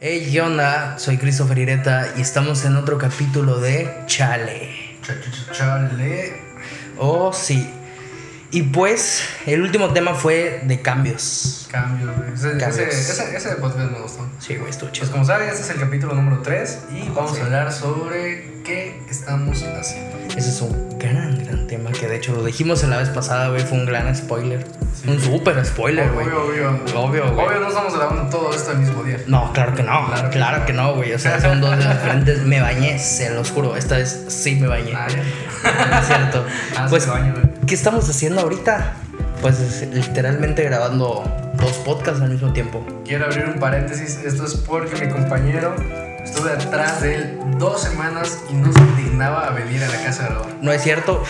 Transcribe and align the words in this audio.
Hey, 0.00 0.28
¿qué 0.30 0.40
onda? 0.40 0.96
Soy 0.98 1.18
Christopher 1.18 1.58
Ireta 1.58 2.12
y 2.16 2.20
estamos 2.20 2.64
en 2.64 2.76
otro 2.76 2.98
capítulo 2.98 3.58
de 3.58 4.02
Chale. 4.06 4.70
Chale. 5.52 6.32
Oh, 6.98 7.32
sí. 7.32 7.68
Y 8.50 8.62
pues, 8.62 9.22
el 9.46 9.60
último 9.60 9.92
tema 9.92 10.14
fue 10.14 10.62
de 10.64 10.80
cambios. 10.80 11.68
Cambios, 11.70 12.16
güey. 12.16 12.32
Ese, 12.32 12.50
Cambios. 12.56 12.78
ese, 12.78 13.12
ese, 13.12 13.36
ese 13.36 13.48
podcast 13.56 13.90
me 13.90 14.00
gustó. 14.00 14.26
Sí, 14.38 14.56
güey, 14.56 14.70
estuvo 14.70 14.90
Pues 14.90 15.10
como 15.10 15.24
saben, 15.24 15.48
este 15.48 15.62
es 15.62 15.70
el 15.70 15.80
capítulo 15.80 16.14
número 16.14 16.40
3 16.42 16.78
y 16.92 17.08
vamos 17.10 17.34
Sí. 17.34 17.40
a 17.42 17.44
hablar 17.44 17.72
sobre 17.72 18.62
qué 18.64 19.02
estamos 19.10 19.62
haciendo. 19.64 20.16
Ese 20.28 20.48
es 20.48 20.60
un 20.62 20.98
gran, 20.98 21.44
gran 21.44 21.66
tema 21.66 21.77
hecho 22.18 22.34
lo 22.34 22.44
dijimos 22.44 22.82
en 22.84 22.90
la 22.90 22.98
vez 22.98 23.08
pasada, 23.08 23.48
güey. 23.48 23.62
Fue 23.62 23.78
un 23.78 23.86
gran 23.86 24.14
spoiler. 24.14 24.64
Un 25.06 25.20
super 25.20 25.64
spoiler, 25.64 26.10
güey. 26.12 26.26
Obvio, 26.26 26.44
obvio. 26.44 27.00
Obvio, 27.00 27.32
güey. 27.32 27.46
Obvio, 27.46 27.60
no 27.60 27.68
estamos 27.68 27.96
grabando 27.96 28.30
todo 28.30 28.52
esto 28.52 28.72
el 28.72 28.78
mismo 28.78 29.02
día. 29.04 29.18
No, 29.26 29.52
claro 29.52 29.74
que 29.74 29.82
no. 29.82 30.06
Claro 30.06 30.30
Claro, 30.30 30.66
que 30.66 30.72
no, 30.72 30.94
güey. 30.94 31.12
O 31.12 31.18
sea, 31.18 31.40
son 31.40 31.60
dos 31.60 31.76
días 31.78 31.94
diferentes. 31.94 32.42
Me 32.42 32.60
bañé, 32.60 32.98
se 32.98 33.30
los 33.30 33.50
juro. 33.50 33.76
Esta 33.76 33.96
vez 33.96 34.24
sí 34.28 34.56
me 34.56 34.66
bañé. 34.68 34.92
Ah, 34.94 35.06
ya. 35.08 35.86
No 35.90 36.00
es 36.00 36.06
cierto. 36.06 36.44
Ah, 36.76 36.86
pues, 36.88 37.04
sí, 37.04 37.10
baño. 37.10 37.34
¿qué 37.66 37.74
estamos 37.74 38.08
haciendo 38.08 38.40
ahorita? 38.42 38.92
Pues 39.40 39.58
es 39.60 39.82
literalmente 39.88 40.62
grabando 40.64 41.24
dos 41.54 41.72
podcasts 41.84 42.20
al 42.20 42.30
mismo 42.30 42.52
tiempo. 42.52 42.84
Quiero 43.04 43.26
abrir 43.26 43.46
un 43.46 43.58
paréntesis. 43.60 44.18
Esto 44.24 44.44
es 44.44 44.54
porque 44.54 45.06
mi 45.06 45.12
compañero 45.12 45.74
estuve 46.22 46.52
atrás 46.52 47.00
de 47.02 47.14
él 47.14 47.38
dos 47.58 47.82
semanas 47.82 48.40
y 48.50 48.54
no 48.54 48.72
se 48.72 48.80
dignaba 49.02 49.46
a 49.46 49.50
venir 49.50 49.82
a 49.82 49.88
la 49.88 50.02
casa 50.04 50.26
a 50.26 50.28
grabar. 50.28 50.46
No 50.60 50.72
es 50.72 50.82
cierto. 50.82 51.22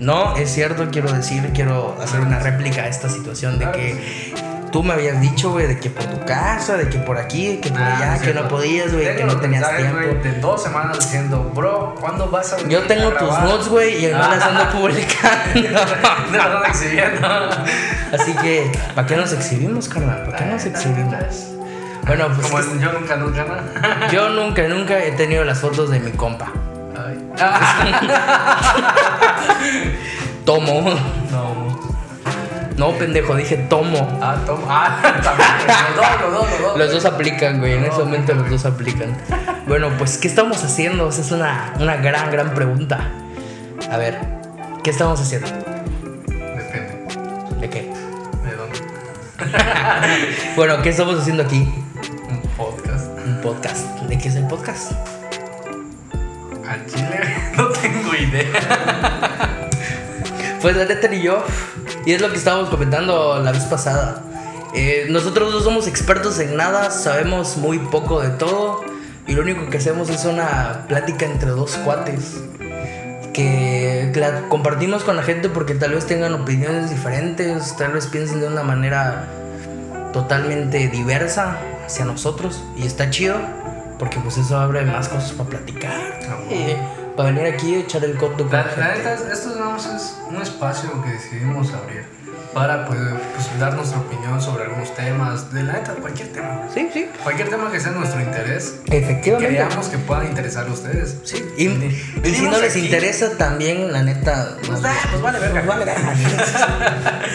No, 0.00 0.36
es 0.36 0.52
cierto, 0.52 0.88
quiero 0.90 1.12
decir, 1.12 1.50
quiero 1.54 1.96
hacer 2.02 2.20
una 2.20 2.38
réplica 2.38 2.82
a 2.82 2.86
esta 2.88 3.08
situación 3.08 3.58
de 3.58 3.70
que 3.72 4.34
tú 4.70 4.82
me 4.84 4.92
habías 4.92 5.20
dicho, 5.20 5.50
güey, 5.50 5.66
de 5.66 5.78
que 5.80 5.90
por 5.90 6.04
tu 6.04 6.24
casa, 6.24 6.76
de 6.76 6.88
que 6.88 6.98
por 6.98 7.18
aquí, 7.18 7.58
que 7.60 7.70
por 7.70 7.80
Ah, 7.80 7.96
allá, 8.14 8.22
que 8.22 8.32
no 8.34 8.46
podías, 8.48 8.92
güey, 8.92 9.16
que 9.16 9.24
no 9.24 9.36
tenías 9.38 9.68
tiempo. 9.76 9.98
de 10.22 10.32
dos 10.40 10.62
semanas 10.62 10.98
diciendo, 11.00 11.50
bro, 11.54 11.94
¿cuándo 11.98 12.28
vas 12.30 12.52
a 12.52 12.56
venir 12.56 12.72
Yo 12.72 12.82
tengo 12.86 13.08
a 13.08 13.18
tus 13.18 13.28
grabar?" 13.28 13.44
notes, 13.44 13.68
güey, 13.68 14.04
y 14.04 14.12
no 14.12 14.18
las 14.18 14.42
ando 14.42 14.62
Ah. 14.64 14.70
publicando. 14.72 15.68
No 16.30 16.36
las 16.36 16.46
ando 16.46 16.64
exhibiendo. 16.66 17.28
Así 18.12 18.34
que, 18.34 18.70
¿para 18.94 19.06
qué 19.06 19.16
nos 19.16 19.32
exhibimos, 19.32 19.88
carnal? 19.88 20.22
¿Para 20.24 20.36
qué 20.38 20.44
nos 20.44 20.64
exhibimos? 20.64 21.14
Bueno, 22.06 22.28
pues 22.34 22.46
Como 22.48 22.80
yo 22.80 22.92
nunca, 22.92 23.16
nunca, 23.16 23.44
¿no? 23.44 24.10
yo 24.12 24.28
nunca, 24.30 24.62
nunca 24.68 25.02
he 25.02 25.10
tenido 25.12 25.44
las 25.44 25.58
fotos 25.60 25.90
de 25.90 25.98
mi 26.00 26.12
compa. 26.12 26.52
Tomo. 30.44 30.82
No. 31.30 31.68
No, 32.76 32.92
pendejo, 32.92 33.34
dije 33.34 33.56
tomo. 33.56 34.06
Ah, 34.22 34.36
toma. 34.46 34.62
Ah, 34.68 35.00
también. 35.22 35.48
Los 35.66 35.96
dos, 35.96 36.20
los 36.20 36.32
dos, 36.32 36.50
los 36.50 36.60
dos. 36.62 36.78
Los 36.78 36.92
dos 36.92 37.04
aplican, 37.06 37.58
güey. 37.58 37.72
En 37.74 37.80
No, 37.82 37.88
ese 37.88 37.98
momento 37.98 38.34
los 38.34 38.48
dos 38.48 38.64
aplican. 38.66 39.16
Bueno, 39.66 39.90
pues, 39.98 40.16
¿qué 40.16 40.28
estamos 40.28 40.62
haciendo? 40.62 41.08
Esa 41.08 41.22
es 41.22 41.32
una, 41.32 41.74
una 41.80 41.96
gran, 41.96 42.30
gran 42.30 42.54
pregunta. 42.54 43.00
A 43.90 43.96
ver, 43.96 44.20
¿qué 44.84 44.90
estamos 44.90 45.20
haciendo? 45.20 45.48
Depende. 46.28 46.98
¿De 47.60 47.68
qué? 47.68 47.90
¿De 48.44 48.54
dónde? 48.56 48.78
Bueno, 50.56 50.80
¿qué 50.82 50.90
estamos 50.90 51.18
haciendo 51.18 51.42
aquí? 51.42 51.68
Un 52.28 52.40
podcast. 52.56 53.08
Un 53.26 53.40
podcast. 53.42 53.86
¿De 54.02 54.16
qué 54.18 54.28
es 54.28 54.36
el 54.36 54.46
podcast? 54.46 54.92
Al 56.68 56.84
chile 56.86 57.20
no 57.56 57.68
tengo 57.68 58.14
idea. 58.14 59.68
Pues 60.60 60.76
la 60.76 60.84
neta 60.84 61.08
ni 61.08 61.22
yo. 61.22 61.42
Y 62.04 62.12
es 62.12 62.20
lo 62.20 62.30
que 62.30 62.36
estábamos 62.36 62.68
comentando 62.68 63.40
la 63.42 63.52
vez 63.52 63.64
pasada. 63.64 64.22
Eh, 64.74 65.06
nosotros 65.08 65.52
no 65.52 65.60
somos 65.60 65.86
expertos 65.86 66.38
en 66.40 66.56
nada, 66.56 66.90
sabemos 66.90 67.56
muy 67.56 67.78
poco 67.78 68.20
de 68.20 68.30
todo. 68.30 68.84
Y 69.26 69.32
lo 69.32 69.42
único 69.42 69.68
que 69.70 69.78
hacemos 69.78 70.10
es 70.10 70.24
una 70.26 70.84
plática 70.88 71.24
entre 71.24 71.50
dos 71.50 71.72
cuates. 71.84 72.42
Que 73.32 74.12
la 74.14 74.48
compartimos 74.48 75.04
con 75.04 75.16
la 75.16 75.22
gente 75.22 75.48
porque 75.48 75.74
tal 75.74 75.92
vez 75.92 76.06
tengan 76.06 76.34
opiniones 76.34 76.90
diferentes, 76.90 77.76
tal 77.76 77.92
vez 77.92 78.06
piensen 78.08 78.40
de 78.40 78.48
una 78.48 78.62
manera 78.62 79.26
totalmente 80.12 80.88
diversa 80.88 81.56
hacia 81.86 82.04
nosotros. 82.04 82.62
Y 82.76 82.86
está 82.86 83.08
chido 83.08 83.36
porque 83.98 84.18
pues 84.20 84.38
eso 84.38 84.56
abre 84.58 84.82
más 84.84 85.08
cosas 85.08 85.32
para 85.32 85.50
platicar. 85.50 86.18
eh, 86.50 86.76
para 87.16 87.30
venir 87.32 87.52
aquí 87.52 87.74
y 87.74 87.78
echar 87.80 88.04
el 88.04 88.16
coto 88.16 88.44
con 88.44 88.52
La, 88.52 88.64
la 88.64 88.76
la 88.76 88.86
gente. 88.94 88.98
neta, 88.98 89.14
es- 89.14 89.38
esto 89.38 89.58
más 89.58 89.86
es 89.86 90.16
un 90.28 90.40
espacio 90.40 91.02
que 91.02 91.10
decidimos 91.10 91.72
abrir 91.72 92.04
para 92.54 92.86
pues, 92.86 92.98
pues, 93.34 93.60
dar 93.60 93.74
nuestra 93.74 93.98
opinión 93.98 94.40
sobre 94.40 94.64
algunos 94.64 94.94
temas. 94.94 95.52
De 95.52 95.62
la 95.64 95.72
neta, 95.74 95.92
cualquier 95.94 96.28
tema. 96.32 96.62
Sí, 96.72 96.88
sí. 96.92 97.08
Cualquier 97.22 97.50
tema 97.50 97.70
que 97.72 97.78
sea 97.80 97.90
de 97.92 97.98
nuestro 97.98 98.20
interés. 98.20 98.76
Efectivamente. 98.86 99.54
Creamos 99.56 99.86
que 99.88 99.98
puedan 99.98 100.26
interesar 100.28 100.66
a 100.66 100.72
ustedes. 100.72 101.16
Sí, 101.24 101.44
y, 101.58 101.66
y 101.66 102.34
si 102.34 102.42
no 102.42 102.58
les 102.60 102.70
aquí- 102.76 102.84
interesa 102.86 103.36
también, 103.36 103.92
la 103.92 104.02
neta, 104.02 104.56
nos, 104.68 104.80
da, 104.80 104.92
pues 105.10 105.20
vale 105.20 105.38
verga. 105.40 105.58
nos 105.60 105.66
vale 105.66 105.84
verga. 105.84 106.14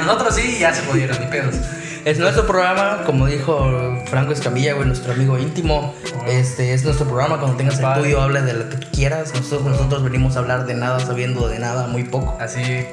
A 0.00 0.04
nosotros 0.04 0.34
sí, 0.34 0.58
ya 0.58 0.74
se 0.74 0.82
pudieron, 0.82 1.18
ni 1.20 1.26
pedos. 1.26 1.54
Es 2.04 2.18
nuestro 2.18 2.46
programa, 2.46 3.02
como 3.06 3.26
dijo 3.26 3.96
Franco 4.06 4.32
Escamilla, 4.32 4.74
güey, 4.74 4.86
nuestro 4.86 5.12
amigo 5.12 5.38
íntimo. 5.38 5.94
Este 6.26 6.74
es 6.74 6.84
nuestro 6.84 7.06
programa. 7.06 7.38
Cuando 7.38 7.56
tengas 7.56 7.78
el 7.80 7.94
tuyo, 7.94 8.20
habla 8.20 8.42
de 8.42 8.52
lo 8.52 8.68
que 8.68 8.76
tú 8.76 8.86
quieras. 8.92 9.32
Nosotros, 9.34 9.62
nosotros 9.64 10.02
venimos 10.02 10.36
a 10.36 10.40
hablar 10.40 10.66
de 10.66 10.74
nada, 10.74 11.00
sabiendo 11.00 11.48
de 11.48 11.58
nada, 11.58 11.86
muy 11.86 12.04
poco. 12.04 12.36
Así, 12.40 12.86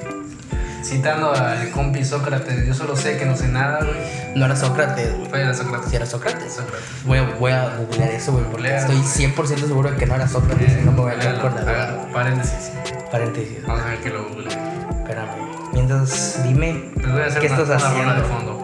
citando 0.83 1.33
al 1.33 1.71
compi 1.71 2.05
Sócrates, 2.05 2.66
yo 2.66 2.73
solo 2.73 2.95
sé 2.95 3.17
que 3.17 3.25
no 3.25 3.35
sé 3.35 3.50
nada, 3.50 3.79
güey. 3.79 3.97
No 4.35 4.45
era 4.45 4.55
Sócrates, 4.55 5.13
güey. 5.17 5.29
Fue 5.29 5.41
era 5.41 5.53
Sócrates. 5.53 5.94
Era 5.94 6.05
Sócrates. 6.05 6.53
Sócrates. 6.53 6.85
Voy 7.05 7.17
a, 7.17 7.23
voy 7.38 7.51
a 7.51 7.75
googlear 7.77 8.11
eso, 8.11 8.31
güey, 8.31 8.45
porque 8.45 8.73
estoy 8.75 8.95
güey. 8.95 9.07
100% 9.33 9.67
seguro 9.67 9.91
de 9.91 9.97
que 9.97 10.05
no 10.05 10.16
era 10.16 10.27
Sócrates 10.27 10.77
y 10.81 10.85
no 10.85 10.94
me 10.94 11.01
voy 11.01 11.11
a 11.11 11.16
haga 11.16 12.07
Paréntesis. 12.13 12.71
Paréntesis. 13.11 13.57
Vamos 13.67 13.81
a 13.81 13.89
ver 13.89 14.00
que 14.00 14.09
lo 14.09 14.23
google. 14.29 14.47
Espérame. 14.47 15.51
Mientras, 15.73 16.41
dime. 16.44 16.91
Les 16.95 17.11
voy 17.11 17.21
a 17.21 17.25
hacer 17.25 17.41
¿Qué 17.41 17.47
una, 17.47 17.61
estás 17.61 17.81
una 17.81 17.89
rola 17.91 18.13
de 18.13 18.21
haciendo? 18.21 18.27
fondo. 18.27 18.60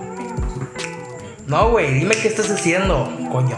No, 1.48 1.70
güey, 1.72 1.94
dime 1.94 2.16
qué 2.16 2.28
estás 2.28 2.50
haciendo, 2.52 3.10
coño. 3.32 3.58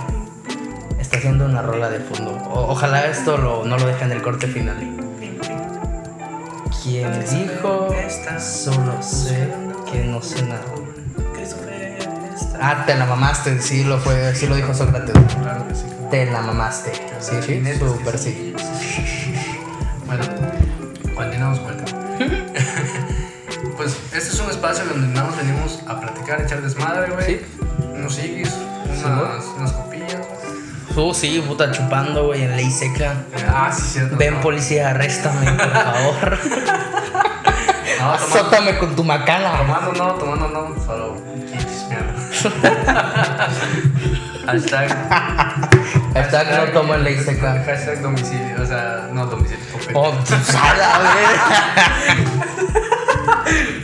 Está 1.00 1.18
haciendo 1.18 1.46
una 1.46 1.62
rola 1.62 1.90
de 1.90 2.00
fondo. 2.00 2.32
O- 2.50 2.72
ojalá 2.72 3.08
esto 3.08 3.38
lo, 3.38 3.66
no 3.66 3.78
lo 3.78 3.86
deje 3.88 4.04
en 4.06 4.12
el 4.12 4.22
corte 4.22 4.48
final. 4.48 4.78
¿Quién 6.84 7.12
dijo? 7.26 7.90
Solo 8.40 9.02
sé 9.02 9.50
que 9.92 10.04
no 10.06 10.22
sé 10.22 10.44
nada. 10.44 10.62
Ah, 12.62 12.84
te 12.86 12.94
la 12.96 13.06
mamaste, 13.06 13.62
sí 13.62 13.86
lo 13.86 13.98
fue, 14.00 14.36
sí 14.36 14.46
lo 14.46 14.56
dijo 14.56 14.74
Sócrates. 14.74 15.16
Claro 15.42 15.66
que 15.68 15.76
sí. 15.76 15.86
Te 16.12 16.26
la 16.26 16.42
mamaste. 16.42 16.92
Sí, 17.20 17.36
sí, 17.42 17.64
súper 17.80 18.18
sí. 18.18 18.54
Bueno, 20.06 20.24
continuamos 21.16 21.60
con 21.60 21.78
pues 23.78 23.96
este 24.12 24.18
es 24.18 24.40
un 24.40 24.50
espacio 24.50 24.86
donde 24.86 25.08
nada 25.10 25.28
más 25.30 25.38
venimos 25.38 25.80
a 25.88 26.00
platicar, 26.02 26.42
echar 26.42 26.64
desmadre, 26.64 27.12
güey. 27.12 27.26
Sí. 27.28 27.42
Unos 28.10 29.06
unas, 29.06 29.46
unas 29.58 29.72
copillas. 29.74 30.18
Tú 30.96 31.14
sí, 31.14 31.44
puta, 31.48 31.72
chupando, 31.72 32.26
güey, 32.26 32.42
en 32.42 32.56
ley 32.56 32.72
seca. 32.72 33.14
Ah, 33.48 33.72
sí, 33.72 33.84
cierto. 33.84 34.18
Ven, 34.18 34.34
no. 34.36 34.42
policía, 34.42 34.90
arréstame, 34.90 35.52
por 35.52 35.72
favor. 35.72 36.40
No, 38.00 38.12
Azótame 38.14 38.78
con 38.78 38.96
tu 38.96 39.04
macana. 39.04 39.58
tomando 39.58 39.92
no, 39.94 40.14
tomando 40.14 40.48
no, 40.48 40.74
solo. 40.86 41.18
Hashtag. 44.46 44.90
Hashtag 46.14 46.48
no 46.56 46.64
tomo 46.72 46.96
en 46.96 47.04
ley 47.04 47.18
seca. 47.18 47.62
Hashtag 47.66 48.02
domicilio, 48.02 48.62
o 48.62 48.66
sea, 48.66 49.10
no 49.12 49.26
domicilio. 49.26 49.66
Oh, 49.94 50.14
a 50.14 50.78
la 50.78 50.88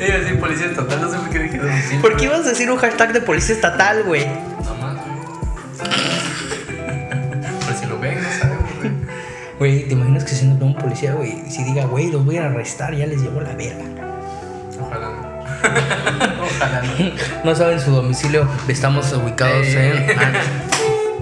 verga. 0.06 0.08
Iba 0.08 0.16
a 0.16 0.20
decir 0.20 0.40
policía 0.40 0.66
estatal, 0.68 1.02
no 1.02 1.12
sé 1.12 1.18
por 1.18 1.30
qué 1.30 1.40
dije 1.40 1.58
domicilio. 1.58 2.02
¿Por 2.02 2.18
qué 2.18 2.26
ibas 2.26 2.40
a 2.46 2.50
decir 2.50 2.72
un 2.72 2.78
hashtag 2.78 3.14
de 3.14 3.22
policía 3.22 3.56
estatal, 3.56 4.04
güey? 4.04 4.26
No 4.26 4.76
más, 4.76 4.96
güey. 4.96 5.16
Pero 6.68 7.80
si 7.80 7.86
lo 7.88 8.00
ven, 8.00 8.22
no 8.22 8.30
sabemos, 8.30 8.76
güey. 8.80 8.92
Güey, 9.60 9.88
¿te 9.88 9.94
imaginas 9.94 10.24
que 10.26 10.32
siendo 10.32 10.66
un 10.66 10.76
policía, 10.76 11.14
güey, 11.14 11.44
si 11.50 11.64
diga, 11.64 11.86
güey, 11.86 12.12
los 12.12 12.26
voy 12.26 12.38
a 12.38 12.48
arrestar, 12.48 12.94
ya 12.94 13.06
les 13.08 13.22
llevo 13.22 13.40
la 13.42 13.54
verga? 13.54 13.86
Ojalá 14.82 15.10
no. 15.10 16.44
Ojalá 16.44 16.82
no. 16.82 17.12
No 17.46 17.56
saben 17.56 17.80
su 17.80 17.92
domicilio, 17.92 18.48
estamos 18.68 19.12
ubicados 19.14 19.66
Eh. 19.68 20.06
en... 20.10 20.16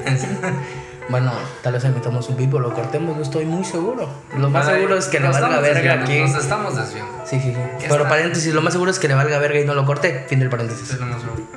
Ah, 0.05 0.51
bueno, 1.13 1.31
tal 1.61 1.73
vez 1.73 1.83
metamos 1.85 2.27
un 2.27 2.35
pipo, 2.37 2.57
lo 2.59 2.73
cortemos, 2.73 3.15
no 3.15 3.21
estoy 3.21 3.45
muy 3.45 3.63
seguro. 3.63 4.09
Lo 4.35 4.49
más 4.49 4.65
Vale, 4.65 4.79
seguro 4.79 4.97
es 4.97 5.05
que 5.05 5.19
le 5.19 5.27
valga 5.29 5.59
verga 5.59 6.01
aquí. 6.01 6.19
Nos 6.21 6.35
estamos 6.43 6.75
desviando. 6.75 7.23
Sí, 7.23 7.39
sí, 7.39 7.49
sí. 7.49 7.53
¿Qué 7.53 7.85
Pero 7.87 7.97
está? 7.97 8.09
paréntesis, 8.09 8.51
lo 8.51 8.63
más 8.63 8.73
seguro 8.73 8.89
es 8.89 8.97
que 8.97 9.07
le 9.07 9.13
valga 9.13 9.37
verga 9.37 9.59
y 9.59 9.63
no 9.65 9.75
lo 9.75 9.85
corte. 9.85 10.25
Fin 10.27 10.39
del 10.39 10.49
paréntesis. 10.49 10.89
es 10.89 10.99
lo 10.99 11.05
más 11.05 11.21
seguro. 11.21 11.47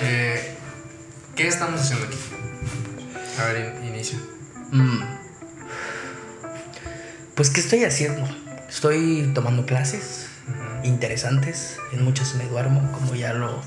Eh, 0.00 0.56
¿Qué 1.36 1.46
estamos 1.48 1.82
haciendo 1.82 2.06
aquí? 2.06 2.16
A 3.42 3.44
ver, 3.52 3.76
in- 3.82 3.88
inicio. 3.88 4.18
Mm. 4.70 5.02
Pues, 7.34 7.50
¿qué 7.50 7.60
estoy 7.60 7.84
haciendo? 7.84 8.26
Estoy 8.70 9.30
tomando 9.34 9.66
clases 9.66 10.28
interesantes. 10.82 11.76
En 11.92 12.04
muchas 12.04 12.36
me 12.36 12.44
duermo, 12.46 12.90
como 12.92 13.14
ya 13.14 13.34
lo 13.34 13.60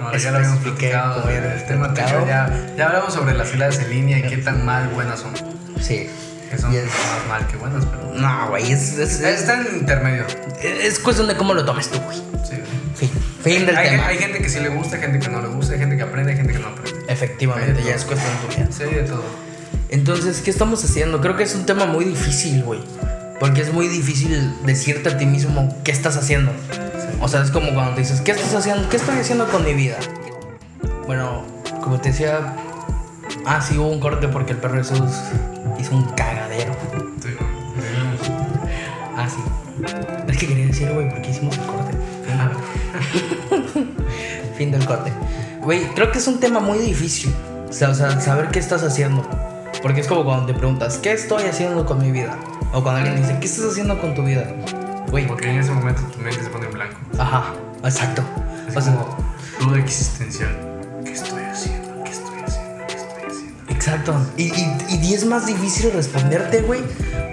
Como 0.00 0.16
ya 0.16 0.30
lo 0.30 0.36
habíamos 0.38 0.58
platicado. 0.60 1.28
el 1.28 1.36
habíamos 1.38 1.66
tema 1.66 1.86
anterior, 1.86 2.26
ya, 2.26 2.66
ya 2.76 2.86
hablamos 2.86 3.14
sobre 3.14 3.34
las 3.34 3.48
filas 3.48 3.78
en 3.78 3.90
línea 3.90 4.18
y 4.18 4.22
qué 4.22 4.36
tan 4.38 4.64
mal 4.64 4.88
buenas 4.88 5.20
son. 5.20 5.32
Sí. 5.80 6.08
Que 6.50 6.58
son 6.58 6.74
es- 6.74 6.84
más 6.84 7.26
mal 7.28 7.46
que 7.46 7.56
buenas, 7.56 7.84
pero. 7.86 8.12
No, 8.14 8.48
güey, 8.48 8.72
es, 8.72 8.98
es, 8.98 9.20
es, 9.20 9.40
Está 9.40 9.60
en 9.60 9.76
intermedio. 9.76 10.26
es 10.62 10.98
cuestión 10.98 11.28
de 11.28 11.36
cómo 11.36 11.54
lo 11.54 11.64
tomes 11.64 11.88
tú, 11.90 12.00
güey. 12.00 12.18
Sí. 12.48 12.56
Fin, 12.96 13.10
fin 13.42 13.66
del 13.66 13.76
Hay, 13.76 13.90
tema. 13.90 14.06
hay 14.08 14.18
gente 14.18 14.38
que 14.42 14.48
sí 14.48 14.58
le 14.60 14.68
gusta, 14.70 14.96
gente 14.98 15.20
que 15.20 15.28
no 15.28 15.40
le 15.40 15.48
gusta, 15.48 15.74
hay 15.74 15.78
gente 15.78 15.96
que 15.96 16.02
aprende, 16.02 16.32
hay 16.32 16.36
gente 16.38 16.52
que 16.52 16.58
no 16.58 16.68
aprende. 16.68 17.00
Efectivamente, 17.08 17.82
ya 17.84 17.94
es 17.94 18.04
cuestión 18.04 18.32
tuya. 18.48 18.66
Sí, 18.70 18.84
de 18.94 19.02
todo. 19.04 19.24
Entonces, 19.90 20.40
¿qué 20.40 20.50
estamos 20.50 20.84
haciendo? 20.84 21.20
Creo 21.20 21.36
que 21.36 21.44
es 21.44 21.54
un 21.54 21.66
tema 21.66 21.86
muy 21.86 22.04
difícil, 22.04 22.62
güey. 22.64 22.80
Porque 23.38 23.60
es 23.62 23.72
muy 23.72 23.88
difícil 23.88 24.52
decirte 24.64 25.08
a 25.08 25.16
ti 25.18 25.26
mismo 25.26 25.80
qué 25.84 25.92
estás 25.92 26.16
haciendo. 26.16 26.52
O 27.20 27.28
sea, 27.28 27.42
es 27.42 27.50
como 27.50 27.72
cuando 27.74 27.94
te 27.94 28.00
dices, 28.00 28.20
¿qué 28.22 28.32
estás 28.32 28.54
haciendo? 28.54 28.88
¿Qué 28.88 28.96
estoy 28.96 29.18
haciendo 29.18 29.46
con 29.48 29.64
mi 29.64 29.74
vida? 29.74 29.98
Bueno, 31.06 31.42
como 31.82 32.00
te 32.00 32.10
decía, 32.10 32.54
ah, 33.44 33.60
sí 33.60 33.76
hubo 33.76 33.88
un 33.88 34.00
corte 34.00 34.26
porque 34.28 34.52
el 34.52 34.58
perro 34.58 34.76
Jesús 34.78 35.10
hizo 35.78 35.94
un 35.94 36.04
cagadero. 36.12 36.72
Sí. 37.22 37.28
Ah, 39.16 39.28
sí. 39.28 39.42
Es 40.28 40.38
que 40.38 40.46
quería 40.46 40.66
decir, 40.66 40.90
güey, 40.92 41.10
porque 41.10 41.30
hicimos 41.30 41.58
el 41.58 41.66
corte. 41.66 41.94
Fin 44.56 44.70
del 44.70 44.86
corte. 44.86 45.12
Güey, 45.62 45.84
creo 45.94 46.10
que 46.10 46.18
es 46.18 46.26
un 46.26 46.40
tema 46.40 46.60
muy 46.60 46.78
difícil. 46.78 47.34
O 47.68 47.72
sea, 47.72 47.90
o 47.90 47.94
sea, 47.94 48.18
saber 48.20 48.48
qué 48.48 48.58
estás 48.58 48.82
haciendo. 48.82 49.28
Porque 49.82 50.00
es 50.00 50.06
como 50.06 50.24
cuando 50.24 50.46
te 50.46 50.54
preguntas, 50.54 50.98
¿qué 50.98 51.12
estoy 51.12 51.44
haciendo 51.44 51.84
con 51.84 51.98
mi 52.00 52.10
vida? 52.10 52.36
O 52.72 52.82
cuando 52.82 53.00
alguien 53.00 53.16
dice, 53.16 53.36
¿qué 53.40 53.46
estás 53.46 53.72
haciendo 53.72 54.00
con 54.00 54.14
tu 54.14 54.22
vida? 54.22 54.46
Güey, 55.10 55.26
Porque 55.26 55.50
en 55.50 55.58
ese 55.58 55.72
momento 55.72 56.02
tu 56.02 56.18
mente 56.18 56.42
se 56.42 56.50
pone 56.50 56.66
en 56.66 56.72
blanco. 56.72 56.96
ajá, 57.18 57.52
exacto. 57.84 58.22
Es 58.68 58.76
O 58.76 58.80
sea, 58.80 58.94
como 58.94 59.16
duda 59.60 59.78
existencial. 59.78 60.50
¿Qué 61.04 61.12
estoy 61.12 61.42
haciendo? 61.42 62.04
¿Qué 62.04 62.10
estoy 62.10 62.38
haciendo? 62.40 62.84
¿Qué 62.86 62.94
estoy 62.94 63.22
haciendo? 63.28 63.72
Exacto. 63.72 64.14
Y, 64.36 64.44
y, 64.44 65.00
y 65.02 65.14
es 65.14 65.24
más 65.24 65.46
difícil 65.46 65.90
responderte, 65.92 66.62
güey. 66.62 66.82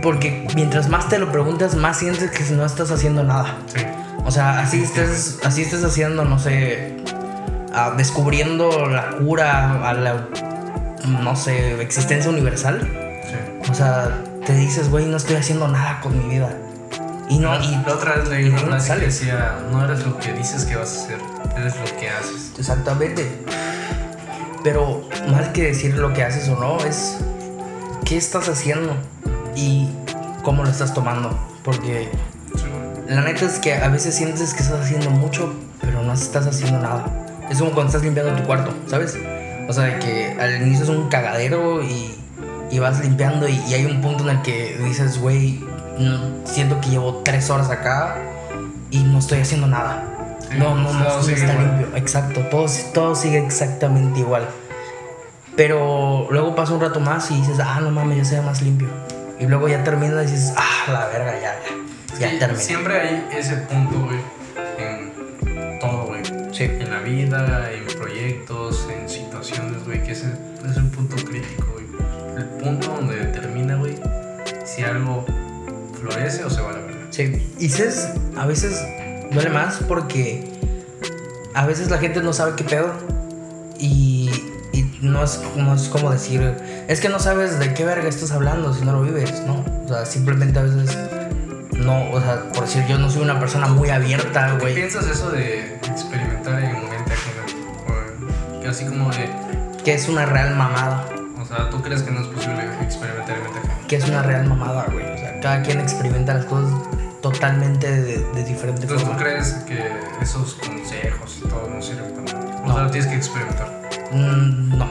Porque 0.02 0.48
mientras 0.56 0.90
más 0.90 1.10
te 1.10 1.20
lo 1.20 1.32
preguntas, 1.32 1.76
más 1.76 1.98
sientes 1.98 2.32
que 2.32 2.44
no 2.56 2.66
estás 2.66 2.92
haciendo 2.92 3.24
nada. 3.24 3.58
Sí. 3.68 3.82
O 4.26 4.32
sea, 4.32 4.60
así 4.60 4.82
estés, 4.84 5.40
así 5.46 5.62
estés 5.62 5.84
haciendo, 5.84 6.26
no 6.26 6.38
sé, 6.40 6.98
ah, 7.74 7.94
descubriendo 7.96 8.88
la 8.88 9.12
cura 9.12 9.88
a 9.88 9.94
la, 9.94 10.28
no 11.06 11.36
sé, 11.36 11.82
existencia 11.82 12.30
universal. 12.30 12.82
Sí. 13.24 13.70
O 13.72 13.74
sea, 13.74 14.24
te 14.46 14.54
dices, 14.56 14.90
güey, 14.90 15.06
no 15.06 15.18
estoy 15.18 15.36
haciendo 15.38 15.68
nada 15.68 16.00
con 16.02 16.18
mi 16.18 16.36
vida. 16.36 16.50
Y 17.30 17.40
no, 17.40 17.54
y 17.62 17.72
la 17.86 17.94
otra 17.94 18.16
vez 18.16 18.30
leí 18.30 18.48
una 18.50 18.62
no 18.62 18.68
frase 18.68 18.96
que 19.00 19.06
decía, 19.08 19.58
no 19.72 19.84
eres 19.84 20.06
lo 20.06 20.18
que 20.18 20.32
dices 20.34 20.64
que 20.66 20.76
vas 20.78 20.96
a 20.98 21.04
hacer, 21.04 21.18
eres 21.58 21.76
lo 21.78 21.98
que 22.00 22.10
haces. 22.10 22.54
Exactamente. 22.58 23.44
Pero 24.64 25.08
más 25.30 25.50
que 25.50 25.64
decir 25.64 25.98
lo 25.98 26.14
que 26.14 26.24
haces 26.24 26.48
o 26.50 26.58
no, 26.60 26.78
es 26.86 27.18
qué 28.06 28.18
estás 28.18 28.48
haciendo 28.50 28.96
y 29.56 29.90
cómo 30.44 30.64
lo 30.64 30.70
estás 30.70 30.94
tomando. 30.94 31.38
Porque 31.64 32.10
Sí. 32.56 32.64
la 33.10 33.22
neta 33.22 33.46
es 33.46 33.60
que 33.60 33.74
a 33.76 33.90
veces 33.90 34.16
sientes 34.16 34.54
que 34.54 34.64
estás 34.64 34.80
haciendo 34.82 35.10
mucho, 35.12 35.54
pero 35.82 36.02
no 36.04 36.14
estás 36.14 36.48
haciendo 36.48 36.80
nada. 36.80 37.06
Es 37.50 37.60
como 37.60 37.72
cuando 37.72 37.88
estás 37.90 38.04
limpiando 38.04 38.34
tu 38.36 38.44
cuarto, 38.48 38.74
¿sabes? 38.88 39.18
O 39.70 39.74
sea, 39.74 39.84
de 39.84 40.00
que 40.00 40.38
al 40.40 40.62
inicio 40.62 40.84
es 40.86 40.90
un 40.90 41.10
cagadero 41.10 41.84
y, 41.84 42.16
y 42.72 42.80
vas 42.80 43.00
limpiando 43.02 43.48
y, 43.50 43.58
y 43.68 43.74
hay 43.74 43.86
un 43.86 44.02
punto 44.02 44.24
en 44.24 44.38
el 44.38 44.42
que 44.42 44.78
dices, 44.84 45.20
güey, 45.20 45.60
no- 46.00 46.46
siento 46.46 46.80
que 46.82 46.90
llevo 46.90 47.22
tres 47.24 47.50
horas 47.50 47.70
acá 47.70 48.18
y 48.92 49.00
no 49.04 49.20
estoy 49.20 49.40
haciendo 49.42 49.68
nada. 49.68 50.04
No, 50.58 50.76
no, 50.76 50.94
no, 50.94 51.06
todo 51.06 51.22
no 51.24 51.28
está 51.30 51.54
igual. 51.54 51.68
limpio. 51.78 51.98
Exacto, 51.98 52.42
todo, 52.50 52.66
todo 52.94 53.16
sigue 53.16 53.40
exactamente 53.40 54.20
igual. 54.22 54.48
Pero 55.56 56.28
luego 56.30 56.56
pasa 56.56 56.74
un 56.74 56.82
rato 56.82 57.00
más 57.00 57.32
y 57.32 57.36
dices, 57.38 57.58
ah, 57.60 57.80
no 57.82 57.90
mames, 57.92 58.18
ya 58.18 58.26
se 58.26 58.36
ve 58.36 58.42
más 58.42 58.62
limpio. 58.62 58.88
Y 59.40 59.46
luego 59.48 59.68
ya 59.68 59.84
termina 59.84 60.22
y 60.22 60.26
dices, 60.28 60.54
ah, 60.56 60.92
la 60.92 61.08
verga, 61.08 61.34
ya, 61.34 61.56
ya. 61.64 62.20
Ya 62.20 62.30
Sí, 62.32 62.40
terminé. 62.40 62.60
Siempre 62.64 63.00
hay 63.02 63.28
ese 63.36 63.58
punto, 63.58 64.00
güey, 64.06 64.20
en 64.78 65.80
todo, 65.80 66.06
güey. 66.08 66.24
Sí. 66.54 66.64
En 66.64 66.90
la 66.92 67.00
vida, 67.00 67.70
en 67.72 67.86
proyectos, 67.98 68.88
en 68.92 69.08
situaciones, 69.10 69.84
güey, 69.86 70.02
que 70.04 70.12
es 70.14 70.24
el, 70.24 70.38
es 70.70 70.78
el 70.78 70.88
punto 70.90 71.16
crítico, 71.18 71.66
güey. 71.74 71.86
El 72.38 72.46
punto 72.64 72.88
donde 72.90 73.16
determina, 73.18 73.76
güey, 73.76 74.00
si 74.66 74.84
algo 74.84 75.26
florece 76.00 76.44
o 76.44 76.50
se 76.50 76.62
va 76.62 76.70
a 76.70 76.74
la 76.74 76.80
verga. 76.80 77.08
Sí. 77.10 77.54
Y 77.60 77.70
sabes, 77.70 78.10
a 78.38 78.46
veces 78.46 78.82
duele 79.32 79.50
más 79.50 79.80
porque 79.88 80.52
a 81.54 81.66
veces 81.66 81.90
la 81.90 81.98
gente 81.98 82.22
no 82.22 82.34
sabe 82.34 82.54
qué 82.56 82.64
pedo 82.64 82.92
y, 83.80 84.30
y 84.74 85.00
no, 85.02 85.24
es, 85.24 85.42
no 85.56 85.74
es 85.76 85.84
como 85.90 86.12
decir, 86.12 86.56
es 86.88 87.00
que 87.00 87.10
no 87.10 87.20
sabes 87.20 87.60
de 87.60 87.74
qué 87.74 87.84
verga 87.86 88.08
estás 88.08 88.32
hablando 88.32 88.74
si 88.74 88.84
no 88.86 88.92
lo 88.94 89.02
vives, 89.02 89.42
¿no? 89.46 89.64
O 89.86 89.88
sea, 89.88 90.06
simplemente 90.06 90.60
a 90.60 90.64
veces 90.64 90.98
no, 91.78 92.10
o 92.12 92.20
sea, 92.20 92.42
por 92.54 92.64
decir, 92.66 92.86
yo 92.88 92.98
no 92.98 93.10
soy 93.10 93.22
una 93.22 93.40
persona 93.40 93.68
muy 93.68 93.90
abierta, 93.90 94.54
¿Qué 94.58 94.62
güey. 94.62 94.76
piensas 94.76 95.08
eso 95.08 95.30
de 95.32 95.76
experimentar 95.76 96.62
en 96.64 96.74
mente 96.90 97.14
ajena? 97.14 98.62
Que 98.62 98.68
así 98.68 98.86
como 98.86 99.10
de, 99.12 99.30
Que 99.84 99.94
es 99.94 100.10
una 100.10 100.26
real 100.26 100.56
mamada. 100.56 101.06
o 101.40 101.46
sea, 101.46 101.70
¿tú 101.70 101.82
crees 101.82 102.02
que 102.02 102.12
no 102.12 102.22
es 102.22 102.28
posible 102.28 102.64
experimentar 102.82 103.38
en 103.38 103.44
mente 103.44 103.60
ajena? 103.60 103.88
Que 103.88 103.96
es 103.96 104.08
una 104.08 104.24
real 104.24 104.46
mamada, 104.48 104.86
güey. 104.92 105.06
Cada 105.42 105.62
quien 105.62 105.80
experimenta 105.80 106.34
las 106.34 106.46
cosas 106.46 106.72
totalmente 107.22 107.90
de, 107.90 108.18
de 108.34 108.44
diferente 108.44 108.82
Entonces, 108.84 109.08
¿tú 109.08 109.14
forma. 109.14 109.18
crees 109.24 109.54
que 109.68 109.80
esos 110.22 110.54
consejos 110.56 111.42
y 111.44 111.48
todo 111.48 111.70
no 111.74 111.82
sirven 111.82 112.12
para 112.26 112.40
nada? 112.40 112.62
O 112.64 112.68
No. 112.68 112.74
sea, 112.74 112.84
lo 112.84 112.92
tienes 112.92 113.10
que 113.10 113.16
experimentar. 113.16 113.90
Mm, 114.12 114.78
no. 114.78 114.88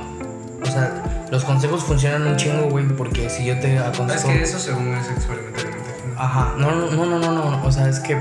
O 0.63 0.67
sea, 0.67 1.27
los 1.31 1.45
consejos 1.45 1.83
funcionan 1.85 2.27
un 2.27 2.37
chingo, 2.37 2.69
güey, 2.69 2.87
porque 2.89 3.29
si 3.31 3.45
yo 3.47 3.59
te 3.59 3.77
Es 3.77 3.83
aconsejo... 3.83 4.29
que 4.29 4.43
eso 4.43 4.59
según 4.59 4.95
es 4.95 5.09
experimentar 5.11 5.65
en 5.67 5.71
mente 5.73 5.91
ajena. 5.91 6.15
Ajá, 6.19 6.55
no, 6.59 6.71
no, 6.73 6.91
no, 6.91 7.07
no, 7.07 7.19
no, 7.19 7.51
no, 7.51 7.65
o 7.65 7.73
sea, 7.73 7.89
es 7.89 8.01
que... 8.01 8.19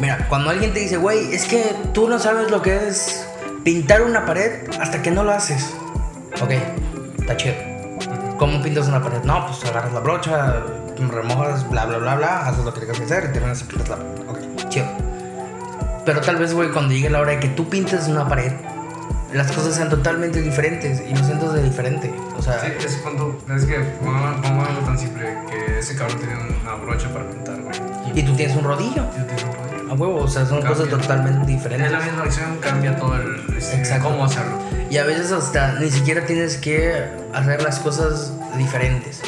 Mira, 0.00 0.26
cuando 0.28 0.50
alguien 0.50 0.72
te 0.72 0.80
dice, 0.80 0.96
güey, 0.96 1.32
es 1.34 1.44
que 1.46 1.74
tú 1.92 2.08
no 2.08 2.18
sabes 2.18 2.50
lo 2.50 2.62
que 2.62 2.88
es 2.88 3.26
pintar 3.64 4.02
una 4.02 4.24
pared 4.26 4.68
hasta 4.80 5.02
que 5.02 5.10
no 5.10 5.24
lo 5.24 5.32
haces. 5.32 5.74
Ok, 6.40 6.52
está 7.18 7.36
chido. 7.36 7.54
¿Cómo 8.38 8.62
pintas 8.62 8.86
una 8.86 9.02
pared? 9.02 9.22
No, 9.24 9.44
pues 9.46 9.64
agarras 9.68 9.92
la 9.92 10.00
brocha, 10.00 10.62
remojas, 11.06 11.68
bla, 11.70 11.84
bla, 11.86 11.98
bla, 11.98 12.16
bla, 12.16 12.46
haces 12.48 12.64
lo 12.64 12.74
que 12.74 12.80
tengas 12.80 12.98
que 12.98 13.04
hacer 13.04 13.28
y 13.30 13.32
terminas 13.32 13.60
y 13.60 13.64
pintas 13.64 13.88
la 13.90 13.96
pared. 13.96 14.10
Ok, 14.28 14.68
chido. 14.68 14.86
Pero 16.04 16.20
tal 16.20 16.36
vez, 16.36 16.54
güey, 16.54 16.70
cuando 16.70 16.92
llegue 16.94 17.10
la 17.10 17.20
hora 17.20 17.32
de 17.32 17.40
que 17.40 17.48
tú 17.48 17.68
pintes 17.68 18.08
una 18.08 18.26
pared, 18.28 18.52
las 19.32 19.52
cosas 19.52 19.74
sean 19.74 19.90
totalmente 19.90 20.40
diferentes 20.40 21.02
y 21.06 21.14
lo 21.14 21.22
sientas 21.22 21.52
de 21.52 21.62
diferente. 21.62 22.12
O 22.38 22.42
sea, 22.42 22.58
Sí, 22.60 22.68
es 22.84 22.96
cuando. 23.02 23.38
Es 23.54 23.64
que, 23.66 23.78
pongamos 24.02 24.68
algo 24.68 24.80
tan 24.86 24.98
simple 24.98 25.26
que 25.50 25.78
ese 25.80 25.94
cabrón 25.96 26.18
tenía 26.18 26.36
una 26.62 26.74
brocha 26.76 27.08
para 27.12 27.28
pintar, 27.30 27.60
güey. 27.60 27.74
y 28.14 28.22
tú 28.22 28.34
tienes 28.34 28.56
un 28.56 28.64
rodillo. 28.64 29.04
yo 29.16 29.24
tengo 29.26 29.50
un 29.50 29.56
rodillo. 29.68 29.92
A 29.92 29.94
huevo, 29.94 30.16
o 30.22 30.28
sea, 30.28 30.46
son 30.46 30.62
Cambia. 30.62 30.70
cosas 30.70 30.88
totalmente 30.88 31.40
Es 31.40 31.46
diferentes. 31.46 31.92
la 31.92 32.00
misma 32.00 32.22
acción, 32.22 32.58
cambia 32.60 32.96
todo 32.96 33.16
el. 33.16 33.56
este, 33.56 33.76
Exacto. 33.76 34.08
cómo 34.08 34.24
hacerlo. 34.24 34.58
Y 34.90 34.96
a 34.96 35.04
veces 35.04 35.30
hasta 35.32 35.74
ni 35.74 35.90
siquiera 35.90 36.24
tienes 36.24 36.56
que 36.56 37.04
hacer 37.34 37.62
las 37.62 37.78
cosas 37.80 38.32
diferentes. 38.56 39.20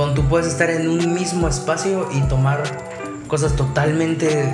Cuando 0.00 0.22
tú 0.22 0.28
puedes 0.30 0.46
estar 0.46 0.70
en 0.70 0.88
un 0.88 1.12
mismo 1.12 1.46
espacio 1.46 2.08
y 2.10 2.22
tomar 2.22 2.62
cosas 3.28 3.54
totalmente 3.54 4.50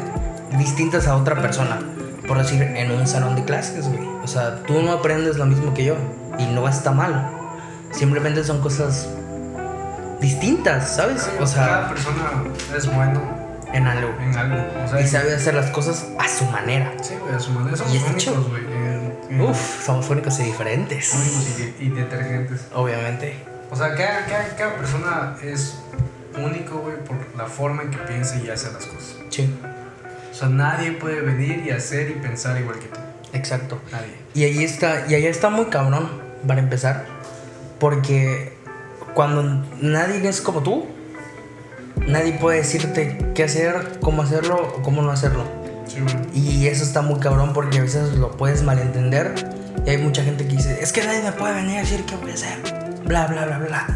distintas 0.58 1.06
a 1.06 1.14
otra 1.14 1.40
persona. 1.40 1.78
Por 2.26 2.38
decir, 2.38 2.60
en 2.60 2.90
un 2.90 3.06
salón 3.06 3.36
de 3.36 3.44
clases, 3.44 3.86
güey. 3.86 4.08
O 4.24 4.26
sea, 4.26 4.64
tú 4.64 4.82
no 4.82 4.90
aprendes 4.90 5.36
lo 5.36 5.46
mismo 5.46 5.72
que 5.72 5.84
yo. 5.84 5.94
Y 6.36 6.46
no 6.46 6.68
está 6.68 6.90
mal. 6.90 7.30
Simplemente 7.92 8.42
son 8.42 8.60
cosas 8.60 9.08
distintas, 10.20 10.96
¿sabes? 10.96 11.30
O 11.36 11.38
cada 11.38 11.46
sea, 11.46 11.88
persona 11.90 12.42
es 12.76 12.92
bueno 12.92 13.20
en 13.72 13.86
algo. 13.86 14.08
en 14.20 14.36
algo. 14.36 14.56
O 14.84 14.88
sea, 14.88 15.00
Y 15.00 15.06
sabe 15.06 15.32
hacer 15.32 15.54
las 15.54 15.70
cosas 15.70 16.08
a 16.18 16.26
su 16.26 16.44
manera. 16.46 16.92
Sí, 17.02 17.14
güey, 17.22 17.36
a 17.36 17.38
su 17.38 17.52
manera. 17.52 17.76
Somos 17.76 17.94
únicos, 17.94 18.48
güey. 18.48 19.40
Uf, 19.48 19.84
somos 19.86 20.10
únicos 20.10 20.40
y 20.40 20.42
diferentes. 20.42 21.14
Únicos 21.14 21.74
y, 21.78 21.84
y 21.84 21.90
detergentes. 21.90 22.62
Obviamente. 22.74 23.54
O 23.70 23.76
sea, 23.76 23.94
cada, 23.94 24.25
cada, 24.26 24.56
cada 24.56 24.76
persona 24.76 25.37
es 25.42 25.78
único, 26.38 26.78
güey, 26.78 26.96
por 27.04 27.16
la 27.37 27.46
forma 27.46 27.82
en 27.82 27.90
que 27.90 27.99
piensa 27.99 28.37
y 28.37 28.49
hace 28.49 28.70
las 28.73 28.85
cosas. 28.87 29.16
Sí, 29.30 29.52
O 30.30 30.35
sea, 30.35 30.49
nadie 30.49 30.92
puede 30.92 31.20
venir 31.20 31.64
y 31.66 31.70
hacer 31.70 32.11
y 32.11 32.14
pensar 32.14 32.61
igual 32.61 32.78
que 32.78 32.87
tú. 32.87 32.99
exacto. 33.32 33.80
Nadie. 33.90 34.14
Y 34.35 34.44
ahí 34.44 34.64
está, 34.64 35.06
y 35.08 35.14
ahí 35.14 35.26
está 35.26 35.49
muy 35.50 35.66
cabrón, 35.66 36.08
para 36.46 36.61
empezar. 36.61 37.06
Porque 37.78 38.52
cuando 39.14 39.64
nadie 39.80 40.26
es 40.28 40.40
como 40.40 40.62
tú, 40.62 40.87
nadie 42.06 42.32
puede 42.35 42.58
decirte 42.58 43.18
qué 43.35 43.44
hacer, 43.44 43.99
cómo 44.00 44.23
hacerlo 44.23 44.75
o 44.76 44.82
cómo 44.82 45.02
no 45.02 45.11
hacerlo. 45.11 45.44
Sí. 45.87 45.99
Y 46.35 46.66
eso 46.66 46.85
está 46.85 47.00
muy 47.02 47.18
cabrón 47.20 47.52
porque 47.52 47.78
a 47.78 47.82
veces 47.82 48.12
lo 48.14 48.30
puedes 48.32 48.62
malentender. 48.62 49.35
Y 49.87 49.90
hay 49.90 49.99
mucha 49.99 50.23
gente 50.23 50.46
que 50.46 50.56
dice, 50.56 50.78
es 50.82 50.92
que 50.92 51.02
nadie 51.04 51.23
me 51.23 51.32
puede 51.32 51.54
venir 51.54 51.78
a 51.78 51.80
decir 51.80 52.04
qué 52.04 52.16
voy 52.16 52.30
a 52.30 52.35
hacer. 52.35 52.75
Bla, 53.06 53.26
bla, 53.26 53.46
bla, 53.46 53.58
bla. 53.58 53.86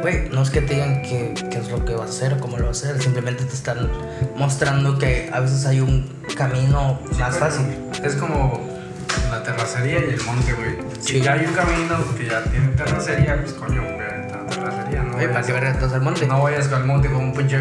Güey, 0.00 0.28
no 0.30 0.42
es 0.42 0.50
que 0.50 0.60
te 0.62 0.74
digan 0.74 1.02
qué, 1.02 1.34
qué 1.50 1.58
es 1.58 1.68
lo 1.70 1.84
que 1.84 1.94
vas 1.94 2.06
a 2.06 2.10
hacer 2.10 2.34
o 2.34 2.38
cómo 2.40 2.56
lo 2.56 2.66
vas 2.68 2.82
a 2.84 2.88
hacer. 2.90 3.02
Simplemente 3.02 3.44
te 3.44 3.54
están 3.54 3.88
mostrando 4.36 4.98
que 4.98 5.30
a 5.32 5.40
veces 5.40 5.66
hay 5.66 5.80
un 5.80 6.08
camino 6.36 6.98
más 7.18 7.34
pero 7.36 7.46
fácil. 7.50 7.66
Es 8.04 8.14
como 8.14 8.60
la 9.30 9.42
terracería 9.42 9.98
y 10.00 10.14
el 10.14 10.22
monte, 10.22 10.52
güey. 10.54 10.76
Si 11.00 11.14
Sí. 11.14 11.20
ya 11.20 11.32
hay 11.34 11.44
un 11.46 11.52
camino 11.52 11.96
que 12.16 12.26
ya 12.26 12.42
tiene 12.44 12.68
terracería, 12.68 13.40
pues 13.40 13.52
coño, 13.54 13.82
a 13.82 14.44
la 14.44 14.46
terracería, 14.46 15.02
¿no? 15.02 15.16
Oye, 15.16 15.26
¿para 15.28 15.40
vayas- 15.40 15.46
qué 15.46 15.52
verga 15.52 15.70
estás 15.70 15.92
al 15.92 16.00
monte? 16.02 16.26
No 16.26 16.42
vayas 16.42 16.72
al 16.72 16.84
monte 16.84 17.08
con 17.08 17.24
un 17.24 17.32
pinche 17.34 17.58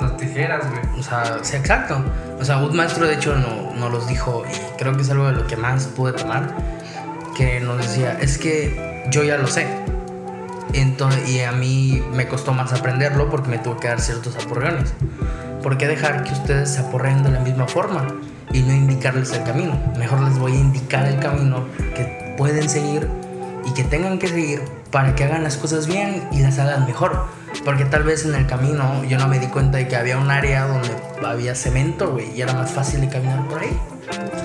las 0.00 0.16
tijeras, 0.16 0.62
güey. 0.68 1.00
O 1.00 1.02
sea, 1.02 1.38
sí, 1.42 1.56
exacto. 1.56 2.04
O 2.40 2.44
sea, 2.44 2.58
un 2.58 2.76
maestro 2.76 3.06
de 3.06 3.14
hecho 3.14 3.34
no, 3.36 3.72
nos 3.74 3.90
los 3.90 4.06
dijo 4.08 4.44
y 4.46 4.76
creo 4.78 4.94
que 4.94 5.02
es 5.02 5.10
algo 5.10 5.26
de 5.26 5.32
lo 5.32 5.46
que 5.46 5.56
más 5.56 5.86
pude 5.86 6.12
tomar, 6.12 6.54
que 7.36 7.60
nos 7.60 7.78
decía, 7.78 8.18
es 8.20 8.36
que 8.38 9.04
yo 9.10 9.22
ya 9.24 9.38
lo 9.38 9.46
sé. 9.46 9.66
Entonces, 10.74 11.28
y 11.28 11.40
a 11.40 11.52
mí 11.52 12.02
me 12.12 12.28
costó 12.28 12.52
más 12.52 12.72
aprenderlo 12.72 13.30
porque 13.30 13.48
me 13.48 13.58
tuve 13.58 13.78
que 13.80 13.88
dar 13.88 14.00
ciertos 14.00 14.36
aporreones. 14.36 14.92
¿Por 15.62 15.76
qué 15.78 15.88
dejar 15.88 16.24
que 16.24 16.32
ustedes 16.32 16.70
se 16.70 16.80
aporreen 16.80 17.22
de 17.22 17.30
la 17.30 17.40
misma 17.40 17.66
forma 17.66 18.06
y 18.52 18.60
no 18.60 18.72
indicarles 18.72 19.32
el 19.32 19.42
camino? 19.44 19.78
Mejor 19.98 20.20
les 20.20 20.38
voy 20.38 20.52
a 20.52 20.56
indicar 20.56 21.06
el 21.06 21.18
camino 21.18 21.66
que 21.94 22.34
pueden 22.36 22.68
seguir 22.68 23.08
y 23.64 23.72
que 23.72 23.84
tengan 23.84 24.18
que 24.18 24.28
seguir 24.28 24.62
para 24.90 25.14
que 25.14 25.24
hagan 25.24 25.42
las 25.42 25.56
cosas 25.56 25.86
bien 25.86 26.28
y 26.32 26.40
las 26.40 26.58
hagan 26.58 26.86
mejor. 26.86 27.26
Porque 27.64 27.84
tal 27.84 28.02
vez 28.02 28.24
en 28.24 28.34
el 28.34 28.46
camino 28.46 29.04
yo 29.04 29.18
no 29.18 29.26
me 29.26 29.38
di 29.38 29.46
cuenta 29.46 29.78
de 29.78 29.88
que 29.88 29.96
había 29.96 30.18
un 30.18 30.30
área 30.30 30.66
donde 30.66 30.90
había 31.26 31.54
cemento, 31.54 32.12
güey, 32.12 32.34
y 32.36 32.42
era 32.42 32.52
más 32.52 32.70
fácil 32.70 33.00
de 33.00 33.08
caminar 33.08 33.46
por 33.48 33.60
ahí. 33.60 33.78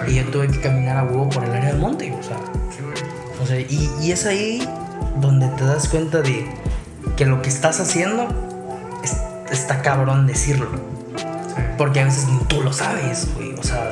Y 0.08 0.16
yo 0.16 0.26
tuve 0.26 0.48
que 0.48 0.60
caminar 0.60 0.98
a 0.98 1.04
huevo 1.04 1.30
por 1.30 1.44
el 1.44 1.52
área 1.52 1.70
del 1.70 1.80
monte, 1.80 2.14
o 2.18 2.24
sea. 2.24 2.38
O 3.42 3.46
sea, 3.46 3.60
y, 3.60 3.90
y 4.02 4.12
es 4.12 4.26
ahí 4.26 4.68
donde 5.18 5.48
te 5.50 5.64
das 5.66 5.88
cuenta 5.90 6.22
de 6.22 6.46
que 7.18 7.26
lo 7.26 7.42
que 7.42 7.50
estás 7.50 7.80
haciendo 7.80 8.28
es- 9.04 9.18
está 9.52 9.82
cabrón 9.82 10.28
decirlo. 10.28 10.68
Sí. 11.18 11.62
Porque 11.78 12.02
a 12.02 12.06
veces 12.06 12.28
ni 12.28 12.38
tú 12.46 12.62
lo 12.62 12.74
sabes, 12.74 13.28
güey. 13.36 13.54
O 13.54 13.64
sea, 13.64 13.92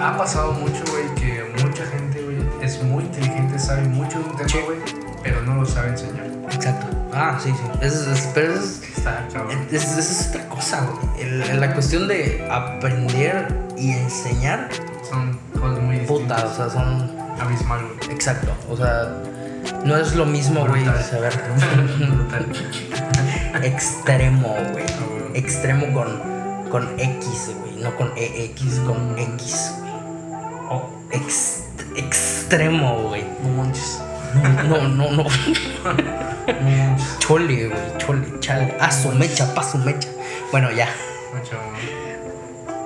Ha 0.00 0.16
pasado 0.16 0.52
mucho, 0.52 0.82
güey, 0.92 1.14
que 1.16 1.44
mucha 1.62 1.84
gente, 1.84 2.22
güey, 2.22 2.38
es 2.62 2.82
muy 2.82 3.04
inteligente, 3.04 3.58
sabe 3.58 3.82
mucho 3.82 4.18
de 4.18 4.24
un 4.30 4.36
tema, 4.36 4.64
güey, 4.64 4.78
pero 5.22 5.42
no 5.42 5.56
lo 5.56 5.66
sabe 5.66 5.88
enseñar. 5.90 6.24
exacto. 6.50 6.86
Ah, 7.12 7.38
sí, 7.42 7.50
sí. 7.50 7.78
Es, 7.82 7.92
es- 8.06 8.28
pero 8.32 8.54
es, 8.54 8.82
Está 8.96 9.26
cabrón. 9.30 9.58
es, 9.70 9.84
es- 9.98 10.10
es 10.10 10.28
otra 10.28 10.48
cosa, 10.48 10.86
güey. 10.86 11.22
El- 11.50 11.60
la 11.60 11.74
cuestión 11.74 12.08
de 12.08 12.48
aprender 12.50 13.48
y 13.76 13.90
enseñar, 13.92 14.68
Son 15.10 15.38
cosas 15.60 15.82
muy 15.82 15.98
puta, 15.98 16.34
o 16.36 16.48
distintas. 16.48 16.56
sea, 16.56 16.70
son. 16.70 17.10
Abismal, 17.40 17.80
güey. 17.98 18.14
Exacto. 18.14 18.52
O 18.70 18.76
sea, 18.76 19.12
no 19.84 19.96
es 19.96 20.14
lo 20.14 20.26
mismo, 20.26 20.66
güey, 20.66 20.84
saber. 21.02 21.32
Extremo, 23.62 24.56
güey. 24.72 24.84
Ah. 24.88 25.30
Extremo 25.34 25.92
con, 25.92 26.20
con 26.70 26.88
X, 26.98 27.50
güey. 27.60 27.76
No 27.82 27.94
con 27.96 28.12
EX, 28.16 28.78
con 28.86 29.18
X, 29.18 29.72
güey. 29.80 29.92
Oh, 30.70 30.88
Ex- 31.12 31.64
extremo, 31.96 33.02
güey. 33.08 33.24
no 33.42 33.48
manches. 33.62 34.00
No, 34.68 34.88
no, 34.88 35.10
no. 35.10 35.24
Chole, 37.18 37.68
güey. 37.68 37.80
Chole, 37.98 38.40
chale. 38.40 38.76
A 38.80 38.90
su 38.90 39.10
mecha, 39.12 39.52
pa' 39.54 39.62
su 39.64 39.78
mecha. 39.78 40.08
Bueno, 40.52 40.70
ya. 40.70 40.88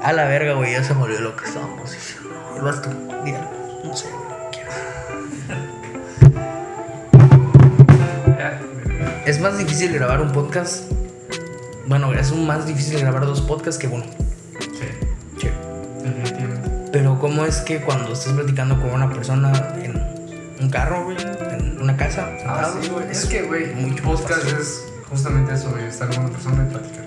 A 0.03 0.13
la 0.13 0.25
verga, 0.25 0.55
güey. 0.55 0.73
Ya 0.73 0.83
se 0.85 0.95
me 0.95 1.03
olvidó 1.03 1.21
lo 1.21 1.37
que 1.37 1.45
estábamos 1.47 1.93
diciendo. 1.93 2.31
Vas 2.63 2.81
tú. 2.83 2.91
No 3.85 3.95
sé, 3.95 4.09
más 9.45 9.59
difícil 9.59 9.93
grabar 9.93 10.23
un 10.23 10.33
podcast. 10.33 10.91
Bueno, 11.87 12.13
es 12.15 12.31
un 12.31 12.47
más 12.47 12.67
difícil 12.67 12.99
grabar 12.99 13.27
dos 13.27 13.43
podcasts 13.43 13.79
que 13.79 13.89
uno. 13.89 14.05
Sí, 14.59 14.87
Sí. 15.39 15.49
definitivamente. 16.03 16.71
Pero 16.93 17.19
cómo 17.19 17.45
es 17.45 17.59
que 17.59 17.81
cuando 17.83 18.15
estás 18.15 18.33
platicando 18.33 18.81
con 18.81 18.91
una 18.93 19.11
persona 19.11 19.53
en 19.83 20.03
un 20.63 20.71
carro, 20.71 21.05
güey, 21.05 21.19
en 21.51 21.79
una 21.83 21.95
casa, 21.97 22.27
Ah, 22.47 22.73
sí, 22.81 22.89
güey. 22.89 23.05
Es 23.11 23.27
que, 23.27 23.43
güey, 23.43 23.71
un 23.73 23.95
podcast 23.97 24.47
es 24.59 24.87
justamente 25.11 25.53
eso, 25.53 25.71
güey, 25.73 25.85
estar 25.85 26.09
con 26.09 26.21
una 26.21 26.31
persona 26.31 26.67
y 26.67 26.73
platicar. 26.73 27.05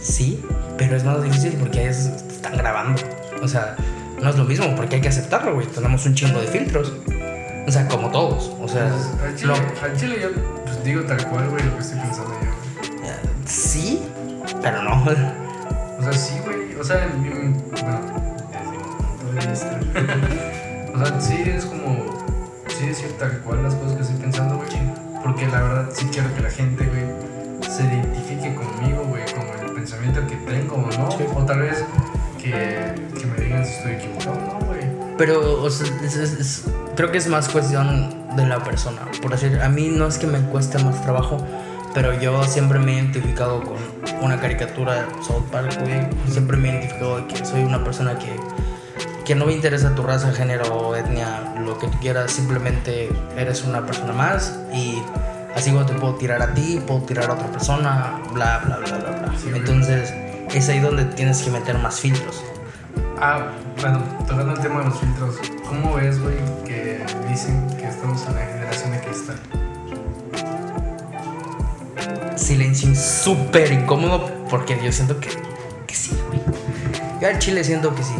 Sí, 0.00 0.42
pero 0.78 0.96
es 0.96 1.04
más 1.04 1.22
difícil 1.22 1.52
porque 1.60 1.86
es- 1.88 2.06
están 2.30 2.56
grabando. 2.56 3.02
O 3.42 3.48
sea, 3.48 3.76
no 4.22 4.30
es 4.30 4.36
lo 4.36 4.44
mismo 4.44 4.74
porque 4.74 4.96
hay 4.96 5.02
que 5.02 5.08
aceptarlo, 5.08 5.54
güey. 5.54 5.66
Tenemos 5.66 6.06
un 6.06 6.14
chingo 6.14 6.40
de 6.40 6.46
filtros. 6.46 6.94
O 7.68 7.70
sea, 7.70 7.86
como 7.88 8.10
todos. 8.10 8.52
O 8.60 8.68
sea, 8.68 8.88
Pues, 8.88 9.22
al, 9.30 9.36
chile, 9.36 9.52
no- 9.52 9.84
al 9.84 9.96
chile 9.96 10.16
yo 10.22 10.28
digo 10.86 11.02
tal 11.02 11.24
cual, 11.28 11.48
güey, 11.50 11.64
lo 11.64 11.74
que 11.74 11.80
estoy 11.82 11.98
pensando 11.98 12.32
yo. 12.34 12.98
güey. 12.98 13.12
sí, 13.46 14.02
pero 14.62 14.82
no. 14.82 15.02
O 15.02 16.02
sea, 16.02 16.12
sí, 16.12 16.34
güey. 16.44 16.74
O 16.78 16.84
sea, 16.84 17.08
mi- 17.18 17.28
bueno, 17.30 18.00
vista. 19.50 19.80
o 20.94 20.98
sea, 21.04 21.20
sí 21.20 21.42
es 21.46 21.64
como. 21.66 22.16
Sí 22.68 22.86
decir 22.86 23.12
tal 23.18 23.38
cual 23.40 23.62
las 23.62 23.74
cosas 23.74 23.96
que 23.96 24.02
estoy 24.02 24.16
pensando, 24.18 24.56
güey. 24.56 24.68
Porque 25.22 25.46
la 25.48 25.60
verdad 25.62 25.88
sí 25.92 26.06
quiero 26.12 26.32
que 26.34 26.42
la 26.42 26.50
gente, 26.50 26.84
güey, 26.84 27.04
se 27.70 27.82
identifique 27.84 28.54
conmigo, 28.54 29.04
güey, 29.06 29.24
con 29.34 29.66
el 29.66 29.72
pensamiento 29.74 30.24
que 30.26 30.36
tengo, 30.36 30.76
¿no? 30.98 31.10
Sí. 31.10 31.24
O 31.34 31.42
tal 31.44 31.60
vez 31.60 31.84
que, 32.38 32.94
que 33.18 33.26
me 33.26 33.36
digan 33.44 33.64
si 33.64 33.72
estoy 33.72 33.92
equivocado, 33.92 34.36
¿no, 34.60 34.66
güey? 34.66 34.80
Pero 35.18 35.62
o 35.62 35.70
sea, 35.70 35.86
es- 36.04 36.16
es- 36.16 36.32
es- 36.38 36.64
creo 36.94 37.10
que 37.10 37.18
es 37.18 37.26
más 37.28 37.48
cuestión 37.48 38.14
de 38.36 38.46
la 38.46 38.62
persona. 38.62 39.02
Por 39.22 39.30
decir, 39.32 39.60
a 39.62 39.68
mí 39.68 39.88
no 39.88 40.06
es 40.06 40.18
que 40.18 40.26
me 40.26 40.40
cueste 40.40 40.78
más 40.78 41.02
trabajo, 41.02 41.38
pero 41.94 42.18
yo 42.20 42.44
siempre 42.44 42.78
me 42.78 42.92
he 42.92 42.94
identificado 42.96 43.62
con 43.62 43.76
una 44.20 44.40
caricatura 44.40 44.94
de 44.94 45.02
South 45.22 45.44
Park, 45.50 45.78
güey. 45.80 46.06
Siempre 46.28 46.56
me 46.56 46.68
he 46.68 46.72
identificado 46.72 47.16
de 47.18 47.26
que 47.26 47.44
soy 47.44 47.62
una 47.62 47.82
persona 47.82 48.18
que, 48.18 48.36
que 49.24 49.34
no 49.34 49.46
me 49.46 49.52
interesa 49.52 49.94
tu 49.94 50.02
raza, 50.02 50.32
género, 50.32 50.94
etnia, 50.94 51.54
lo 51.58 51.78
que 51.78 51.88
tú 51.88 51.98
quieras. 52.00 52.32
Simplemente 52.32 53.08
eres 53.36 53.64
una 53.64 53.84
persona 53.86 54.12
más 54.12 54.58
y 54.72 55.02
así 55.54 55.72
como 55.72 55.86
te 55.86 55.94
puedo 55.94 56.14
tirar 56.16 56.42
a 56.42 56.52
ti, 56.54 56.82
puedo 56.86 57.00
tirar 57.00 57.30
a 57.30 57.34
otra 57.34 57.46
persona, 57.46 58.20
bla, 58.32 58.60
bla, 58.64 58.76
bla, 58.76 58.98
bla, 58.98 59.10
bla. 59.10 59.32
Sí. 59.38 59.50
Entonces 59.54 60.12
es 60.54 60.68
ahí 60.68 60.80
donde 60.80 61.04
tienes 61.04 61.42
que 61.42 61.50
meter 61.50 61.78
más 61.78 62.00
filtros. 62.00 62.44
Ah, 63.18 63.52
bueno, 63.80 64.02
tocando 64.26 64.52
el 64.52 64.60
tema 64.60 64.80
de 64.80 64.86
los 64.86 64.98
filtros, 65.00 65.36
¿cómo 65.66 65.94
ves, 65.94 66.20
güey, 66.20 66.36
que 66.64 67.04
dicen 67.28 67.66
que 67.78 67.85
estamos 67.96 68.26
en 68.26 68.34
la 68.34 68.46
generación 68.46 68.92
de 68.92 69.00
cristal? 69.00 69.36
silencio 72.36 72.94
súper 72.94 73.72
incómodo 73.72 74.30
porque 74.50 74.78
yo 74.84 74.92
siento 74.92 75.18
que, 75.18 75.30
que 75.86 75.94
sí, 75.94 76.16
güey. 76.28 76.40
Yo 77.20 77.28
al 77.28 77.38
chile 77.38 77.64
siento 77.64 77.94
que 77.94 78.02
sí. 78.02 78.14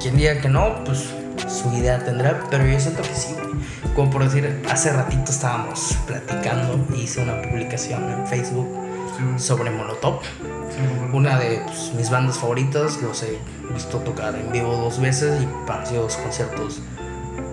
Quien 0.00 0.16
diga 0.16 0.40
que 0.40 0.48
no, 0.48 0.82
pues 0.84 1.10
su 1.46 1.70
idea 1.74 2.02
tendrá, 2.02 2.42
pero 2.50 2.66
yo 2.66 2.80
siento 2.80 3.02
que 3.02 3.14
sí, 3.14 3.34
güey. 3.34 3.94
Como 3.94 4.10
por 4.10 4.24
decir, 4.24 4.62
hace 4.70 4.92
ratito 4.92 5.30
estábamos 5.30 5.96
platicando, 6.06 6.84
hice 6.96 7.20
una 7.20 7.40
publicación 7.42 8.10
en 8.10 8.26
Facebook 8.26 8.68
Sí, 9.16 9.44
sobre 9.44 9.70
Molotov, 9.70 10.22
Sí, 10.22 10.80
una 11.12 11.38
de 11.38 11.60
pues, 11.66 11.92
mis 11.94 12.08
bandas 12.08 12.38
favoritas, 12.38 13.02
los 13.02 13.22
he 13.22 13.38
visto 13.74 13.98
tocar 13.98 14.34
en 14.34 14.50
vivo 14.50 14.74
dos 14.74 14.98
veces 14.98 15.42
y 15.42 15.70
han 15.70 15.86
sido 15.86 16.04
dos 16.04 16.16
conciertos 16.16 16.80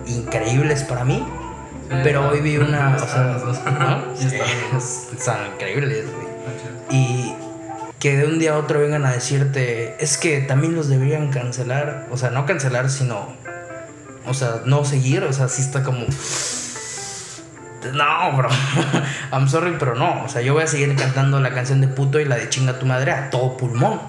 increíbles 0.06 0.82
para 0.84 1.04
mí. 1.04 1.22
Pero 2.02 2.28
hoy 2.28 2.40
vi 2.40 2.56
una, 2.56 2.96
o 2.96 2.98
sea. 2.98 3.22
¿no? 3.22 4.06
Dos. 4.72 5.08
Están 5.12 5.52
increíbles, 5.54 6.06
güey 6.14 6.30
y 6.90 7.34
que 7.98 8.16
de 8.16 8.26
un 8.26 8.38
día 8.38 8.54
a 8.54 8.58
otro 8.58 8.80
vengan 8.80 9.04
a 9.04 9.12
decirte, 9.12 9.96
es 10.02 10.16
que 10.16 10.40
también 10.40 10.74
los 10.74 10.88
deberían 10.88 11.30
cancelar, 11.30 12.08
o 12.10 12.16
sea, 12.16 12.30
no 12.30 12.46
cancelar, 12.46 12.90
sino, 12.90 13.34
o 14.26 14.34
sea, 14.34 14.62
no 14.64 14.84
seguir, 14.84 15.22
o 15.24 15.32
sea, 15.32 15.48
sí 15.48 15.62
está 15.62 15.82
como, 15.82 16.06
no, 17.92 18.36
bro, 18.36 18.48
I'm 19.32 19.48
sorry, 19.48 19.76
pero 19.78 19.94
no, 19.94 20.24
o 20.24 20.28
sea, 20.28 20.42
yo 20.42 20.54
voy 20.54 20.64
a 20.64 20.66
seguir 20.66 20.94
cantando 20.96 21.40
la 21.40 21.52
canción 21.52 21.80
de 21.80 21.88
puto 21.88 22.18
y 22.20 22.24
la 22.24 22.36
de 22.36 22.48
chinga 22.48 22.78
tu 22.78 22.86
madre 22.86 23.12
a 23.12 23.30
todo 23.30 23.56
pulmón. 23.56 24.00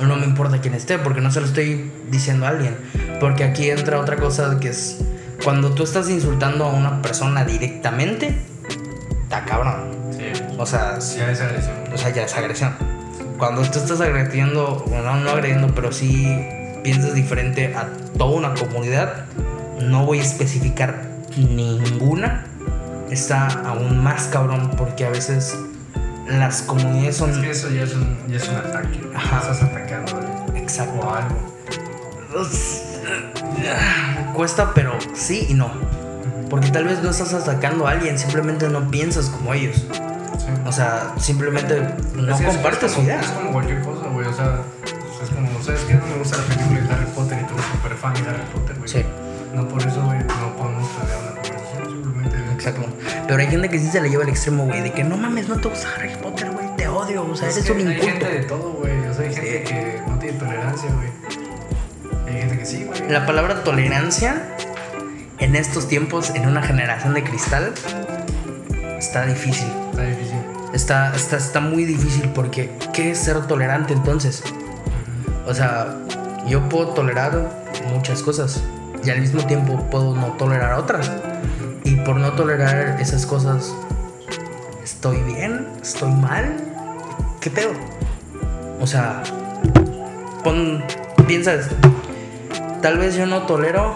No 0.00 0.16
me 0.16 0.24
importa 0.24 0.62
quién 0.62 0.72
esté, 0.72 0.98
porque 0.98 1.20
no 1.20 1.30
se 1.30 1.42
lo 1.42 1.46
estoy 1.46 1.92
diciendo 2.08 2.46
a 2.46 2.48
alguien. 2.48 2.74
Porque 3.20 3.44
aquí 3.44 3.68
entra 3.68 4.00
otra 4.00 4.16
cosa 4.16 4.58
que 4.58 4.70
es 4.70 4.96
cuando 5.44 5.72
tú 5.72 5.84
estás 5.84 6.08
insultando 6.10 6.64
a 6.64 6.72
una 6.72 7.02
persona 7.02 7.44
directamente, 7.44 8.36
está 9.22 9.44
cabrón. 9.44 9.90
Sí, 10.16 10.32
O 10.58 10.66
sea, 10.66 10.98
ya 10.98 11.30
es 11.30 11.40
agresión. 11.40 11.74
o 11.92 11.96
sea, 11.98 12.10
ya 12.10 12.24
es 12.24 12.36
agresión. 12.36 12.74
Cuando 13.38 13.62
tú 13.62 13.78
estás 13.78 14.00
agrediendo, 14.00 14.84
bueno, 14.86 15.16
no 15.16 15.30
agrediendo, 15.30 15.74
pero 15.74 15.92
sí 15.92 16.46
piensas 16.82 17.14
diferente 17.14 17.74
a 17.74 17.88
toda 18.18 18.36
una 18.36 18.54
comunidad, 18.54 19.24
no 19.80 20.04
voy 20.04 20.18
a 20.18 20.22
especificar 20.22 21.08
ninguna, 21.36 22.44
está 23.10 23.46
aún 23.46 24.02
más 24.02 24.24
cabrón 24.24 24.70
porque 24.76 25.06
a 25.06 25.10
veces 25.10 25.56
las 26.26 26.62
comunidades 26.62 27.08
Es 27.08 27.16
son... 27.16 27.40
que 27.42 27.50
eso 27.50 27.70
ya 27.70 27.82
es 27.82 27.94
un, 27.94 28.18
ya 28.28 28.36
es 28.36 28.48
un 28.48 28.56
ataque. 28.56 29.00
Ajá. 29.14 29.40
Estás 29.40 29.62
atacando 29.62 30.12
güey. 30.46 30.62
Exacto. 30.62 31.00
o 31.00 31.14
algo. 31.14 31.36
Cuesta, 34.34 34.72
pero 34.74 34.92
sí 35.14 35.46
y 35.48 35.54
no. 35.54 35.70
Porque 36.48 36.70
tal 36.70 36.84
vez 36.84 37.02
no 37.02 37.10
estás 37.10 37.32
atacando 37.34 37.86
a 37.86 37.92
alguien, 37.92 38.18
simplemente 38.18 38.68
no 38.68 38.90
piensas 38.90 39.26
como 39.26 39.54
ellos. 39.54 39.76
Sí. 40.38 40.46
O 40.66 40.72
sea, 40.72 41.12
simplemente 41.18 41.80
no 42.16 42.34
es- 42.34 42.42
compartes 42.42 42.84
es 42.90 42.92
su 42.92 43.02
idea. 43.02 43.20
Es 43.20 43.26
como 43.28 43.52
cualquier 43.52 43.80
cosa, 43.82 44.06
güey. 44.08 44.26
O 44.26 44.32
sea, 44.32 44.60
es 45.22 45.30
como, 45.30 45.62
¿sabes 45.62 45.80
qué? 45.82 45.94
No 45.94 46.06
me 46.06 46.16
gusta 46.18 46.38
la 46.38 46.42
película 46.44 46.80
de 46.80 46.94
Harry 46.94 47.06
Potter 47.14 47.38
y 47.40 47.44
tú 47.46 47.54
eres 47.54 47.66
súper 47.66 47.92
fan 47.96 48.14
de 48.14 48.20
Harry 48.20 48.42
Potter, 48.52 48.76
güey. 48.78 48.88
Sí. 48.88 49.04
No 49.54 49.68
por 49.68 49.80
eso, 49.82 50.02
güey, 50.04 50.18
no 50.18 50.56
podemos 50.56 50.88
tener 50.96 51.16
una 51.16 51.30
conversación, 51.42 51.90
simplemente. 52.02 52.36
Exacto. 52.54 52.86
Pero 53.26 53.40
hay 53.40 53.46
gente 53.48 53.68
que 53.68 53.78
sí 53.78 53.88
se 53.88 54.00
le 54.00 54.08
lleva 54.10 54.22
al 54.24 54.28
extremo, 54.30 54.64
güey, 54.64 54.80
de 54.80 54.92
que 54.92 55.04
no 55.04 55.16
mames, 55.16 55.48
no 55.48 55.56
te 55.56 55.68
gusta 55.68 55.88
Harry 55.96 56.10
Potter, 56.22 56.50
güey, 56.50 56.66
te 56.76 56.88
odio, 56.88 57.24
o 57.30 57.36
sea, 57.36 57.48
Es 57.48 57.56
eres 57.56 57.66
que 57.66 57.72
un 57.72 57.78
Hay 57.88 57.94
inculto. 57.96 58.06
gente 58.26 58.38
de 58.40 58.44
todo, 58.46 58.72
güey. 58.74 58.98
O 59.06 59.14
sea, 59.14 59.24
hay 59.26 59.34
gente 59.34 59.62
que 59.64 60.02
no 60.08 60.18
tiene 60.18 60.38
tolerancia, 60.38 60.90
güey. 60.90 61.08
Hay 62.40 62.48
gente 62.48 62.58
que 62.58 62.64
sí, 62.64 62.84
güey. 62.84 63.10
La 63.10 63.26
palabra 63.26 63.64
tolerancia 63.64 64.56
en 65.40 65.56
estos 65.56 65.88
tiempos, 65.88 66.30
en 66.30 66.48
una 66.48 66.62
generación 66.62 67.12
de 67.12 67.22
cristal, 67.22 67.74
está 68.98 69.26
difícil. 69.26 69.68
Está 69.90 70.04
difícil. 70.04 70.38
Está, 70.72 71.14
está, 71.14 71.36
está 71.36 71.60
muy 71.60 71.84
difícil 71.84 72.30
porque 72.30 72.70
¿qué 72.94 73.10
es 73.10 73.18
ser 73.18 73.46
tolerante 73.46 73.92
entonces? 73.92 74.42
O 75.46 75.52
sea, 75.52 75.98
yo 76.46 76.66
puedo 76.70 76.88
tolerar 76.94 77.62
muchas 77.92 78.22
cosas 78.22 78.62
y 79.04 79.10
al 79.10 79.20
mismo 79.20 79.44
tiempo 79.44 79.76
puedo 79.90 80.16
no 80.16 80.28
tolerar 80.38 80.78
otras. 80.78 81.12
Y 81.84 81.96
por 81.96 82.16
no 82.16 82.32
tolerar 82.32 82.98
esas 83.02 83.26
cosas, 83.26 83.74
¿estoy 84.82 85.18
bien? 85.24 85.68
¿Estoy 85.82 86.10
mal? 86.10 86.56
¿Qué 87.42 87.50
pedo? 87.50 87.72
O 88.80 88.86
sea, 88.86 89.22
pon, 90.42 90.82
piensa 91.26 91.52
esto. 91.52 91.76
Tal 92.82 92.96
vez 92.96 93.14
yo 93.14 93.26
no 93.26 93.42
tolero 93.42 93.94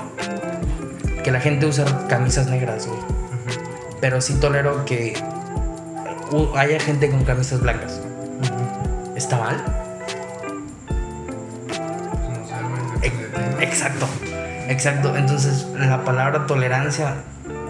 que 1.23 1.31
la 1.31 1.41
gente 1.41 1.65
use 1.65 1.85
camisas 2.09 2.49
negras, 2.49 2.87
güey. 2.87 3.01
Pero 4.01 4.21
sí 4.21 4.35
tolero 4.35 4.85
que 4.85 5.15
haya 6.55 6.79
gente 6.79 7.11
con 7.11 7.25
camisas 7.25 7.61
blancas. 7.61 8.01
¿Está 9.17 9.39
mal? 9.39 9.65
No 12.29 12.47
sé. 12.47 13.65
Exacto, 13.65 14.07
exacto. 14.69 15.17
Entonces, 15.17 15.67
la 15.79 16.05
palabra 16.05 16.47
tolerancia 16.47 17.15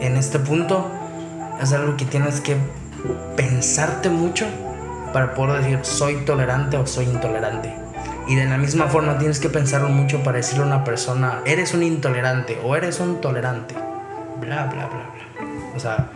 en 0.01 0.17
este 0.17 0.41
punto 0.41 0.91
es 1.63 1.73
algo 1.73 1.97
que 1.97 2.07
tienes 2.07 2.41
que 2.41 2.57
pensarte 3.37 4.09
mucho 4.09 4.47
para 5.13 5.35
poder 5.35 5.63
decir 5.63 5.79
soy 5.83 6.25
tolerante 6.25 6.77
o 6.77 6.87
soy 6.89 7.05
intolerante. 7.05 7.84
Y 8.27 8.37
de 8.37 8.47
la 8.47 8.57
misma 8.57 8.87
forma 8.87 9.19
tienes 9.19 9.39
que 9.39 9.51
pensarlo 9.51 9.89
mucho 9.89 10.23
para 10.23 10.39
decirle 10.39 10.65
a 10.65 10.67
una 10.67 10.85
persona, 10.85 11.41
eres 11.45 11.75
un 11.75 11.83
intolerante 11.83 12.59
o 12.65 12.75
eres 12.75 13.01
un 13.01 13.21
tolerante. 13.21 13.75
Bla, 14.41 14.67
bla, 14.67 14.87
bla, 14.87 14.87
bla. 14.87 15.77
O 15.77 15.81
sea, 15.81 16.11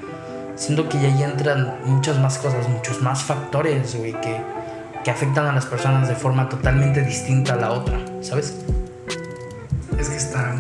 siento 0.57 0.89
que 0.89 0.99
ya 1.01 1.09
ahí 1.09 1.23
entran 1.23 1.77
muchas 1.85 2.19
más 2.19 2.39
cosas, 2.39 2.69
muchos 2.69 3.03
más 3.03 3.23
factores, 3.23 3.95
güey, 3.97 4.13
que, 4.21 4.41
que 5.05 5.11
afectan 5.11 5.47
a 5.47 5.53
las 5.53 5.67
personas 5.67 6.09
de 6.09 6.15
forma 6.15 6.49
totalmente 6.49 7.03
distinta 7.03 7.55
a 7.55 7.57
la 7.57 7.73
otra, 7.73 7.99
¿sabes? 8.23 8.55
Es 9.99 10.09
que 10.09 10.17
está. 10.17 10.55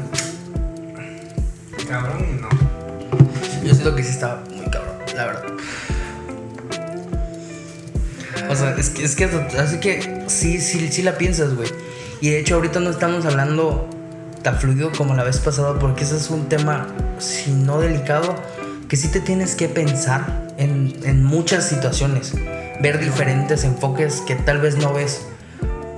Cabrón 1.88 2.26
y 2.28 2.40
no. 2.40 2.48
Yo 3.64 3.74
siento 3.74 3.94
que 3.94 4.02
sí 4.02 4.10
está 4.10 4.42
O 8.48 8.54
sea, 8.56 8.74
es 8.78 8.90
que, 8.90 9.04
es 9.04 9.14
que, 9.16 9.24
así 9.58 9.78
que 9.78 10.22
sí, 10.26 10.60
sí, 10.60 10.88
sí 10.90 11.02
la 11.02 11.18
piensas, 11.18 11.54
güey. 11.54 11.68
Y 12.20 12.30
de 12.30 12.40
hecho 12.40 12.56
ahorita 12.56 12.80
no 12.80 12.90
estamos 12.90 13.24
hablando 13.26 13.88
tan 14.42 14.58
fluido 14.58 14.90
como 14.96 15.14
la 15.14 15.24
vez 15.24 15.38
pasada 15.38 15.78
porque 15.78 16.04
ese 16.04 16.16
es 16.16 16.30
un 16.30 16.48
tema, 16.48 16.86
si 17.18 17.50
no 17.52 17.80
delicado, 17.80 18.34
que 18.88 18.96
sí 18.96 19.08
te 19.08 19.20
tienes 19.20 19.54
que 19.54 19.68
pensar 19.68 20.46
en, 20.56 20.96
en 21.04 21.24
muchas 21.24 21.68
situaciones. 21.68 22.32
Ver 22.80 22.98
diferentes 23.00 23.64
enfoques 23.64 24.22
que 24.26 24.34
tal 24.36 24.60
vez 24.60 24.76
no 24.76 24.92
ves 24.92 25.22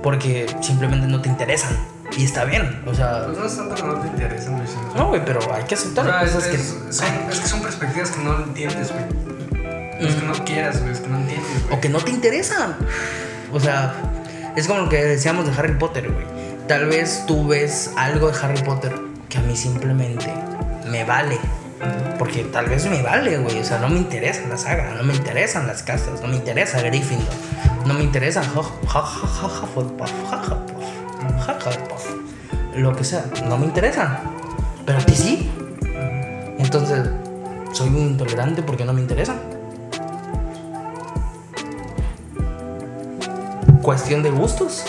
porque 0.03 0.47
simplemente 0.61 1.07
no 1.07 1.21
te 1.21 1.29
interesan. 1.29 1.75
Y 2.17 2.25
está 2.25 2.43
bien, 2.43 2.81
o 2.85 2.93
sea... 2.93 3.25
Pues 3.25 3.37
no 3.37 3.45
es 3.45 3.55
tanto 3.55 3.75
que 3.75 3.83
no 3.83 3.93
te 4.01 4.07
interesan, 4.07 4.61
No, 4.97 5.07
güey, 5.07 5.23
pero 5.23 5.39
hay 5.53 5.63
que 5.63 5.75
O 5.75 5.77
aceptar 5.77 6.05
sea, 6.05 6.23
es, 6.23 6.31
cosas 6.31 6.49
que... 6.49 6.55
es- 6.57 6.75
son, 6.97 7.07
es 7.31 7.39
que 7.39 7.47
son 7.47 7.61
perspectivas 7.61 8.11
que 8.11 8.21
no 8.21 8.37
entiendes, 8.43 8.91
güey. 8.91 9.05
No 10.01 10.07
es 10.07 10.15
que 10.15 10.25
no 10.25 10.33
quieras, 10.45 10.81
güey, 10.81 10.91
es 10.93 10.99
que 10.99 11.07
no 11.09 11.17
entiendes, 11.17 11.63
güey. 11.65 11.77
o 11.77 11.81
que 11.81 11.89
no 11.89 11.99
te 11.99 12.11
interesan. 12.11 12.75
O 13.53 13.59
sea, 13.59 13.93
es 14.55 14.67
como 14.67 14.81
lo 14.81 14.89
que 14.89 15.03
decíamos 15.03 15.45
de 15.45 15.53
Harry 15.53 15.75
Potter, 15.77 16.11
güey. 16.11 16.25
Tal 16.67 16.87
vez 16.87 17.23
tú 17.27 17.47
ves 17.47 17.91
algo 17.95 18.31
de 18.31 18.37
Harry 18.41 18.61
Potter 18.63 18.93
que 19.29 19.37
a 19.37 19.41
mí 19.41 19.55
simplemente 19.55 20.33
me 20.89 21.03
vale. 21.03 21.37
Porque 22.17 22.43
tal 22.43 22.67
vez 22.67 22.85
me 22.85 23.01
vale, 23.01 23.37
güey. 23.37 23.59
O 23.59 23.63
sea, 23.63 23.79
no 23.79 23.89
me 23.89 23.97
interesa 23.97 24.41
la 24.47 24.57
saga, 24.57 24.93
no 24.95 25.03
me 25.03 25.13
interesan 25.13 25.67
las 25.67 25.83
casas, 25.83 26.21
no 26.21 26.27
me 26.27 26.35
interesa 26.35 26.81
Gryffindor, 26.81 27.33
no 27.85 27.93
me 27.93 28.03
interesa 28.03 28.43
lo 32.75 32.95
que 32.95 33.03
sea, 33.03 33.25
no 33.47 33.57
me 33.57 33.65
interesa. 33.65 34.19
Pero 34.85 34.99
a 34.99 35.01
ti 35.01 35.15
sí. 35.15 35.51
Entonces, 36.57 37.09
soy 37.73 37.89
un 37.89 37.97
intolerante 37.97 38.61
porque 38.61 38.85
no 38.85 38.93
me 38.93 39.01
interesa. 39.01 39.35
Cuestión 43.81 44.23
de 44.23 44.29
gustos. 44.29 44.85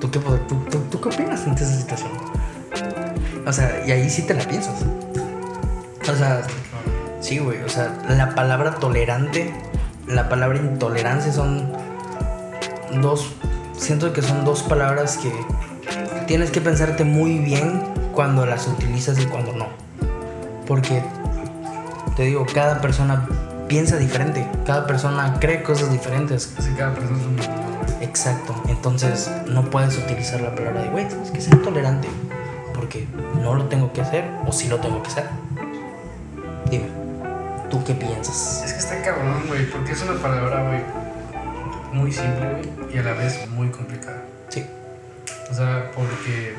¿Tú 0.00 0.10
qué, 0.10 0.18
tú, 0.18 1.00
qué 1.00 1.08
opinas 1.08 1.46
ante 1.46 1.62
esa 1.62 1.76
situación? 1.76 2.10
O 3.46 3.52
sea, 3.52 3.82
y 3.86 3.92
ahí 3.92 4.10
sí 4.10 4.22
te 4.22 4.34
la 4.34 4.42
piensas. 4.42 4.84
O 6.10 6.16
sea, 6.16 6.42
sí, 7.20 7.38
güey. 7.38 7.62
O 7.62 7.68
sea, 7.68 7.96
la 8.08 8.34
palabra 8.34 8.76
tolerante, 8.76 9.54
la 10.06 10.28
palabra 10.28 10.58
intolerancia 10.58 11.32
son 11.32 11.72
dos. 13.00 13.32
Siento 13.76 14.12
que 14.12 14.22
son 14.22 14.44
dos 14.44 14.62
palabras 14.62 15.18
que 15.18 15.32
tienes 16.26 16.50
que 16.50 16.60
pensarte 16.60 17.04
muy 17.04 17.38
bien 17.38 17.82
cuando 18.12 18.46
las 18.46 18.66
utilizas 18.66 19.18
y 19.18 19.26
cuando 19.26 19.52
no. 19.52 19.66
Porque, 20.66 21.02
te 22.16 22.24
digo, 22.24 22.46
cada 22.52 22.80
persona 22.80 23.26
piensa 23.68 23.96
diferente. 23.96 24.46
Cada 24.66 24.86
persona 24.86 25.36
cree 25.40 25.62
cosas 25.62 25.90
diferentes. 25.90 26.54
Así 26.58 26.70
cada 26.76 26.94
persona 26.94 27.18
es 27.18 27.26
un. 27.26 27.51
Exacto. 28.12 28.54
Entonces 28.68 29.30
no 29.46 29.70
puedes 29.70 29.96
utilizar 29.96 30.38
la 30.42 30.54
palabra 30.54 30.82
de, 30.82 30.90
güey, 30.90 31.08
tienes 31.08 31.30
que 31.30 31.40
ser 31.40 31.62
tolerante. 31.62 32.08
Porque 32.74 33.08
no 33.40 33.54
lo 33.54 33.64
tengo 33.68 33.90
que 33.94 34.02
hacer 34.02 34.30
o 34.46 34.52
sí 34.52 34.68
lo 34.68 34.78
tengo 34.80 35.02
que 35.02 35.08
hacer. 35.08 35.24
Dime, 36.70 36.88
¿tú 37.70 37.82
qué 37.84 37.94
piensas? 37.94 38.64
Es 38.66 38.74
que 38.74 38.80
está 38.80 39.00
cabrón, 39.00 39.44
güey, 39.48 39.64
porque 39.70 39.92
es 39.92 40.02
una 40.02 40.20
palabra, 40.20 40.62
güey, 40.62 40.82
muy 41.94 42.12
simple, 42.12 42.50
güey, 42.50 42.94
y 42.94 42.98
a 42.98 43.02
la 43.02 43.14
vez 43.14 43.48
muy 43.48 43.70
complicada. 43.70 44.24
Sí. 44.50 44.66
O 45.50 45.54
sea, 45.54 45.90
porque 45.94 46.54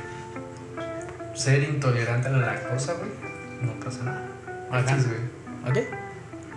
ser 1.35 1.61
intolerante 1.61 2.29
a 2.29 2.31
la 2.31 2.47
lactosa, 2.47 2.93
güey, 2.93 3.11
no 3.61 3.79
pasa 3.79 4.03
nada. 4.05 4.25
X, 4.89 5.07
güey. 5.07 5.19
¿Ok? 5.69 5.87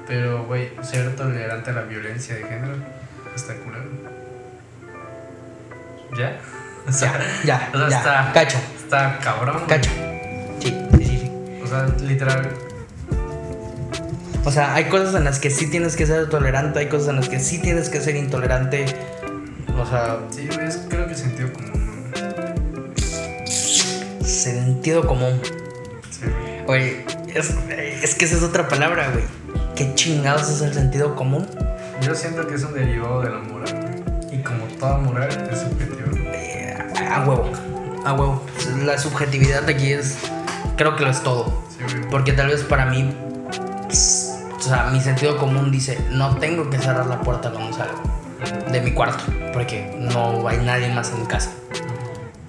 Pero, 0.06 0.46
güey, 0.46 0.70
ser 0.80 1.14
tolerante 1.16 1.68
a 1.68 1.74
la 1.74 1.82
violencia 1.82 2.34
de 2.34 2.44
género 2.44 2.76
está 3.34 3.54
culero. 3.56 3.84
¿Ya? 6.18 6.38
O 6.88 6.92
sea, 6.92 7.18
Ya, 7.44 7.68
o 7.74 7.78
sea, 7.78 7.88
ya. 7.88 7.96
está, 7.98 8.32
Cacho, 8.32 8.58
está 8.78 9.18
cabrón. 9.18 9.62
cacho. 9.66 9.90
Sí, 10.60 10.72
sí, 10.98 11.04
sí, 11.04 11.18
sí. 11.18 11.32
O 11.64 11.66
sea, 11.66 11.86
literal, 12.06 12.48
O 14.44 14.52
sea, 14.52 14.72
hay 14.72 14.84
cosas 14.84 15.16
en 15.16 15.24
las 15.24 15.40
que 15.40 15.50
sí 15.50 15.68
tienes 15.68 15.96
que 15.96 16.06
ser 16.06 16.28
tolerante, 16.30 16.78
hay 16.78 16.88
cosas 16.88 17.08
en 17.08 17.16
las 17.16 17.28
que 17.28 17.40
sí 17.40 17.60
tienes 17.60 17.88
que 17.88 18.00
ser 18.00 18.14
intolerante. 18.14 18.84
O 19.76 19.84
sea, 19.84 20.18
sí, 20.30 20.48
es 20.62 20.86
creo 20.88 21.08
que 21.08 21.16
sentido 21.16 21.52
común. 21.52 22.12
sentido 24.24 25.06
común. 25.06 25.40
Sí. 26.10 26.26
Oye, 26.68 27.04
es, 27.34 27.50
es 28.02 28.14
que 28.14 28.24
esa 28.26 28.36
es 28.36 28.42
otra 28.44 28.68
palabra, 28.68 29.10
güey. 29.10 29.24
¿Qué 29.74 29.92
chingados 29.94 30.48
es 30.48 30.60
el 30.62 30.72
sentido 30.72 31.16
común? 31.16 31.46
Yo 32.00 32.14
siento 32.14 32.46
que 32.46 32.54
es 32.54 32.62
un 32.62 32.74
derivado 32.74 33.22
de 33.22 33.30
la 33.30 33.38
moral, 33.38 33.85
toda 34.78 34.98
moral 34.98 35.28
es 35.50 35.60
subjetiva. 35.60 36.06
Eh, 36.32 36.76
a 37.10 37.24
huevo, 37.26 37.50
a 38.04 38.12
huevo. 38.12 38.42
La 38.84 38.98
subjetividad 38.98 39.62
de 39.62 39.72
aquí 39.74 39.92
es, 39.92 40.18
creo 40.76 40.96
que 40.96 41.04
lo 41.04 41.10
es 41.10 41.22
todo. 41.22 41.62
Sí. 41.70 41.96
Porque 42.10 42.32
tal 42.32 42.48
vez 42.48 42.62
para 42.64 42.86
mí, 42.86 43.14
pss, 43.88 44.32
o 44.58 44.60
sea, 44.60 44.86
mi 44.92 45.00
sentido 45.00 45.36
común 45.36 45.70
dice, 45.70 45.98
no 46.10 46.36
tengo 46.36 46.68
que 46.70 46.78
cerrar 46.78 47.06
la 47.06 47.20
puerta 47.20 47.50
cuando 47.50 47.76
salgo 47.76 48.00
de 48.70 48.80
mi 48.80 48.92
cuarto, 48.92 49.24
porque 49.52 49.94
no 49.98 50.46
hay 50.46 50.58
nadie 50.58 50.92
más 50.92 51.12
en 51.12 51.24
casa. 51.26 51.50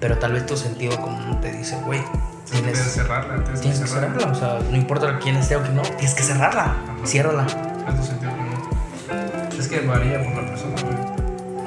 Pero 0.00 0.18
tal 0.18 0.32
vez 0.32 0.46
tu 0.46 0.56
sentido 0.56 1.00
común 1.00 1.40
te 1.40 1.50
dice, 1.52 1.76
güey, 1.84 2.02
Tienes 2.50 2.64
que 2.64 2.72
tienes, 2.78 2.92
cerrarla, 2.94 3.34
tienes, 3.44 3.60
tienes 3.60 3.78
que 3.78 3.84
que 3.84 3.90
cerrarla. 3.90 4.20
cerrarla. 4.20 4.56
O 4.56 4.60
sea, 4.60 4.70
no 4.70 4.76
importa 4.76 5.18
quién 5.18 5.36
esté 5.36 5.56
o 5.56 5.60
quién 5.62 5.76
no, 5.76 5.82
tienes 5.82 6.14
que 6.14 6.22
cerrarla. 6.22 6.74
Ciérrala. 7.04 7.44
Es 7.44 7.96
tu 7.96 8.02
sentido 8.04 8.30
común. 8.30 9.58
Es 9.58 9.68
que 9.68 9.80
varía 9.80 10.22
por 10.24 10.32
la 10.34 10.48
persona, 10.48 10.74
güey. 10.82 10.97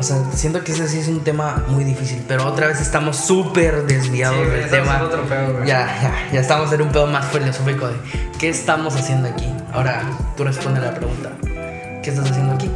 O 0.01 0.03
sea, 0.03 0.17
siento 0.33 0.63
que 0.63 0.71
ese 0.71 0.87
sí 0.87 0.97
es 0.97 1.07
un 1.09 1.23
tema 1.23 1.63
muy 1.67 1.83
difícil, 1.83 2.25
pero 2.27 2.47
otra 2.47 2.65
vez 2.65 2.81
estamos 2.81 3.17
súper 3.17 3.83
desviados 3.85 4.39
Sí, 4.43 4.49
del 4.49 4.67
tema. 4.67 4.95
en 4.97 5.01
otro 5.03 5.21
pedo, 5.25 5.53
güey. 5.53 5.67
Ya, 5.67 5.85
ya, 6.01 6.31
ya 6.33 6.39
estamos 6.39 6.73
en 6.73 6.81
un 6.81 6.89
pedo 6.91 7.05
más 7.05 7.27
filosófico 7.27 7.87
de 7.87 7.93
qué 8.39 8.49
estamos 8.49 8.95
haciendo 8.95 9.27
aquí. 9.29 9.47
Ahora 9.71 10.01
tú 10.35 10.43
responde 10.43 10.81
la 10.81 10.95
pregunta. 10.95 11.29
¿Qué 11.43 12.09
estás 12.09 12.31
haciendo 12.31 12.53
aquí? 12.53 12.71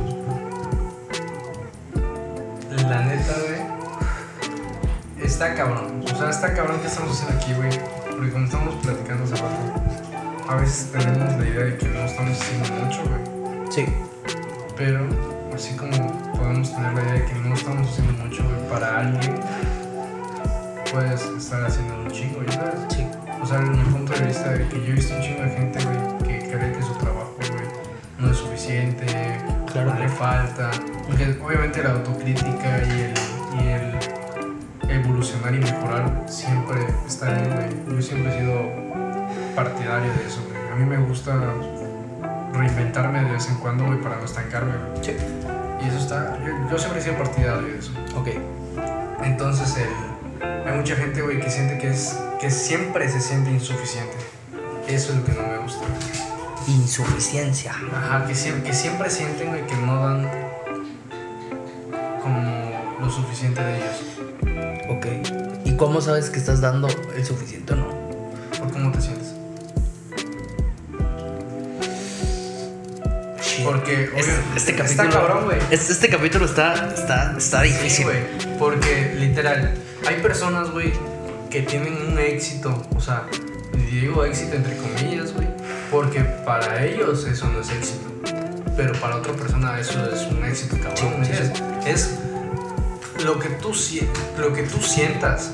La 2.88 3.01
neta, 3.05 3.33
güey. 3.47 5.25
Está 5.25 5.55
cabrón. 5.55 6.03
O 6.05 6.15
sea, 6.15 6.29
está 6.29 6.53
cabrón 6.53 6.79
que 6.79 6.85
estamos 6.88 7.11
haciendo 7.19 7.41
aquí, 7.41 7.53
güey. 7.53 7.71
Porque 8.11 8.31
como 8.31 8.45
estamos 8.45 8.75
platicando 8.83 9.23
hace 9.23 9.33
rato, 9.33 10.47
a 10.47 10.55
veces 10.57 10.91
tenemos 10.91 11.39
la 11.39 11.47
idea 11.47 11.63
de 11.65 11.77
que 11.77 11.88
no 11.88 12.05
estamos 12.05 12.39
haciendo 12.39 12.85
mucho, 12.85 13.01
güey. 13.09 13.71
Sí. 13.71 13.85
Pero 14.77 15.07
así 15.55 15.75
como 15.75 15.91
podemos 16.45 16.71
tener 16.75 16.93
la 16.93 17.01
idea 17.01 17.13
de 17.13 17.25
que 17.25 17.34
no 17.34 17.55
estamos 17.55 17.89
haciendo 17.89 18.23
mucho, 18.23 18.43
para 18.69 18.99
alguien, 18.99 19.39
puedes 20.91 21.21
estar 21.23 21.65
haciendo 21.65 21.95
un 22.01 22.12
chingo, 22.12 22.43
¿ya 22.43 22.51
sabes? 22.51 22.79
Sí. 22.89 23.08
O 23.41 23.45
sea, 23.47 23.58
en 23.58 23.71
mi 23.71 23.84
punto 23.86 24.13
de 24.13 24.25
vista, 24.27 24.49
de 24.51 24.67
que 24.67 24.77
yo 24.79 24.86
he 24.86 24.91
visto 24.91 25.15
un 25.15 25.21
chingo 25.21 25.41
de 25.41 25.49
gente, 25.49 25.79
güey, 25.84 26.17
que 26.19 26.47
cree 26.47 26.71
que 26.73 26.84
su 26.84 26.93
trabajo, 26.93 27.34
güey, 27.39 27.49
no 28.19 28.29
es 28.29 28.38
suficiente, 28.38 29.05
Claro. 29.71 29.95
le 29.97 30.08
falta. 30.08 30.69
Porque 31.08 31.36
obviamente 31.43 31.81
la 31.81 31.93
autocrítica 31.93 32.77
y 32.88 33.01
el, 33.01 33.13
y 33.60 33.67
el 33.67 34.99
evolucionar 34.99 35.55
y 35.55 35.60
mejorar 35.60 36.25
siempre 36.27 36.86
está 37.08 37.36
ahí, 37.36 37.49
güey. 37.88 37.95
Yo 37.97 38.01
siempre 38.03 38.36
he 38.36 38.39
sido 38.39 38.62
partidario 39.55 40.13
de 40.13 40.27
eso, 40.27 40.43
güey. 40.47 40.71
A 40.71 40.75
mí 40.75 40.86
me 40.86 40.97
gusta 41.08 41.34
reinventarme 42.53 43.23
de 43.23 43.31
vez 43.31 43.49
en 43.49 43.55
cuando, 43.55 43.86
güey, 43.86 43.99
para 43.99 44.17
no 44.17 44.25
estancarme, 44.25 44.73
güey. 44.93 45.03
Sí. 45.03 45.12
Y 45.85 45.89
eso 45.89 45.97
está. 45.99 46.37
Yo, 46.43 46.71
yo 46.71 46.77
siempre 46.79 46.99
he 46.99 47.03
sido 47.03 47.17
partidario 47.17 47.61
de 47.67 47.77
eso. 47.79 47.91
Ok. 48.15 48.29
Entonces, 49.23 49.75
el- 49.77 50.65
hay 50.67 50.77
mucha 50.77 50.95
gente, 50.95 51.21
güey, 51.21 51.39
que 51.39 51.49
siente 51.49 51.77
que 51.77 51.89
es. 51.91 52.17
que 52.41 52.49
siempre 52.51 53.07
se 53.09 53.19
siente 53.21 53.51
insuficiente. 53.51 54.15
Eso 54.87 55.11
es 55.13 55.19
lo 55.19 55.25
que 55.25 55.31
no 55.33 55.47
me 55.47 55.57
gusta. 55.59 55.83
Insuficiencia. 56.67 57.73
Ajá, 57.93 58.25
que 58.27 58.35
siempre, 58.35 58.69
que 58.69 58.75
siempre 58.75 59.09
sienten, 59.09 59.49
güey, 59.49 59.65
que 59.67 59.75
no 59.77 59.95
dan 60.07 60.29
como 62.21 62.71
lo 62.99 63.09
suficiente 63.09 63.61
de 63.63 63.77
ellos. 63.77 64.03
Ok. 64.89 65.05
¿Y 65.65 65.75
cómo 65.77 66.01
sabes 66.01 66.29
que 66.29 66.39
estás 66.39 66.61
dando 66.61 66.87
el 67.15 67.25
suficiente 67.25 67.73
o 67.73 67.75
no? 67.77 67.84
Porque, 73.65 74.04
Es- 74.15 74.25
obvio, 74.25 74.36
este 74.56 74.75
capítulo. 74.75 75.04
Está 75.04 75.19
cabrón, 75.19 75.45
güey. 75.45 75.58
Este, 75.71 75.93
este 75.93 76.10
capítulo 76.10 76.45
está, 76.45 76.93
está, 76.95 77.36
está 77.38 77.62
Sí, 77.63 77.67
difícil. 77.69 78.06
güey. 78.06 78.19
Porque, 78.60 79.15
literal, 79.17 79.73
hay 80.08 80.15
personas, 80.21 80.71
güey, 80.71 80.93
que 81.49 81.62
tienen 81.62 81.95
un 82.12 82.19
éxito, 82.19 82.82
o 82.95 82.99
sea, 83.01 83.23
digo 83.91 84.23
éxito 84.25 84.56
entre 84.56 84.75
comillas, 84.78 85.34
güey, 85.34 85.47
porque 85.91 86.19
para 86.21 86.86
ellos 86.86 87.25
eso 87.25 87.47
no 87.47 87.62
es 87.62 87.69
éxito. 87.71 88.12
Pero 88.75 88.93
para 88.99 89.15
otra 89.17 89.32
persona 89.34 89.80
eso 89.80 90.10
es 90.13 90.21
un 90.23 90.43
éxito, 90.43 90.75
cabrón. 90.78 90.97
Sí, 90.97 91.06
¿me 91.17 91.25
sí, 91.25 91.32
entiendes? 91.43 91.62
Es 91.86 93.23
lo 93.23 93.39
que, 93.39 93.47
tú, 93.49 93.71
lo 94.38 94.51
que 94.54 94.63
tú 94.63 94.82
sientas 94.82 95.51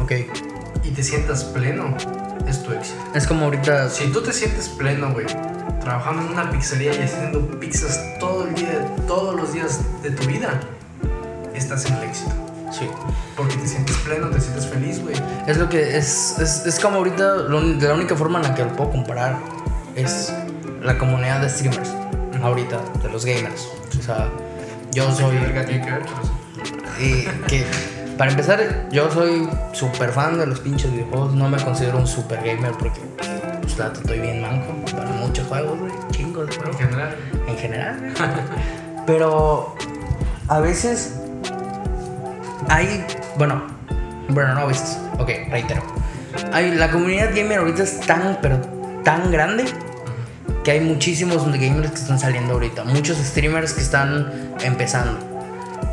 ok. 0.00 0.12
y 0.84 0.90
te 0.90 1.02
sientas 1.02 1.42
pleno, 1.44 1.96
es 2.46 2.62
tu 2.62 2.72
éxito. 2.72 2.96
Es 3.16 3.26
como 3.26 3.46
ahorita. 3.46 3.90
Si 3.90 4.06
tú 4.12 4.22
te 4.22 4.32
sientes 4.32 4.68
pleno, 4.68 5.12
güey, 5.12 5.26
trabajando 5.82 6.22
en 6.22 6.28
una 6.28 6.50
pizzería 6.50 6.94
y 6.94 7.02
haciendo 7.02 7.40
pizzas 7.60 8.00
todo 8.18 8.46
el 8.46 8.54
día, 8.54 8.86
todos 9.06 9.34
los 9.34 9.52
días 9.52 9.80
de 10.02 10.10
tu 10.10 10.26
vida, 10.26 10.60
estás 11.54 11.84
en 11.86 11.94
el 11.94 12.04
éxito. 12.04 12.32
Sí. 12.70 12.88
Porque 13.36 13.56
te 13.56 13.66
sientes 13.66 13.96
pleno, 13.98 14.30
te 14.30 14.40
sientes 14.40 14.66
feliz, 14.66 15.02
güey. 15.02 15.14
Es 15.46 15.58
lo 15.58 15.68
que 15.68 15.96
es, 15.98 16.38
es, 16.38 16.64
es 16.64 16.80
como 16.80 16.98
ahorita, 16.98 17.36
lo 17.36 17.58
uni- 17.58 17.80
la 17.80 17.94
única 17.94 18.16
forma 18.16 18.38
en 18.38 18.44
la 18.44 18.54
que 18.54 18.64
lo 18.64 18.74
puedo 18.74 18.90
comparar 18.90 19.36
es 19.94 20.32
la 20.82 20.96
comunidad 20.96 21.40
de 21.40 21.50
streamers, 21.50 21.90
ahorita, 22.42 22.80
de 23.02 23.08
los 23.10 23.24
gamers. 23.26 23.68
O 23.98 24.02
sea, 24.02 24.28
yo 24.92 25.12
soy... 25.12 25.36
Pero 25.38 25.66
sí. 25.66 27.04
Y 27.04 27.24
que, 27.46 27.66
para 28.16 28.30
empezar, 28.30 28.88
yo 28.90 29.10
soy 29.10 29.48
súper 29.72 30.10
fan 30.10 30.38
de 30.38 30.46
los 30.46 30.60
pinches 30.60 30.90
videojuegos, 30.90 31.34
no 31.34 31.48
me 31.50 31.62
considero 31.62 31.98
un 31.98 32.06
super 32.06 32.38
gamer 32.42 32.72
porque, 32.72 33.00
pues, 33.60 33.76
la 33.78 33.88
estoy 33.88 34.20
bien 34.20 34.40
manco 34.40 34.74
para 34.92 35.10
muchos 35.32 35.48
juegos, 35.48 35.78
güey, 35.78 35.92
chingos 36.10 36.46
de 36.46 36.54
En 36.56 36.74
general, 36.74 37.16
en 37.48 37.56
general. 37.56 38.14
Pero 39.06 39.74
a 40.46 40.60
veces 40.60 41.14
hay, 42.68 43.02
bueno, 43.38 43.62
bueno, 44.28 44.54
no 44.54 44.60
a 44.60 44.66
veces, 44.66 44.98
ok, 45.18 45.30
reitero. 45.50 45.82
Hay, 46.52 46.74
la 46.74 46.90
comunidad 46.90 47.30
gamer 47.34 47.60
ahorita 47.60 47.82
es 47.82 48.00
tan, 48.00 48.38
pero 48.42 48.58
tan 49.04 49.30
grande 49.30 49.64
que 50.64 50.72
hay 50.72 50.80
muchísimos 50.80 51.44
gamers 51.46 51.90
que 51.90 51.96
están 51.96 52.18
saliendo 52.18 52.52
ahorita, 52.52 52.84
muchos 52.84 53.16
streamers 53.16 53.72
que 53.72 53.80
están 53.80 54.54
empezando. 54.62 55.18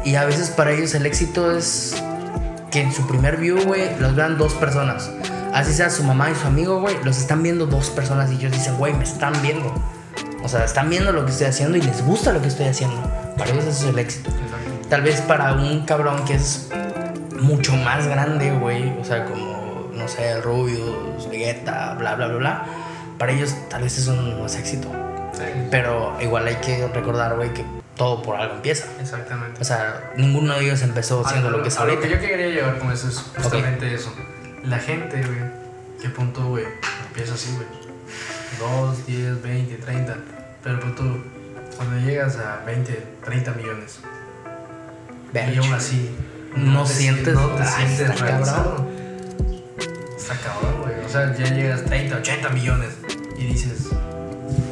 Y 0.04 0.16
a 0.16 0.26
veces 0.26 0.50
para 0.50 0.72
ellos 0.72 0.94
el 0.96 1.06
éxito 1.06 1.58
es 1.58 2.04
que 2.72 2.82
en 2.82 2.94
su 2.94 3.08
primer 3.08 3.38
view, 3.38 3.60
güey, 3.66 3.98
los 4.00 4.16
vean 4.16 4.38
dos 4.38 4.54
personas. 4.54 5.12
Así 5.54 5.74
sea 5.74 5.90
su 5.90 6.04
mamá 6.04 6.30
y 6.30 6.36
su 6.36 6.48
amigo, 6.48 6.80
güey, 6.80 6.96
los 7.04 7.18
están 7.18 7.42
viendo 7.42 7.66
dos 7.66 7.90
personas 7.90 8.32
y 8.32 8.36
ellos 8.36 8.52
dicen, 8.52 8.78
güey, 8.78 8.94
me 8.94 9.04
están 9.04 9.34
viendo. 9.42 9.74
O 10.44 10.48
sea, 10.48 10.64
están 10.64 10.90
viendo 10.90 11.12
lo 11.12 11.26
que 11.26 11.32
estoy 11.32 11.48
haciendo 11.48 11.78
y 11.78 11.82
les 11.82 12.04
gusta 12.06 12.32
lo 12.32 12.42
que 12.42 12.48
estoy 12.48 12.68
haciendo. 12.68 13.02
Para 13.38 13.52
ellos 13.52 13.66
eso 13.66 13.86
es 13.86 13.94
el 13.94 14.00
éxito. 14.00 14.32
Tal 14.90 15.02
vez 15.02 15.22
para 15.22 15.54
un 15.54 15.86
cabrón 15.86 16.24
que 16.26 16.36
es 16.36 16.70
mucho 17.40 17.76
más 17.76 18.08
grande, 18.08 18.52
güey, 18.52 18.98
o 19.00 19.04
sea, 19.04 19.26
como, 19.26 19.90
no 19.94 20.08
sé, 20.08 20.32
el 20.32 20.44
Rubius, 20.44 21.30
Vegeta, 21.30 21.96
bla, 21.96 22.16
bla, 22.16 22.28
bla, 22.28 22.38
bla, 22.38 22.66
para 23.18 23.32
ellos 23.32 23.56
tal 23.70 23.84
vez 23.84 23.98
eso 23.98 24.14
no 24.14 24.46
es 24.46 24.56
éxito. 24.56 24.90
Sí, 25.34 25.44
Pero 25.70 26.18
igual 26.22 26.48
hay 26.48 26.56
que 26.56 26.88
recordar, 26.88 27.36
güey, 27.36 27.54
que 27.54 27.64
todo 28.00 28.22
por 28.24 28.38
algo 28.38 28.56
empieza. 28.56 28.88
exactamente. 29.00 29.62
O 29.62 29.64
sea, 29.66 30.12
ninguno 30.16 30.56
de 30.56 30.64
ellos 30.66 30.82
empezó 30.82 31.24
siendo 31.28 31.50
A- 31.50 31.52
lo 31.52 31.62
que 31.62 31.68
es 31.68 31.78
a 31.78 31.84
lo 31.86 31.92
ahorita. 31.92 32.08
que 32.08 32.14
yo 32.16 32.20
quería 32.22 32.48
llevar 32.48 32.80
con 32.80 32.92
eso 32.92 33.10
es 33.10 33.18
justamente 33.38 33.94
eso. 33.94 34.12
La 34.64 34.80
gente, 34.80 35.18
güey, 35.22 35.38
que 36.02 36.10
punto, 36.10 36.48
güey, 36.48 36.64
empieza 37.08 37.34
así, 37.34 37.54
güey. 37.56 37.68
2, 38.60 39.06
10, 39.06 39.42
20, 39.44 39.76
30. 39.76 40.16
Pero 40.64 40.80
punto, 40.80 41.04
cuando 41.78 41.98
llegas 42.06 42.38
a 42.38 42.64
20, 42.66 43.06
30 43.26 43.52
millones. 43.52 44.00
Y 45.34 45.58
aún 45.58 45.74
así, 45.74 46.10
No 46.56 46.84
te 46.84 46.94
sientes- 46.94 47.36
No 47.36 47.48
te 47.50 47.66
sientes 47.66 48.00
está 48.10 48.26
realizado. 48.26 48.88
Está 50.18 50.36
cabrón, 50.36 50.82
güey. 50.82 51.06
O 51.06 51.10
sea, 51.10 51.36
ya 51.38 51.54
llegas 51.54 51.82
a 51.82 51.86
30, 51.86 52.16
80 52.18 52.50
millones 52.50 52.90
y 53.38 53.46
dices, 53.46 53.90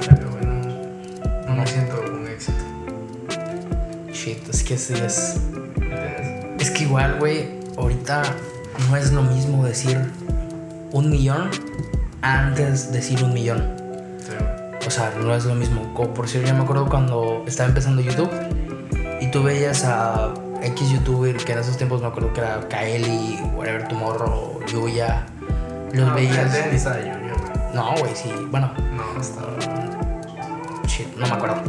pero 0.09 0.29
güey, 0.31 0.45
no, 0.45 1.45
no 1.45 1.55
me 1.55 1.67
siento. 1.67 2.03
Shit, 4.27 4.49
es 4.49 4.61
que 4.63 4.77
sí 4.77 4.93
es. 4.93 5.37
Es 6.59 6.69
que 6.71 6.83
igual, 6.83 7.17
güey, 7.17 7.47
ahorita 7.77 8.23
no 8.89 8.97
es 8.97 9.13
lo 9.13 9.21
mismo 9.23 9.63
decir 9.65 9.97
un 10.91 11.09
millón 11.09 11.49
antes 12.21 12.91
decir 12.91 13.23
un 13.23 13.33
millón. 13.33 13.63
Sí. 14.19 14.33
O 14.85 14.91
sea, 14.91 15.13
no 15.17 15.33
es 15.33 15.45
lo 15.45 15.55
mismo. 15.55 15.93
Como 15.93 16.13
por 16.13 16.27
cierto, 16.27 16.49
yo 16.49 16.55
me 16.55 16.63
acuerdo 16.63 16.89
cuando 16.89 17.45
estaba 17.47 17.69
empezando 17.69 18.01
YouTube 18.01 18.29
y 19.21 19.31
tú 19.31 19.43
veías 19.43 19.85
a 19.85 20.33
X 20.61 20.89
youtuber 20.89 21.37
que 21.37 21.53
en 21.53 21.59
esos 21.59 21.77
tiempos 21.77 22.01
me 22.01 22.07
acuerdo 22.07 22.33
que 22.33 22.41
era 22.41 22.67
Kaeli, 22.67 23.39
Whatever 23.55 23.87
Tomorrow, 23.87 24.59
Yuya. 24.67 25.25
Los 25.93 26.05
No, 26.05 26.15
veías. 26.15 26.51
No, 27.73 27.95
güey, 27.97 28.13
sí. 28.13 28.33
Bueno, 28.51 28.73
No, 28.93 29.21
está. 29.21 29.41
shit, 30.85 31.15
no 31.15 31.27
me 31.27 31.33
acuerdo. 31.33 31.61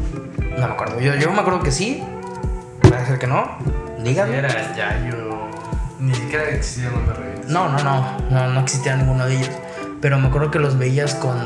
No 0.59 0.67
me 0.67 0.73
acuerdo. 0.75 0.99
Yo, 0.99 1.15
yo 1.15 1.31
me 1.31 1.39
acuerdo 1.39 1.63
que 1.63 1.71
sí. 1.71 2.03
Ser 3.09 3.19
que 3.19 3.27
no. 3.27 3.59
Dígame. 4.05 4.39
Era 4.39 4.75
Yayo. 4.77 5.49
Ni 5.99 6.15
siquiera 6.15 6.45
existía 6.51 6.91
revientes. 6.91 7.49
No, 7.51 7.69
no, 7.71 7.83
no, 7.83 8.19
no, 8.31 8.49
no 8.49 8.61
existía 8.61 8.97
ninguno 8.97 9.27
de 9.27 9.37
ellos. 9.37 9.51
Pero 10.01 10.19
me 10.19 10.29
acuerdo 10.29 10.51
que 10.51 10.59
los 10.61 10.79
veías 10.79 11.15
con 11.17 11.37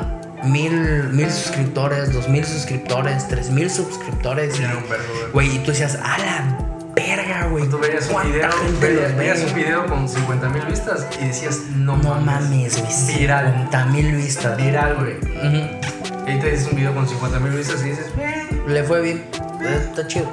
mil, 0.42 1.04
mil 1.10 1.30
suscriptores, 1.30 2.12
dos 2.12 2.28
mil 2.28 2.44
suscriptores, 2.44 3.28
tres 3.28 3.50
mil 3.50 3.70
suscriptores. 3.70 4.58
Era 4.58 4.74
Y, 4.74 4.76
un 4.76 4.82
verbo, 4.90 5.04
güey. 5.32 5.54
y 5.56 5.58
tú 5.60 5.70
decías, 5.70 5.94
a 6.02 6.18
la 6.18 6.58
verga, 6.94 7.46
güey. 7.46 7.66
Tú 7.68 7.78
veías 7.78 8.06
un 8.08 8.12
¿cuánta 8.12 8.28
video, 8.36 8.50
veías, 8.80 9.16
veías 9.16 9.40
ve?" 9.44 9.46
un 9.48 9.54
video 9.54 9.86
con 9.86 10.08
50 10.08 10.48
mil 10.50 10.62
vistas 10.66 11.06
y 11.22 11.26
decías, 11.26 11.60
no, 11.76 11.96
No 11.96 12.16
mames, 12.16 12.78
güey. 12.78 13.18
Viral. 13.20 13.46
50 13.54 13.84
mil 13.86 14.16
vistas. 14.16 14.56
Viral, 14.56 14.96
güey. 14.96 15.16
Ujú. 15.16 16.26
Y 16.26 16.30
ahí 16.30 16.38
te 16.40 16.50
dices 16.50 16.68
un 16.70 16.76
video 16.76 16.92
con 16.94 17.08
50 17.08 17.38
mil 17.38 17.52
vistas 17.52 17.80
y 17.82 17.90
dices, 17.90 18.06
eh, 18.18 18.48
Le 18.66 18.82
fue 18.84 19.00
bien. 19.00 19.24
Eh, 19.62 19.78
Está 19.88 20.06
chido. 20.08 20.26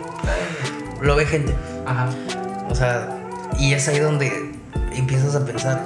Lo 1.01 1.15
ve 1.15 1.25
gente. 1.25 1.53
Ajá. 1.85 2.09
O 2.69 2.75
sea, 2.75 3.09
y 3.57 3.73
es 3.73 3.88
ahí 3.88 3.99
donde 3.99 4.51
empiezas 4.93 5.35
a 5.35 5.45
pensar. 5.45 5.81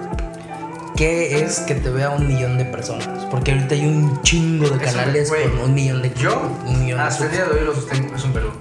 ¿Qué 0.96 1.44
es 1.44 1.60
que 1.62 1.74
te 1.76 1.90
vea 1.90 2.12
un 2.12 2.28
millón 2.28 2.58
de 2.58 2.66
personas? 2.66 3.08
Porque 3.32 3.52
ahorita 3.52 3.74
hay 3.74 3.86
un 3.88 4.22
chingo 4.22 4.70
de 4.70 4.76
Es 4.86 4.92
un- 4.92 4.98
canales 5.00 5.30
güey, 5.30 5.50
con 5.50 5.60
un 5.62 5.74
millón 5.74 6.02
de 6.04 6.14
Yo, 6.14 6.40
un 6.68 6.80
millón 6.84 7.00
de 7.00 7.04
hasta 7.06 7.26
el 7.26 7.32
día 7.32 7.46
de 7.46 7.52
hoy 7.60 7.66
lo 7.66 7.74
sostengo, 7.74 8.16
es 8.16 8.24
un 8.24 8.34
verbo. 8.34 8.52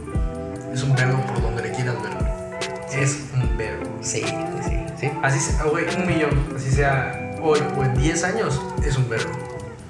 Es 0.72 0.82
un 0.82 0.94
verbo 0.94 1.20
por 1.26 1.42
donde 1.42 1.62
le 1.62 1.72
quieras 1.72 1.94
ver, 2.02 2.12
güey. 2.14 3.02
Es 3.02 3.18
un 3.34 3.56
verbo. 3.58 3.84
Sí, 4.00 4.22
sí, 4.66 4.78
sí. 4.98 5.10
Así 5.22 5.38
sea, 5.40 5.64
güey, 5.64 5.84
un 5.94 6.06
millón, 6.06 6.30
así 6.56 6.70
sea 6.70 7.36
hoy 7.42 7.60
o 7.76 7.84
en 7.84 7.94
10 7.98 8.24
años, 8.24 8.62
es 8.84 8.96
un 8.96 9.08
verbo. 9.10 9.30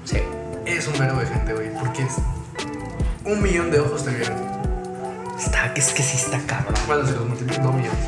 Sí. 0.03 0.17
Es 0.65 0.85
un 0.87 0.99
verbo 0.99 1.19
de 1.21 1.27
gente, 1.27 1.53
güey, 1.53 1.69
porque 1.79 2.03
es 2.03 2.15
un 3.25 3.41
millón 3.41 3.71
de 3.71 3.79
ojos 3.79 4.03
te 4.03 4.11
vieron. 4.11 4.52
Está, 5.37 5.73
es 5.75 5.93
que 5.93 6.03
sí 6.03 6.17
está 6.17 6.39
cabrón. 6.45 6.73
Bueno, 6.87 7.05
si 7.07 7.13
los 7.13 7.25
multiplicas, 7.27 7.63
no 7.63 7.73
millones 7.73 7.99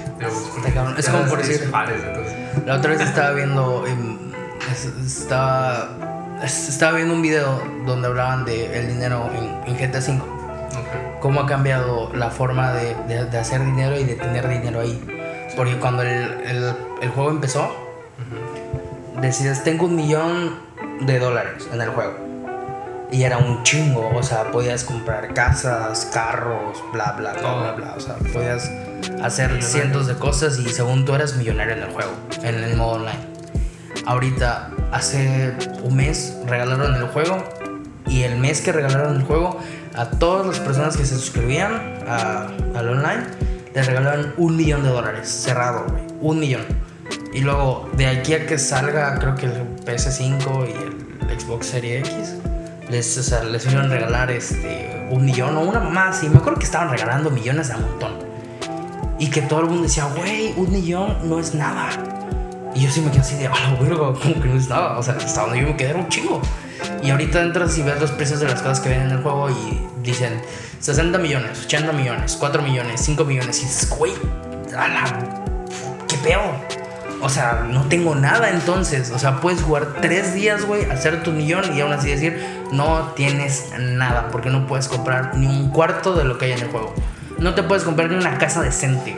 Está 0.57 0.73
cabrón. 0.73 0.95
Es 0.97 1.09
como 1.09 1.25
por 1.25 1.39
decir- 1.41 1.71
pares. 1.71 2.01
La 2.65 2.75
otra 2.75 2.91
vez 2.91 3.01
estaba 3.01 3.31
viendo 3.31 3.85
em, 3.87 4.17
estaba, 5.05 5.89
estaba 6.43 6.93
viendo 6.97 7.13
un 7.13 7.21
video 7.21 7.61
donde 7.85 8.07
hablaban 8.07 8.45
de 8.45 8.77
el 8.79 8.87
dinero 8.87 9.29
en, 9.35 9.73
en 9.73 9.75
GTA 9.91 9.99
V. 9.99 10.13
Ok. 10.19 11.19
Cómo 11.21 11.41
ha 11.41 11.45
cambiado 11.47 12.11
la 12.13 12.29
forma 12.29 12.71
de, 12.73 12.95
de- 13.07 13.25
de 13.25 13.37
hacer 13.37 13.63
dinero 13.65 13.99
y 13.99 14.03
de 14.03 14.15
tener 14.15 14.47
dinero 14.47 14.81
ahí. 14.81 15.03
Porque 15.55 15.77
cuando 15.79 16.03
el, 16.03 16.09
el- 16.45 16.75
el 17.01 17.09
juego 17.09 17.31
empezó, 17.31 17.73
decías, 19.21 19.63
tengo 19.63 19.85
un 19.85 19.95
millón 19.95 20.59
de 21.01 21.19
dólares 21.19 21.67
en 21.73 21.81
el 21.81 21.89
juego. 21.89 22.13
Y 23.11 23.23
era 23.23 23.37
un 23.37 23.63
chingo, 23.63 24.11
o 24.15 24.23
sea, 24.23 24.51
podías 24.51 24.83
comprar 24.83 25.33
casas, 25.33 26.09
carros, 26.11 26.83
bla, 26.91 27.13
bla, 27.17 27.33
bla, 27.33 27.41
Todo. 27.41 27.59
bla, 27.61 27.71
bla. 27.73 27.93
O 27.95 27.99
sea, 27.99 28.15
podías 28.33 28.69
hacer 29.21 29.61
cientos 29.63 30.07
de 30.07 30.15
cosas 30.15 30.57
y 30.59 30.67
según 30.69 31.05
tú 31.05 31.13
eras 31.13 31.35
millonario 31.35 31.73
en 31.75 31.83
el 31.83 31.89
juego, 31.91 32.11
en 32.43 32.55
el 32.63 32.75
modo 32.75 32.93
online. 32.93 33.35
Ahorita, 34.05 34.71
hace 34.91 35.53
un 35.83 35.95
mes 35.95 36.35
regalaron 36.45 36.95
el 36.95 37.07
juego 37.07 37.43
y 38.07 38.23
el 38.23 38.37
mes 38.37 38.61
que 38.61 38.71
regalaron 38.71 39.15
el 39.15 39.23
juego, 39.23 39.59
a 39.95 40.09
todas 40.09 40.45
las 40.45 40.59
personas 40.59 40.97
que 40.97 41.05
se 41.05 41.15
suscribían 41.15 41.99
al 42.07 42.89
online, 42.89 43.23
les 43.73 43.85
regalaron 43.87 44.33
un 44.37 44.55
millón 44.55 44.83
de 44.83 44.89
dólares, 44.89 45.27
cerrado, 45.29 45.85
güey, 45.89 46.03
un 46.21 46.39
millón. 46.39 46.65
Y 47.33 47.41
luego, 47.41 47.89
de 47.97 48.07
aquí 48.07 48.33
a 48.33 48.45
que 48.45 48.57
salga, 48.57 49.17
creo 49.19 49.35
que 49.35 49.47
el 49.47 49.75
PS5 49.85 50.69
y 50.69 51.31
el 51.31 51.39
Xbox 51.39 51.67
Series 51.67 52.07
X, 52.07 52.34
les, 52.89 53.17
o 53.17 53.23
sea, 53.23 53.43
les 53.43 53.65
a 53.67 53.81
regalar 53.83 54.31
este, 54.31 55.07
un 55.09 55.25
millón 55.25 55.55
o 55.57 55.61
una 55.61 55.79
mamá 55.79 56.09
así. 56.09 56.29
Me 56.29 56.37
acuerdo 56.37 56.59
que 56.59 56.65
estaban 56.65 56.89
regalando 56.89 57.29
millones 57.29 57.69
a 57.71 57.77
montón. 57.77 58.13
Y 59.17 59.29
que 59.29 59.41
todo 59.41 59.61
el 59.61 59.65
mundo 59.67 59.83
decía, 59.83 60.05
güey, 60.15 60.53
un 60.57 60.71
millón 60.71 61.17
no 61.29 61.39
es 61.39 61.55
nada. 61.55 61.89
Y 62.75 62.81
yo 62.81 62.91
sí 62.91 62.99
me 63.01 63.09
quedé 63.11 63.21
así 63.21 63.35
de, 63.37 63.47
ah, 63.47 63.77
verga, 63.79 63.97
como 63.97 64.41
que 64.41 64.49
no 64.49 64.57
es 64.57 64.67
nada. 64.67 64.97
O 64.99 65.03
sea, 65.03 65.15
hasta 65.15 65.41
donde 65.41 65.61
yo 65.61 65.67
me 65.67 65.77
quedé 65.77 65.91
era 65.91 65.99
un 65.99 66.09
chingo. 66.09 66.41
Y 67.01 67.09
ahorita 67.09 67.41
entras 67.41 67.77
y 67.77 67.83
ves 67.83 67.99
los 68.01 68.11
precios 68.11 68.41
de 68.41 68.47
las 68.47 68.61
cosas 68.61 68.81
que 68.81 68.89
ven 68.89 69.01
en 69.03 69.11
el 69.11 69.21
juego 69.21 69.49
y 69.49 69.81
dicen 70.03 70.41
60 70.81 71.17
millones, 71.19 71.63
80 71.65 71.93
millones, 71.93 72.35
4 72.37 72.61
millones, 72.61 73.01
5 73.01 73.23
millones. 73.23 73.59
Y 73.61 73.65
dices, 73.65 73.89
güey, 73.97 74.11
a 74.77 74.87
la- 74.87 75.45
qué 76.07 76.17
peor. 76.17 76.53
O 77.25 77.29
sea, 77.29 77.65
no 77.67 77.87
tengo 77.87 78.13
nada 78.13 78.51
entonces. 78.51 79.09
O 79.09 79.17
sea, 79.17 79.41
puedes 79.41 79.63
jugar 79.63 79.95
3 79.99 80.35
días, 80.35 80.63
güey, 80.63 80.85
hacer 80.91 81.23
tu 81.23 81.31
millón 81.31 81.75
y 81.75 81.81
aún 81.81 81.91
así 81.91 82.11
decir, 82.11 82.39
no 82.71 83.13
tienes 83.15 83.71
nada. 83.79 84.27
Porque 84.31 84.51
no 84.51 84.67
puedes 84.67 84.87
comprar 84.87 85.35
ni 85.35 85.47
un 85.47 85.71
cuarto 85.71 86.13
de 86.13 86.23
lo 86.23 86.37
que 86.37 86.45
hay 86.45 86.51
en 86.51 86.59
el 86.59 86.69
juego. 86.69 86.93
No 87.39 87.55
te 87.55 87.63
puedes 87.63 87.83
comprar 87.83 88.11
ni 88.11 88.15
una 88.15 88.37
casa 88.37 88.61
decente. 88.61 89.17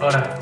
Ahora, 0.00 0.36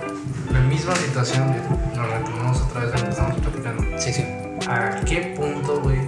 la 0.53 0.61
misma 0.61 0.95
situación, 0.97 1.49
güey, 1.49 1.61
nos 1.97 2.11
retomamos 2.11 2.61
otra 2.61 2.83
vez 2.83 3.03
que 3.03 3.09
estamos 3.09 3.41
platicando. 3.41 3.85
Sí, 3.99 4.13
sí. 4.13 4.27
¿A 4.69 5.01
qué 5.07 5.35
punto, 5.35 5.81
güey? 5.81 6.01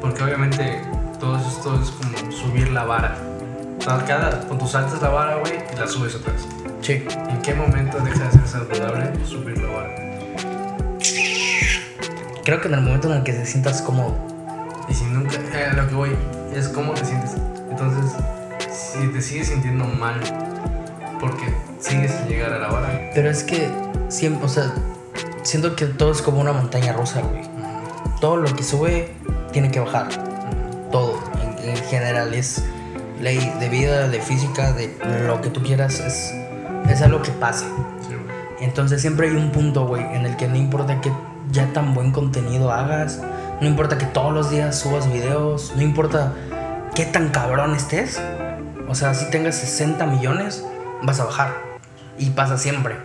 Porque 0.00 0.24
obviamente 0.24 0.82
todo 1.20 1.36
esto 1.36 1.80
es 1.80 1.90
como 1.90 2.32
subir 2.32 2.72
la 2.72 2.82
vara. 2.82 3.16
Cada, 3.84 4.40
cuando 4.48 4.66
saltas 4.66 5.00
la 5.00 5.10
vara, 5.10 5.36
güey, 5.36 5.60
y 5.72 5.78
la 5.78 5.86
subes 5.86 6.16
otra 6.16 6.32
vez. 6.32 6.42
Sí. 6.80 7.04
¿En 7.28 7.42
qué 7.42 7.54
momento 7.54 8.00
deja 8.00 8.24
de 8.24 8.32
ser 8.32 8.48
saludable 8.48 9.12
subir 9.26 9.58
la 9.58 9.68
vara? 9.68 10.10
Creo 12.44 12.60
que 12.60 12.68
en 12.68 12.74
el 12.74 12.80
momento 12.80 13.10
en 13.10 13.18
el 13.18 13.22
que 13.22 13.32
te 13.32 13.44
sientas 13.44 13.82
cómodo. 13.82 14.16
Y 14.88 14.94
si 14.94 15.04
nunca, 15.04 15.36
eh, 15.54 15.66
a 15.70 15.74
lo 15.74 15.88
que 15.88 15.94
voy, 15.94 16.16
es 16.54 16.68
cómo 16.68 16.94
te 16.94 17.04
sientes. 17.04 17.32
Entonces, 17.70 18.12
si 18.70 19.06
te 19.08 19.20
sigues 19.20 19.48
sintiendo 19.48 19.84
mal, 19.84 20.18
porque 21.20 21.54
sigues 21.78 22.12
sin 22.12 22.28
llegar 22.28 22.52
a 22.54 22.58
la 22.58 22.68
vara. 22.68 23.10
Pero 23.14 23.30
es 23.30 23.44
que 23.44 23.70
siempre, 24.08 24.46
o 24.46 24.48
sea, 24.48 24.74
siento 25.42 25.76
que 25.76 25.86
todo 25.86 26.10
es 26.12 26.22
como 26.22 26.40
una 26.40 26.52
montaña 26.52 26.94
rusa, 26.94 27.20
güey. 27.20 27.42
Todo 28.20 28.36
lo 28.36 28.54
que 28.54 28.62
sube 28.62 29.12
tiene 29.52 29.70
que 29.70 29.80
bajar. 29.80 30.08
Todo, 30.90 31.22
en, 31.42 31.68
en 31.68 31.76
general, 31.84 32.32
es 32.32 32.64
ley 33.20 33.52
de 33.60 33.68
vida, 33.68 34.08
de 34.08 34.20
física, 34.20 34.72
de 34.72 34.96
lo 35.26 35.40
que 35.40 35.50
tú 35.50 35.62
quieras, 35.62 36.00
es, 36.00 36.34
es 36.92 37.02
algo 37.02 37.22
que 37.22 37.30
pasa. 37.32 37.66
Sí. 38.06 38.14
Entonces 38.60 39.00
siempre 39.00 39.28
hay 39.28 39.36
un 39.36 39.50
punto, 39.50 39.86
güey, 39.86 40.02
en 40.14 40.26
el 40.26 40.36
que 40.36 40.48
no 40.48 40.56
importa 40.56 41.00
que 41.00 41.12
ya 41.50 41.72
tan 41.72 41.94
buen 41.94 42.12
contenido 42.12 42.70
hagas, 42.70 43.20
no 43.60 43.66
importa 43.66 43.98
que 43.98 44.06
todos 44.06 44.32
los 44.32 44.50
días 44.50 44.78
subas 44.78 45.10
videos, 45.10 45.72
no 45.76 45.82
importa 45.82 46.32
qué 46.94 47.04
tan 47.06 47.28
cabrón 47.30 47.74
estés. 47.74 48.20
O 48.88 48.94
sea, 48.94 49.14
si 49.14 49.30
tengas 49.30 49.56
60 49.56 50.04
millones, 50.06 50.64
vas 51.02 51.20
a 51.20 51.24
bajar. 51.24 51.54
Y 52.18 52.30
pasa 52.30 52.58
siempre. 52.58 52.96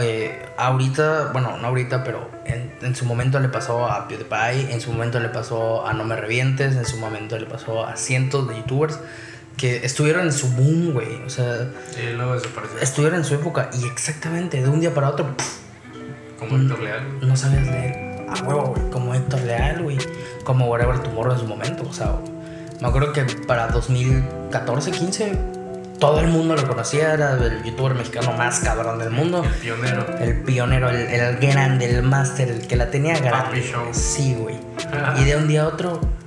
Eh, 0.00 0.46
ahorita, 0.56 1.30
bueno, 1.32 1.58
no 1.58 1.68
ahorita, 1.68 2.02
pero 2.02 2.30
en, 2.46 2.72
en 2.80 2.96
su 2.96 3.04
momento 3.04 3.38
le 3.40 3.48
pasó 3.48 3.86
a 3.86 4.08
PewDiePie, 4.08 4.72
en 4.72 4.80
su 4.80 4.90
momento 4.90 5.20
le 5.20 5.28
pasó 5.28 5.86
a 5.86 5.92
No 5.92 6.04
Me 6.04 6.16
Revientes, 6.16 6.76
en 6.76 6.86
su 6.86 6.96
momento 6.96 7.38
le 7.38 7.46
pasó 7.46 7.86
a 7.86 7.96
cientos 7.96 8.48
de 8.48 8.56
youtubers 8.56 8.98
que 9.56 9.84
estuvieron 9.84 10.22
en 10.26 10.32
su 10.32 10.48
boom, 10.48 10.92
güey. 10.92 11.22
O 11.24 11.30
sea, 11.30 11.68
Y 12.00 12.12
luego 12.14 12.34
desapareció. 12.34 12.78
estuvieron 12.80 13.18
en 13.20 13.24
su 13.24 13.34
época 13.34 13.70
y 13.80 13.86
exactamente 13.86 14.60
de 14.62 14.68
un 14.68 14.80
día 14.80 14.92
para 14.94 15.10
otro 15.10 15.36
pff, 15.36 15.46
Como 16.38 16.56
Héctor 16.56 16.80
Leal. 16.80 17.06
güey. 17.18 17.28
no 17.28 17.36
sabías 17.36 17.66
leer 17.66 18.26
a 18.28 18.42
huevo, 18.44 18.74
güey, 18.76 18.90
como 18.90 19.14
Héctor 19.14 19.40
Leal, 19.42 19.82
güey, 19.82 19.98
como 20.44 20.66
Whatever 20.66 20.98
Tomorrow 21.00 21.34
en 21.34 21.38
su 21.38 21.46
momento, 21.46 21.84
o 21.88 21.92
sea, 21.92 22.16
me 22.80 22.88
acuerdo 22.88 23.12
que 23.12 23.22
para 23.46 23.68
2014, 23.68 24.90
15, 24.90 25.38
todo 26.00 26.18
el 26.20 26.26
mundo 26.28 26.56
lo 26.56 26.66
conocía, 26.66 27.12
era 27.12 27.34
el 27.34 27.62
youtuber 27.62 27.94
mexicano 27.94 28.32
más 28.32 28.58
cabrón 28.60 28.98
del 28.98 29.10
mundo, 29.10 29.44
El 29.44 29.50
pionero. 29.52 30.06
el 30.18 30.42
pionero, 30.42 30.88
el, 30.90 30.96
el 30.96 31.36
grande, 31.36 31.88
el 31.94 32.02
máster, 32.02 32.48
el 32.48 32.66
que 32.66 32.74
la 32.74 32.90
tenía 32.90 33.16
grande. 33.18 33.30
Papi 33.60 33.60
Show. 33.60 33.84
Sí, 33.92 34.34
güey. 34.34 34.56
Y 35.20 35.24
de 35.24 35.36
un 35.36 35.46
día 35.46 35.62
a 35.62 35.68
otro, 35.68 36.00
Ya. 36.00 36.08
¿qué 36.08 36.21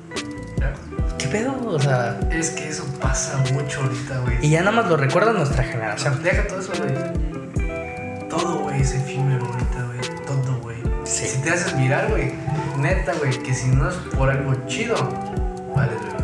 pedo? 1.38 1.56
O 1.68 1.80
sea, 1.80 2.20
Es 2.32 2.52
que 2.52 2.70
eso 2.70 2.86
pasa 3.02 3.38
mucho 3.54 3.82
ahorita, 3.82 4.20
güey. 4.20 4.38
y 4.42 4.50
ya 4.52 4.60
nada 4.62 4.72
más 4.72 4.90
lo 4.90 4.98
recuerda 4.98 5.34
nuestra 5.34 5.64
generación. 5.64 6.22
deja 6.24 6.48
todo 6.48 6.60
eso, 6.60 6.72
güey. 6.78 8.30
Todo, 8.30 8.60
güey, 8.60 8.82
es 8.82 8.94
efímero 8.94 9.46
ahorita, 9.46 9.84
güey. 9.86 10.26
Todo, 10.26 10.60
güey. 10.62 10.78
Sí. 11.06 11.26
Si 11.28 11.42
te 11.42 11.50
haces 11.52 11.78
viral, 11.78 12.08
güey. 12.10 12.34
Neta, 12.78 13.14
güey, 13.14 13.32
que 13.44 13.54
si 13.54 13.68
no 13.70 13.90
es 13.90 13.96
por 14.18 14.30
algo 14.30 14.54
chido, 14.68 14.96
vale, 15.76 15.92
güey. 15.94 16.16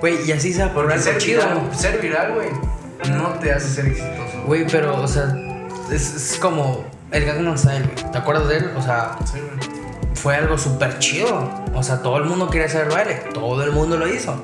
Güey, 0.00 0.28
y 0.28 0.32
así 0.32 0.52
sea 0.52 0.66
por 0.72 0.84
Porque 0.84 0.94
algo 0.94 1.04
ser 1.04 1.18
chido. 1.18 1.42
viral, 1.42 1.76
ser 1.76 2.00
viral, 2.00 2.32
güey, 2.34 2.48
no 3.12 3.28
te 3.40 3.52
hace 3.52 3.68
ser 3.68 3.86
exitoso. 3.86 4.42
Güey, 4.46 4.66
pero, 4.66 5.00
o 5.02 5.08
sea, 5.08 5.34
es, 5.90 6.14
es 6.14 6.38
como 6.40 6.84
el 7.10 7.24
Gangnam 7.24 7.58
Style, 7.58 7.82
güey. 7.84 8.12
¿Te 8.12 8.18
acuerdas 8.18 8.48
de 8.48 8.56
él? 8.58 8.70
O 8.76 8.82
sea, 8.82 9.16
Sí, 9.24 9.38
güey. 9.40 9.69
Fue 10.20 10.36
algo 10.36 10.58
súper 10.58 10.98
chido. 10.98 11.48
O 11.74 11.82
sea, 11.82 12.02
todo 12.02 12.18
el 12.18 12.24
mundo 12.24 12.50
quería 12.50 12.66
hacer 12.66 12.90
baile. 12.90 13.22
Todo 13.32 13.62
el 13.64 13.72
mundo 13.72 13.96
lo 13.96 14.06
hizo. 14.06 14.34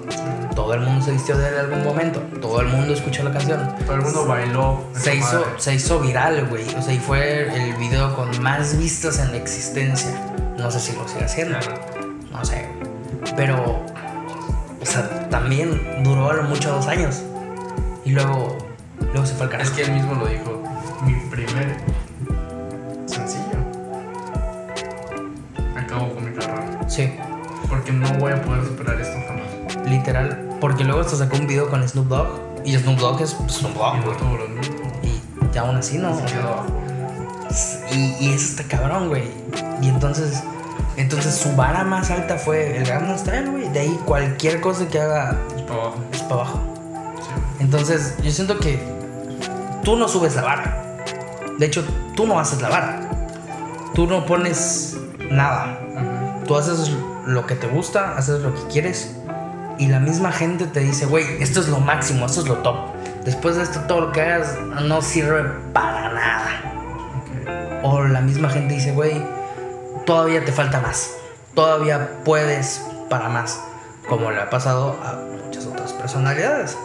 Todo 0.54 0.72
el 0.72 0.80
mundo 0.80 1.04
se 1.04 1.12
vistió 1.12 1.36
de 1.36 1.48
él 1.48 1.54
en 1.54 1.60
algún 1.60 1.84
momento. 1.84 2.20
Todo 2.40 2.62
el 2.62 2.68
mundo 2.68 2.94
escuchó 2.94 3.22
la 3.24 3.32
canción. 3.32 3.74
Todo 3.84 3.96
el 3.96 4.02
mundo 4.02 4.26
bailó. 4.26 4.80
Se 4.94 5.14
hizo, 5.14 5.40
madre. 5.40 5.50
se 5.58 5.74
hizo 5.74 6.00
viral, 6.00 6.46
güey. 6.48 6.64
O 6.74 6.80
sea, 6.82 6.94
y 6.94 6.98
fue 6.98 7.42
el 7.54 7.74
video 7.74 8.14
con 8.16 8.42
más 8.42 8.78
vistas 8.78 9.18
en 9.18 9.32
la 9.32 9.36
existencia. 9.36 10.10
No 10.56 10.70
sé 10.70 10.80
si 10.80 10.96
lo 10.96 11.06
sigue 11.06 11.24
haciendo. 11.24 11.58
No 12.32 12.42
sé. 12.42 12.66
Pero, 13.36 13.84
o 14.80 14.86
sea, 14.86 15.28
también 15.28 16.02
duró 16.02 16.30
a 16.30 16.34
lo 16.34 16.44
mucho 16.44 16.70
dos 16.72 16.86
años. 16.86 17.22
Y 18.06 18.12
luego, 18.12 18.56
luego 19.12 19.26
se 19.26 19.34
fue 19.34 19.46
al 19.46 19.52
Es 19.60 19.70
carajo. 19.70 19.76
que 19.76 19.82
él 19.82 19.92
mismo 19.92 20.14
lo 20.14 20.26
dijo. 20.26 20.62
Mi 21.04 21.14
primer 21.28 21.76
Sí, 26.96 27.12
Porque 27.68 27.92
no 27.92 28.09
voy 28.14 28.32
a 28.32 28.40
poder 28.42 28.64
superar 28.64 28.98
esto 29.00 29.18
jamás. 29.28 29.87
literal. 29.87 30.56
Porque 30.61 30.82
luego 30.85 31.00
hasta 31.02 31.16
sacó 31.16 31.37
un 31.37 31.46
video 31.46 31.68
con 31.68 31.87
Snoop 31.87 32.09
Dogg. 32.09 32.26
Y 32.64 32.76
Snoop 32.76 32.98
Dogg 32.98 33.20
es 33.20 33.37
Snoop 33.48 33.72
Y 33.74 34.04
Dogg, 34.04 34.22
no 34.22 34.37
lo 34.38 34.48
mismo. 34.48 34.74
Y 35.54 35.59
aún 35.59 35.76
así 35.76 35.98
no. 35.98 36.16
Y, 37.92 38.16
y 38.20 38.32
eso 38.32 38.46
está 38.61 38.64
cabrón, 38.64 39.09
güey. 39.09 39.24
Y 39.82 39.88
entonces, 39.88 40.42
entonces 40.96 41.35
su 41.35 41.54
vara 41.54 41.85
más 41.85 42.11
alta 42.11 42.37
fue 42.37 42.78
el 42.78 42.85
Gangnam 42.87 43.18
Style, 43.18 43.50
güey. 43.50 43.68
De 43.70 43.80
ahí 43.80 44.00
cualquier 44.04 44.61
cosa 44.61 44.87
que 44.88 44.98
haga 45.00 45.37
Es 45.56 45.62
para 45.62 45.80
abajo. 45.82 45.96
es 46.12 46.22
para 46.22 46.35
abajo. 46.42 46.61
Sí. 47.20 47.62
Entonces, 47.64 48.14
yo 48.22 48.30
siento 48.30 48.59
que 48.59 48.78
tú 49.85 49.96
no 49.96 50.09
subes 50.09 50.35
la 50.35 50.42
vara. 50.42 50.82
De 51.59 51.66
hecho, 51.66 51.85
tú 52.16 52.26
no 52.26 52.38
haces 52.40 52.61
la 52.62 52.68
vara. 52.68 53.00
Tú 53.94 54.06
no 54.06 54.24
pones 54.26 54.96
nada. 55.30 55.78
Ujú. 55.94 56.15
Tú 56.46 56.56
haces 56.56 56.90
lo 57.26 57.46
que 57.46 57.56
te 57.56 57.66
gusta, 57.66 58.16
haces 58.16 58.40
lo 58.40 58.54
que 58.54 58.62
quieres. 58.68 59.16
Y 59.78 59.88
la 59.88 60.00
misma 60.00 60.32
gente 60.32 60.66
te 60.66 60.80
dice, 60.80 61.06
güey, 61.06 61.42
esto 61.42 61.61
es 61.61 61.68
lo 61.68 61.80
máximo, 61.80 62.26
esto 62.26 62.40
es 62.40 62.48
lo 62.48 62.56
top. 62.59 62.76
Después 63.24 63.56
de 63.56 63.64
esto, 63.64 63.80
todo 63.80 64.02
lo 64.02 64.12
que 64.12 64.22
hagas 64.22 64.56
no 64.82 65.02
sirve 65.02 65.42
para 65.72 66.12
nada. 66.12 67.80
O 67.82 68.04
la 68.04 68.20
misma 68.20 68.48
gente 68.48 68.74
dice, 68.74 68.92
güey, 68.92 69.20
todavía 70.06 70.44
te 70.44 70.52
falta 70.52 70.80
más. 70.80 71.11
Todavía 71.54 72.22
puedes 72.24 72.82
para 73.11 73.28
más. 73.28 73.61
Como 74.09 74.30
le 74.30 74.40
ha 74.40 74.48
pasado 74.48 74.96
a 75.04 75.18
muchas 75.44 75.66
otras 75.66 75.92
personalidades. 75.92 76.78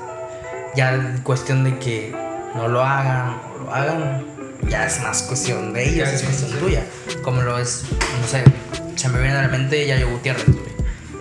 Ya 0.76 1.20
cuestión 1.24 1.64
de 1.64 1.78
que 1.78 2.16
no 2.56 2.68
lo 2.68 2.84
hagan 2.84 3.40
o 3.54 3.64
lo 3.64 3.74
hagan, 3.74 4.26
ya 4.68 4.86
es 4.86 5.02
más 5.02 5.24
cuestión 5.24 5.74
de 5.74 5.88
ellos, 5.88 6.10
es 6.10 6.24
cuestión 6.24 6.60
tuya. 6.60 6.84
Como 7.24 7.42
lo 7.42 7.58
es, 7.58 7.84
no 8.22 8.28
sé, 8.28 8.44
se 8.96 9.10
me 9.10 9.20
viene 9.20 9.38
a 9.38 9.42
la 9.44 9.48
mente 9.48 9.86
Yayo 9.88 10.10
Gutiérrez, 10.10 10.46
güey. 10.46 10.72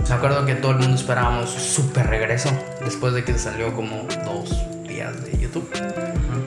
Me 0.08 0.14
acuerdo 0.16 0.44
que 0.44 0.54
todo 0.56 0.72
el 0.72 0.78
mundo 0.78 0.96
esperábamos 0.96 1.50
súper 1.50 2.08
regreso 2.08 2.50
después 2.84 3.14
de 3.14 3.22
que 3.22 3.38
salió 3.38 3.72
como 3.74 4.08
dos 4.24 4.50
días 4.88 5.24
de 5.24 5.38
YouTube. 5.38 5.70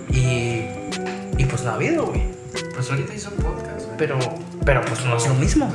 Y, 0.10 0.66
y 1.42 1.46
pues 1.46 1.64
no 1.64 1.72
ha 1.72 1.76
habido, 1.76 2.08
güey. 2.08 2.24
Pues 2.74 2.90
ahorita 2.90 3.14
hizo 3.14 3.30
un 3.30 3.38
podcast, 3.38 3.86
güey. 3.86 3.98
Pero, 3.98 4.20
pero 4.66 4.82
pues 4.82 5.06
no 5.06 5.16
es 5.16 5.28
lo 5.28 5.34
mismo. 5.36 5.74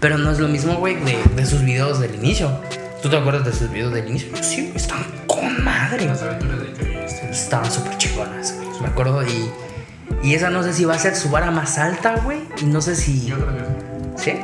Pero 0.00 0.16
no 0.16 0.30
es 0.30 0.38
lo 0.38 0.48
mismo, 0.48 0.76
güey, 0.76 0.96
de, 0.96 1.18
de 1.36 1.44
sus 1.44 1.62
videos 1.62 2.00
del 2.00 2.14
inicio. 2.14 2.58
¿Tú 3.02 3.10
te 3.10 3.18
acuerdas 3.18 3.44
de 3.44 3.52
sus 3.52 3.70
videos 3.70 3.92
del 3.92 4.08
inicio? 4.08 4.30
Sí, 4.42 4.72
están 4.74 5.04
con 5.26 5.62
madre. 5.62 6.06
Las 6.06 6.22
aventuras 6.22 6.58
de. 6.58 7.04
Estaban 7.30 7.70
súper 7.70 7.98
chingonas, 7.98 8.54
güey. 8.56 8.80
Me 8.80 8.88
acuerdo 8.88 9.22
y, 9.26 9.50
y 10.22 10.34
esa 10.34 10.48
no 10.48 10.62
sé 10.62 10.72
si 10.72 10.86
va 10.86 10.94
a 10.94 10.98
ser 10.98 11.14
su 11.14 11.28
vara 11.28 11.50
más 11.50 11.76
alta, 11.76 12.16
güey. 12.24 12.40
Y 12.62 12.64
no 12.64 12.80
sé 12.80 12.96
si... 12.96 13.26
Yo 13.26 13.36
creo 13.36 13.54
que 13.54 13.64
sí. 14.16 14.30
¿Sí? 14.30 14.40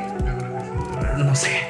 No 1.17 1.35
sé. 1.35 1.67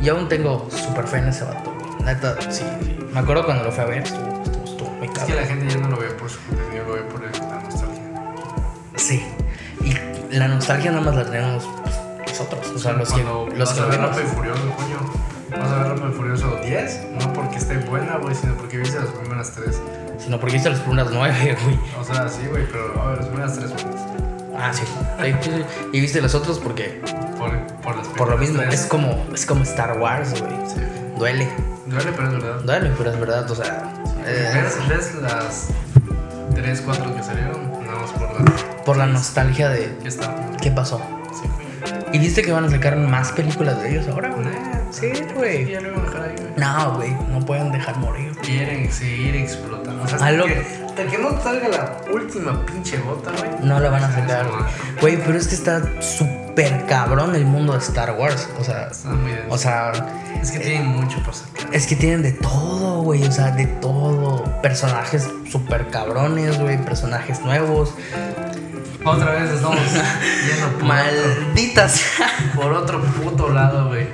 Yo 0.00 0.16
aún 0.16 0.28
tengo 0.28 0.68
súper 0.70 1.06
fe 1.06 1.18
en 1.18 1.28
ese 1.28 1.44
vato, 1.44 1.72
güey. 1.74 2.04
Neta, 2.04 2.36
sí. 2.50 2.64
Me 3.12 3.20
acuerdo 3.20 3.44
cuando 3.44 3.64
lo 3.64 3.72
fui 3.72 3.82
a 3.82 3.86
ver, 3.86 4.02
estuvo, 4.02 4.42
estuvo, 4.44 4.64
estuvo 4.64 4.90
muy 4.90 5.06
Es 5.06 5.12
que 5.12 5.18
cabrón. 5.20 5.36
la 5.36 5.46
gente 5.46 5.68
ya 5.74 5.80
no 5.80 5.88
lo 5.88 5.96
ve 5.96 6.06
por 6.10 6.30
su 6.30 6.38
contenido, 6.46 6.84
lo 6.86 6.92
ve 6.94 7.00
por 7.02 7.22
la 7.22 7.60
nostalgia. 7.62 8.02
Sí. 8.96 9.26
Y 9.82 10.34
la 10.36 10.48
nostalgia 10.48 10.90
nada 10.90 11.02
más 11.02 11.14
la 11.16 11.24
tenemos 11.24 11.66
nosotros. 12.26 12.68
O 12.74 12.78
sea, 12.78 12.92
los 12.92 13.12
que, 13.12 13.22
Cuando 13.22 13.46
los 13.56 13.58
vas 13.58 13.72
que 13.72 13.80
a 13.80 13.86
ver. 13.86 14.00
Rápido 14.00 14.22
y 14.22 14.26
Furioso, 14.26 14.62
coño. 14.76 15.60
Vas 15.62 15.70
a 15.72 15.78
ver 15.78 15.88
Rápido 15.88 16.08
y 16.08 16.12
Furioso 16.12 16.56
10, 16.62 17.06
no 17.20 17.32
porque 17.32 17.56
esté 17.56 17.78
buena, 17.78 18.18
güey, 18.18 18.34
sino 18.34 18.54
porque 18.54 18.78
viste 18.78 18.98
las 18.98 19.08
primeras 19.08 19.52
tres. 19.52 19.80
Sino 20.18 20.38
porque 20.38 20.54
viste 20.54 20.70
las 20.70 20.80
primeras 20.80 21.10
nueve, 21.12 21.56
güey. 21.64 21.78
O 22.00 22.04
sea, 22.04 22.28
sí, 22.28 22.42
güey, 22.50 22.66
pero 22.70 23.00
a 23.02 23.08
ver, 23.10 23.18
las 23.18 23.26
primeras 23.28 23.54
tres 23.58 23.72
buenas. 23.72 24.02
Ah, 24.58 24.72
sí. 24.72 24.82
Sí, 24.86 25.34
sí, 25.42 25.50
sí. 25.50 25.64
Y 25.92 26.00
viste 26.00 26.20
los 26.20 26.34
otros 26.34 26.58
porque 26.58 27.00
Por, 27.38 27.56
por 27.82 27.96
las 27.96 28.06
por 28.08 28.28
lo 28.30 28.38
mismo. 28.38 28.60
tres. 28.60 28.74
Es 28.82 28.86
como, 28.86 29.24
es 29.34 29.46
como 29.46 29.62
Star 29.64 29.98
Wars, 29.98 30.30
güey. 30.40 30.52
Sí. 30.66 30.80
Duele. 31.18 31.48
Duele, 31.86 32.12
pero 32.16 32.28
es 32.28 32.32
verdad. 32.34 32.60
Duele, 32.62 32.92
pero 32.98 33.10
es 33.10 33.20
verdad, 33.20 33.50
o 33.50 33.54
sea. 33.54 33.92
¿Ves, 34.24 34.88
ves 34.88 35.14
las 35.22 35.68
3, 36.54 36.82
4 36.84 37.14
que 37.16 37.22
salieron? 37.22 37.70
Nada 37.84 37.98
más 38.00 38.10
por 38.10 38.22
la. 38.22 38.82
por 38.84 38.96
la 38.96 39.06
nostalgia 39.06 39.68
de 39.68 39.96
¿Qué 40.02 40.08
está? 40.08 40.34
qué 40.60 40.70
pasó. 40.70 41.00
¿Y 42.12 42.18
viste 42.18 42.42
que 42.42 42.50
van 42.52 42.64
a 42.64 42.70
sacar 42.70 42.96
más 42.96 43.30
películas 43.32 43.80
de 43.82 43.90
ellos 43.90 44.08
ahora, 44.08 44.30
güey? 44.30 44.46
Sí, 44.90 45.12
güey. 45.34 45.70
Ya 45.70 45.80
lo 45.80 45.88
iban 45.88 46.00
a 46.00 46.04
dejar 46.04 46.22
ahí, 46.22 46.34
güey. 46.36 46.52
No, 46.56 46.94
güey, 46.96 47.10
no 47.30 47.44
pueden 47.44 47.70
dejar 47.72 47.96
morir. 47.98 48.32
Quieren 48.42 48.90
seguir 48.90 49.36
explotando. 49.36 50.02
O 50.02 50.08
sea, 50.08 50.18
A 50.18 50.24
hasta, 50.26 50.32
lo- 50.32 50.46
que, 50.46 50.64
hasta 50.96 51.10
que 51.10 51.18
no 51.18 51.42
salga 51.42 51.68
la 51.68 51.96
última 52.10 52.64
pinche 52.64 52.96
gota, 52.98 53.30
güey. 53.32 53.50
No 53.60 53.78
la 53.80 53.90
van 53.90 54.04
a 54.04 54.10
sacar, 54.10 54.46
güey. 54.98 55.18
pero 55.18 55.36
es 55.36 55.46
que 55.46 55.54
está 55.54 55.82
súper 56.00 56.86
cabrón 56.86 57.34
el 57.34 57.44
mundo 57.44 57.74
de 57.74 57.80
Star 57.80 58.12
Wars. 58.12 58.48
O 58.58 58.64
sea, 58.64 58.88
Está 58.88 59.10
muy 59.10 59.32
o 59.50 59.58
sea, 59.58 59.92
es 60.40 60.50
que 60.50 60.58
tienen 60.58 60.86
mucho 60.86 61.18
para 61.20 61.34
sacar. 61.34 61.66
es 61.74 61.86
que 61.86 61.96
tienen 61.96 62.22
de 62.22 62.32
todo, 62.32 63.02
güey. 63.02 63.22
O 63.24 63.30
sea, 63.30 63.50
de 63.50 63.66
todo. 63.66 64.42
Personajes 64.62 65.28
súper 65.50 65.88
cabrones, 65.88 66.58
güey. 66.58 66.82
Personajes 66.82 67.40
nuevos. 67.40 67.92
Otra 69.04 69.32
vez 69.32 69.50
estamos 69.50 69.78
yendo 70.46 70.66
por, 70.66 70.74
otro, 70.76 70.86
Malditas. 70.86 72.02
por 72.54 72.72
otro 72.72 73.02
puto 73.02 73.50
lado, 73.50 73.88
güey. 73.88 74.06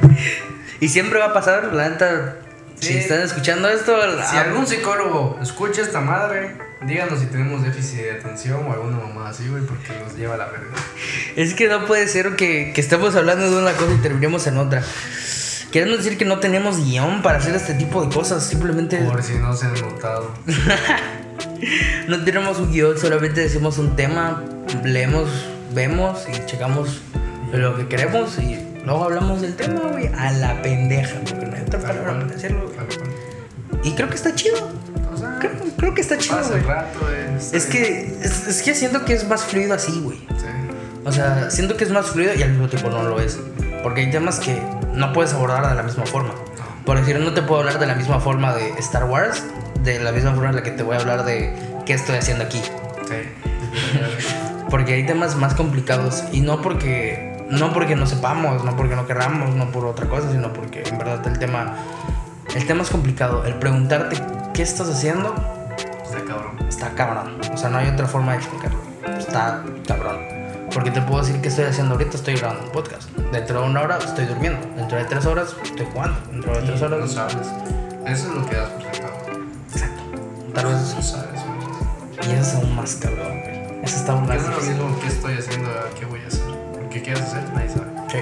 y 0.80 0.88
siempre 0.88 1.20
va 1.20 1.26
a 1.26 1.32
pasar, 1.32 1.72
la 1.72 1.90
neta. 1.90 2.38
Si 2.80 2.98
están 2.98 3.20
escuchando 3.20 3.68
esto, 3.68 3.94
Si 4.28 4.36
algún 4.36 4.66
psicólogo 4.66 5.38
escucha 5.40 5.82
esta 5.82 6.00
madre, 6.00 6.71
díganos 6.86 7.20
si 7.20 7.26
tenemos 7.26 7.62
déficit 7.62 7.98
de 7.98 8.10
atención 8.12 8.64
o 8.66 8.72
alguna 8.72 8.98
mamá 8.98 9.28
así, 9.28 9.48
güey, 9.48 9.62
porque 9.64 9.88
nos 10.02 10.16
lleva 10.16 10.34
a 10.34 10.38
la 10.38 10.46
verga. 10.46 10.74
Es 11.36 11.54
que 11.54 11.68
no 11.68 11.86
puede 11.86 12.08
ser 12.08 12.36
que, 12.36 12.72
que 12.74 12.80
estemos 12.80 13.14
hablando 13.16 13.50
de 13.50 13.56
una 13.56 13.72
cosa 13.72 13.92
y 13.92 14.02
terminemos 14.02 14.46
en 14.46 14.58
otra. 14.58 14.82
Queremos 15.72 15.98
decir 15.98 16.18
que 16.18 16.26
no 16.26 16.38
tenemos 16.38 16.84
guion 16.84 17.22
para 17.22 17.38
hacer 17.38 17.54
este 17.54 17.72
tipo 17.72 18.04
de 18.04 18.14
cosas. 18.14 18.44
Simplemente 18.44 18.98
Por 18.98 19.22
si 19.22 19.34
no 19.34 19.56
se 19.56 19.66
han 19.66 19.74
notado. 19.80 20.30
no 22.08 22.24
tenemos 22.24 22.58
un 22.58 22.70
guion, 22.70 22.98
solamente 22.98 23.40
decimos 23.40 23.78
un 23.78 23.96
tema, 23.96 24.44
leemos, 24.84 25.30
vemos 25.74 26.26
y 26.28 26.46
checamos 26.46 27.00
lo 27.52 27.76
que 27.76 27.88
queremos 27.88 28.38
y 28.38 28.58
luego 28.84 29.04
hablamos 29.04 29.40
del 29.40 29.56
tema, 29.56 29.80
güey, 29.90 30.08
a 30.08 30.32
la 30.32 30.60
pendeja, 30.60 31.20
porque 31.20 31.46
no 31.46 31.56
hay 31.56 31.62
otra 31.62 31.80
palabra 31.80 32.18
para 32.18 32.86
cual. 32.86 33.10
Y 33.82 33.92
creo 33.92 34.08
que 34.08 34.16
está 34.16 34.34
chido. 34.34 34.70
O 35.46 35.50
sea, 35.50 35.50
Creo, 35.50 35.70
creo 35.76 35.94
que 35.94 36.00
está 36.00 36.18
chido, 36.18 36.38
güey. 36.48 36.60
está 36.60 36.86
Es 37.56 37.68
bien. 37.68 37.84
que, 37.84 38.18
es, 38.22 38.46
es 38.48 38.62
que 38.62 38.74
siento 38.74 39.04
que 39.04 39.14
es 39.14 39.26
más 39.28 39.44
fluido 39.44 39.74
así, 39.74 40.00
güey. 40.00 40.18
Sí. 40.18 40.46
O 41.04 41.12
sea, 41.12 41.50
siento 41.50 41.76
que 41.76 41.84
es 41.84 41.90
más 41.90 42.06
fluido 42.06 42.34
y 42.34 42.42
al 42.42 42.50
mismo 42.50 42.68
tiempo 42.68 42.88
no 42.90 43.02
lo 43.02 43.20
es. 43.20 43.38
Porque 43.82 44.02
hay 44.02 44.10
temas 44.10 44.38
que 44.38 44.62
no 44.94 45.12
puedes 45.12 45.32
abordar 45.34 45.68
de 45.68 45.74
la 45.74 45.82
misma 45.82 46.06
forma. 46.06 46.32
Por 46.84 46.98
decir, 46.98 47.18
no 47.18 47.32
te 47.34 47.42
puedo 47.42 47.60
hablar 47.60 47.78
de 47.78 47.86
la 47.86 47.94
misma 47.94 48.20
forma 48.20 48.54
de 48.54 48.70
Star 48.78 49.04
Wars, 49.04 49.42
de 49.82 49.98
la 50.00 50.12
misma 50.12 50.32
forma 50.32 50.50
en 50.50 50.56
la 50.56 50.62
que 50.62 50.70
te 50.70 50.82
voy 50.82 50.96
a 50.96 51.00
hablar 51.00 51.24
de 51.24 51.52
qué 51.86 51.94
estoy 51.94 52.16
haciendo 52.16 52.44
aquí. 52.44 52.60
Sí. 53.08 53.14
Porque 54.70 54.94
hay 54.94 55.06
temas 55.06 55.36
más 55.36 55.54
complicados 55.54 56.24
y 56.32 56.40
no 56.40 56.62
porque 56.62 57.30
no 57.50 57.74
porque 57.74 57.94
no 57.94 58.06
sepamos, 58.06 58.64
no 58.64 58.74
porque 58.76 58.96
no 58.96 59.06
querramos, 59.06 59.54
no 59.54 59.70
por 59.70 59.84
otra 59.84 60.08
cosa, 60.08 60.30
sino 60.30 60.52
porque 60.54 60.82
en 60.86 60.96
verdad 60.96 61.26
el 61.26 61.38
tema 61.38 61.74
el 62.54 62.66
tema 62.66 62.82
es 62.82 62.90
complicado. 62.90 63.44
El 63.44 63.54
preguntarte 63.54 64.16
qué 64.52 64.62
estás 64.62 64.88
haciendo 64.88 65.34
Está 66.04 66.24
cabrón. 66.24 66.68
está 66.68 66.90
cabrón. 66.90 67.40
O 67.52 67.56
sea, 67.56 67.70
no 67.70 67.78
hay 67.78 67.88
otra 67.88 68.06
forma 68.06 68.32
de 68.32 68.38
explicarlo. 68.38 68.78
Está 69.18 69.62
cabrón. 69.86 70.18
Porque 70.72 70.90
te 70.90 71.02
puedo 71.02 71.22
decir 71.22 71.40
qué 71.40 71.48
estoy 71.48 71.64
haciendo 71.66 71.94
ahorita, 71.94 72.16
estoy 72.16 72.34
grabando 72.36 72.64
un 72.64 72.70
podcast. 72.72 73.10
Dentro 73.32 73.60
de 73.60 73.66
una 73.68 73.82
hora 73.82 73.98
estoy 73.98 74.26
durmiendo. 74.26 74.60
Dentro 74.76 74.98
de 74.98 75.04
tres 75.04 75.26
horas 75.26 75.54
estoy 75.62 75.86
jugando. 75.92 76.18
Dentro 76.30 76.54
de 76.54 76.62
tres 76.62 76.82
horas. 76.82 77.00
no 77.00 77.08
sabes. 77.08 77.48
Eso 78.06 78.28
es 78.28 78.34
lo 78.34 78.46
que 78.46 78.56
das 78.56 78.68
por 78.70 78.82
sentado. 78.82 79.14
Exacto. 79.70 80.02
Tal 80.54 80.66
vez. 80.66 80.94
No 80.94 81.02
sabes. 81.02 81.40
Y 82.26 82.30
eso 82.32 82.40
es 82.40 82.54
aún 82.54 82.76
más 82.76 82.94
cabrón, 82.96 83.40
güey. 83.40 83.84
Eso 83.84 83.96
está 83.96 84.12
aún 84.12 84.26
más 84.26 84.36
es 84.36 84.48
lo 84.48 84.60
mismo 84.60 85.00
qué 85.00 85.08
estoy 85.08 85.38
haciendo, 85.38 85.70
a 85.70 85.98
qué 85.98 86.04
voy 86.06 86.20
a 86.20 86.26
hacer. 86.26 86.42
Qué 86.90 87.10
a 87.10 87.14
hacer, 87.14 87.42
nadie 87.54 87.68
sabe. 87.70 87.90
Sí. 88.10 88.18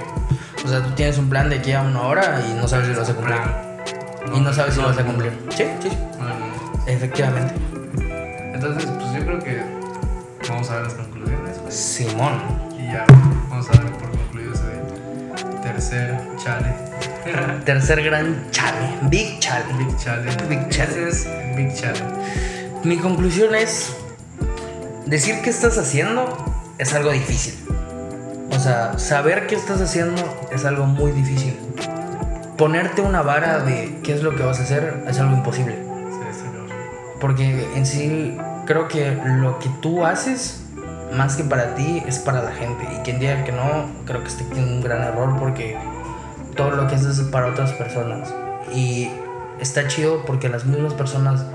O 0.65 0.69
sea, 0.69 0.83
tú 0.83 0.91
tienes 0.93 1.19
un 1.19 1.29
plan 1.29 1.51
de 1.51 1.57
aquí 1.57 1.73
a 1.73 1.83
una 1.83 2.03
hora 2.03 2.41
y 2.49 2.55
no 2.55 2.69
sabes 2.69 2.87
si 2.87 2.93
lo 2.93 3.01
vas 3.01 3.11
a 3.11 3.15
cumplir. 3.15 3.70
Y 4.35 4.41
no 4.41 4.53
sabes 4.53 4.75
si 4.75 4.81
lo 4.81 4.89
vas 4.89 4.99
a 4.99 5.05
cumplir. 5.05 5.33
Sí, 5.51 5.65
sí. 5.83 5.89
Efectivamente. 6.87 7.55
Entonces, 8.55 8.91
pues 8.91 9.13
yo 9.13 9.25
creo 9.25 9.39
que 9.39 9.63
vamos 10.49 10.71
a 10.71 10.75
ver 10.77 10.83
las 10.85 10.95
conclusiones. 10.95 11.59
güey. 11.61 11.73
Simón. 11.73 12.41
Y 12.79 12.93
ya 12.93 13.07
vamos 13.49 13.69
a 13.69 13.73
dar 13.73 13.93
por 13.93 14.11
concluido 14.11 14.53
ese 14.53 15.63
tercer 15.63 16.21
chale. 16.37 16.75
Tercer 17.65 18.03
gran 18.03 18.51
chale. 18.51 18.99
Big 19.03 19.39
chale. 19.41 19.65
Big 19.79 19.97
chale. 19.97 20.31
Big 20.49 20.69
chale. 20.69 21.09
Es 21.09 21.29
Big 21.57 21.75
chale. 21.75 22.01
Mi 22.85 22.97
conclusión 22.97 23.55
es, 23.55 23.95
decir 25.07 25.37
qué 25.43 25.51
estás 25.51 25.77
haciendo 25.79 26.37
es 26.79 26.95
algo 26.95 27.11
difícil. 27.11 27.55
O 28.51 28.59
sea, 28.59 28.99
saber 28.99 29.47
qué 29.47 29.55
estás 29.55 29.81
haciendo 29.81 30.23
es 30.51 30.65
algo 30.65 30.87
muy 30.87 31.13
difícil. 31.13 31.57
Ponerte 32.61 33.01
una 33.01 33.23
vara 33.23 33.61
de 33.61 34.01
qué 34.03 34.13
es 34.13 34.23
lo 34.23 34.37
que 34.37 34.43
vas 34.43 34.61
a 34.61 34.65
hacer 34.65 35.03
es 35.09 35.19
algo 35.19 35.35
imposible. 35.35 35.77
Sí, 35.77 36.45
cabrón. 36.45 36.69
Porque 37.19 37.67
en 37.75 37.87
sí 37.87 38.37
creo 38.67 38.87
que 38.87 39.19
lo 39.25 39.59
que 39.59 39.71
tú 39.81 40.05
haces, 40.05 40.63
más 41.11 41.37
que 41.37 41.45
para 41.45 41.75
ti, 41.75 42.03
es 42.07 42.19
para 42.19 42.43
la 42.43 42.53
gente. 42.53 42.87
Y 42.95 42.97
quien 42.99 43.19
diga 43.19 43.45
que 43.45 43.53
no, 43.53 43.87
creo 44.05 44.21
que 44.21 44.29
este 44.29 44.45
tiene 44.45 44.75
un 44.75 44.83
gran 44.83 45.01
error 45.03 45.39
porque 45.39 45.79
todo 46.55 46.73
lo 46.73 46.87
que 46.87 46.97
haces 46.97 47.19
es 47.19 47.29
para 47.29 47.47
otras 47.47 47.73
personas. 47.73 48.35
Y 48.75 49.11
está 49.59 49.89
chido 49.89 50.27
porque 50.27 50.51
las 50.51 50.67
mismas 50.67 50.93
personas 50.93 51.47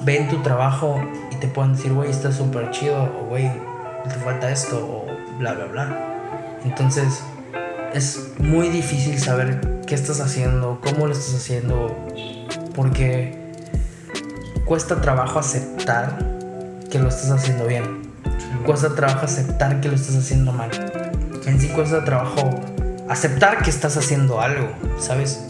ven 0.00 0.28
tu 0.28 0.38
trabajo 0.38 1.00
y 1.30 1.36
te 1.36 1.46
pueden 1.46 1.74
decir, 1.74 1.92
güey, 1.92 2.10
está 2.10 2.32
súper 2.32 2.72
chido, 2.72 3.00
o 3.00 3.26
güey, 3.26 3.48
te 4.02 4.16
falta 4.16 4.50
esto, 4.50 4.76
o 4.76 5.38
bla, 5.38 5.52
bla, 5.52 5.66
bla. 5.66 5.98
Entonces, 6.64 7.22
es 7.94 8.32
muy 8.40 8.70
difícil 8.70 9.20
saber 9.20 9.71
qué 9.92 9.96
estás 9.96 10.20
haciendo, 10.20 10.80
cómo 10.82 11.06
lo 11.06 11.12
estás 11.12 11.34
haciendo, 11.34 11.94
porque 12.74 13.52
cuesta 14.64 15.02
trabajo 15.02 15.38
aceptar 15.38 16.16
que 16.90 16.98
lo 16.98 17.10
estás 17.10 17.30
haciendo 17.30 17.66
bien. 17.66 18.00
Cuesta 18.64 18.94
trabajo 18.94 19.26
aceptar 19.26 19.82
que 19.82 19.90
lo 19.90 19.94
estás 19.94 20.16
haciendo 20.16 20.50
mal. 20.50 20.70
En 21.44 21.60
sí 21.60 21.68
cuesta 21.68 22.06
trabajo 22.06 22.48
aceptar 23.10 23.62
que 23.62 23.68
estás 23.68 23.98
haciendo 23.98 24.40
algo, 24.40 24.70
¿sabes? 24.98 25.44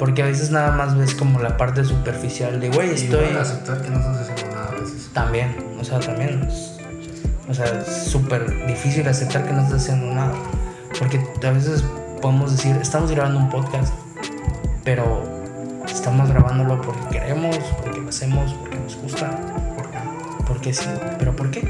Porque 0.00 0.24
a 0.24 0.26
veces 0.26 0.50
nada 0.50 0.72
más 0.72 0.98
ves 0.98 1.14
como 1.14 1.38
la 1.38 1.56
parte 1.56 1.84
superficial 1.84 2.58
de, 2.58 2.70
güey, 2.70 2.90
estoy... 2.90 3.20
igual 3.20 3.38
aceptar 3.38 3.82
que 3.82 3.90
no 3.90 4.00
estás 4.00 4.16
haciendo 4.28 4.52
nada 4.52 4.68
a 4.68 4.80
veces. 4.80 5.10
También, 5.12 5.56
o 5.80 5.84
sea, 5.84 6.00
también. 6.00 6.48
O 7.48 7.54
sea, 7.54 7.66
es 7.66 8.10
súper 8.10 8.66
difícil 8.66 9.06
aceptar 9.06 9.46
que 9.46 9.52
no 9.52 9.62
estás 9.62 9.82
haciendo 9.82 10.12
nada. 10.12 10.34
Porque 10.98 11.20
a 11.46 11.50
veces 11.52 11.84
podemos 12.20 12.52
decir, 12.52 12.76
estamos 12.76 13.10
grabando 13.10 13.38
un 13.40 13.48
podcast, 13.50 13.92
pero 14.84 15.22
estamos 15.86 16.28
grabándolo 16.30 16.80
porque 16.80 17.00
queremos, 17.18 17.56
porque 17.82 18.00
lo 18.00 18.08
hacemos, 18.08 18.52
porque 18.54 18.76
nos 18.78 18.96
gusta, 18.96 19.30
¿Por 19.76 19.90
qué? 19.90 19.98
porque 20.46 20.72
sí. 20.74 20.88
¿Pero 21.18 21.34
por 21.34 21.50
qué? 21.50 21.60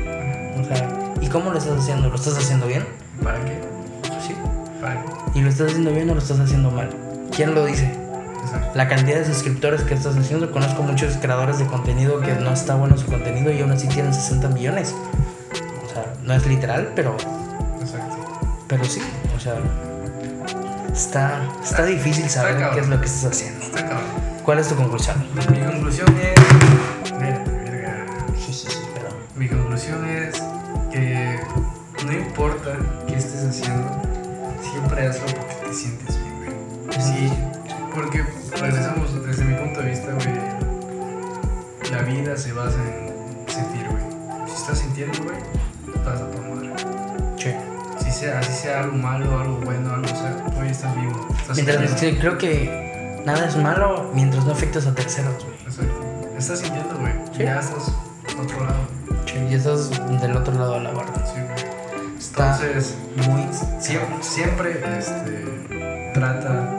O 0.61 0.65
sea, 0.65 0.89
¿y 1.21 1.27
cómo 1.29 1.51
lo 1.51 1.59
estás 1.59 1.79
haciendo? 1.79 2.09
¿Lo 2.09 2.15
estás 2.15 2.37
haciendo 2.39 2.67
bien? 2.67 2.85
¿Para 3.23 3.39
qué? 3.45 3.61
Sí. 4.27 4.35
Para- 4.81 5.05
Y 5.35 5.41
lo 5.41 5.49
estás 5.49 5.69
haciendo 5.69 5.91
bien 5.93 6.09
o 6.11 6.15
lo 6.15 6.21
estás 6.21 6.41
haciendo 6.41 6.71
mal. 6.71 6.91
¿Quién 7.35 7.55
lo 7.55 7.65
dice? 7.65 7.87
Exacto. 8.43 8.71
La 8.75 8.89
cantidad 8.89 9.19
de 9.19 9.25
suscriptores 9.27 9.83
que 9.83 9.95
estás 9.95 10.17
haciendo. 10.17 10.51
Conozco 10.51 10.83
muchos 10.83 11.17
creadores 11.19 11.59
de 11.59 11.67
contenido 11.67 12.21
que 12.21 12.35
no 12.35 12.53
está 12.53 12.75
bueno 12.75 12.97
su 12.97 13.07
contenido 13.07 13.53
y 13.53 13.61
aún 13.61 13.71
así 13.73 13.87
tienen 13.89 14.13
60 14.13 14.49
millones. 14.49 14.95
O 15.87 15.93
sea, 15.93 16.05
no 16.25 16.35
es 16.35 16.47
literal, 16.47 16.93
pero, 16.97 17.17
Exacto. 17.81 18.17
pero 18.67 18.85
sí. 18.85 19.01
O 19.37 19.41
sea, 19.41 19.55
está, 20.93 21.49
está 21.63 21.85
difícil 21.85 22.29
saber 22.29 22.71
qué 22.75 22.81
es 22.81 22.89
lo 22.89 23.01
que 23.01 23.07
estás 23.07 23.33
haciendo. 23.33 23.65
Está 23.65 23.83
cabrón. 23.83 24.31
¿Cuál 24.45 24.59
es 24.59 24.69
tu 24.69 24.77
conclusión? 24.77 25.17
Mi 25.51 25.61
conclusión 25.61 26.09
es. 26.19 26.35
Perdón. 28.95 29.15
Mi 29.37 29.49
conclusión 29.49 30.09
es 30.09 30.43
que 30.91 31.41
no 32.05 32.13
importa 32.13 32.77
qué 33.07 33.17
estés 33.17 33.45
haciendo, 33.45 33.89
siempre 34.63 35.07
hazlo 35.07 35.27
porque 35.27 35.55
te 35.69 35.75
sientes 35.75 36.19
bien, 36.19 36.37
güey. 36.39 37.01
Sí, 37.01 37.33
porque 37.95 38.25
regresamos 38.61 39.27
desde 39.27 39.45
mi 39.45 39.55
punto 39.55 39.81
de 39.81 39.91
vista, 39.91 40.13
güey. 40.13 40.61
La 41.93 42.03
vida 42.03 42.37
se 42.37 42.53
basa 42.53 42.79
en 42.79 43.49
sentir, 43.49 43.87
güey. 43.89 44.03
Si 44.47 44.55
estás 44.55 44.79
sintiendo, 44.79 45.23
güey, 45.23 45.39
estás 45.95 46.21
a 46.21 46.31
tu 46.31 46.43
madre. 46.43 47.10
Sea, 48.21 48.39
así 48.39 48.53
sea 48.53 48.81
algo 48.81 48.99
malo, 48.99 49.41
algo 49.41 49.57
bueno, 49.65 49.95
algo, 49.95 50.05
o 50.05 50.09
sea, 50.09 50.67
estás 50.67 50.95
vivo. 50.95 51.27
Estás 51.41 51.57
Mientras, 51.57 51.99
sí, 51.99 52.19
creo 52.21 52.37
que 52.37 53.23
nada 53.25 53.47
es 53.47 53.57
malo 53.57 54.11
mientras 54.13 54.45
no 54.45 54.53
afectes 54.53 54.87
a 54.87 54.95
terceros, 54.95 55.43
güey. 55.43 55.57
Exacto. 55.65 56.35
Estás 56.37 56.59
sintiendo, 56.59 56.99
güey. 56.99 57.15
Sí. 57.33 57.45
Ya 57.45 57.61
estás 57.61 57.95
otro 58.39 58.61
lado. 58.63 58.81
Sí, 59.25 59.39
y 59.51 59.55
estás 59.55 59.89
del 60.21 60.37
otro 60.37 60.53
lado 60.53 60.75
de 60.75 60.81
la 60.81 60.91
barra. 60.91 61.15
Sí, 61.25 61.41
güey. 61.41 62.19
Está 62.19 62.59
Entonces, 62.61 62.95
muy. 63.27 63.49
siempre, 63.81 64.23
siempre 64.23 64.99
este, 64.99 66.11
trata 66.13 66.75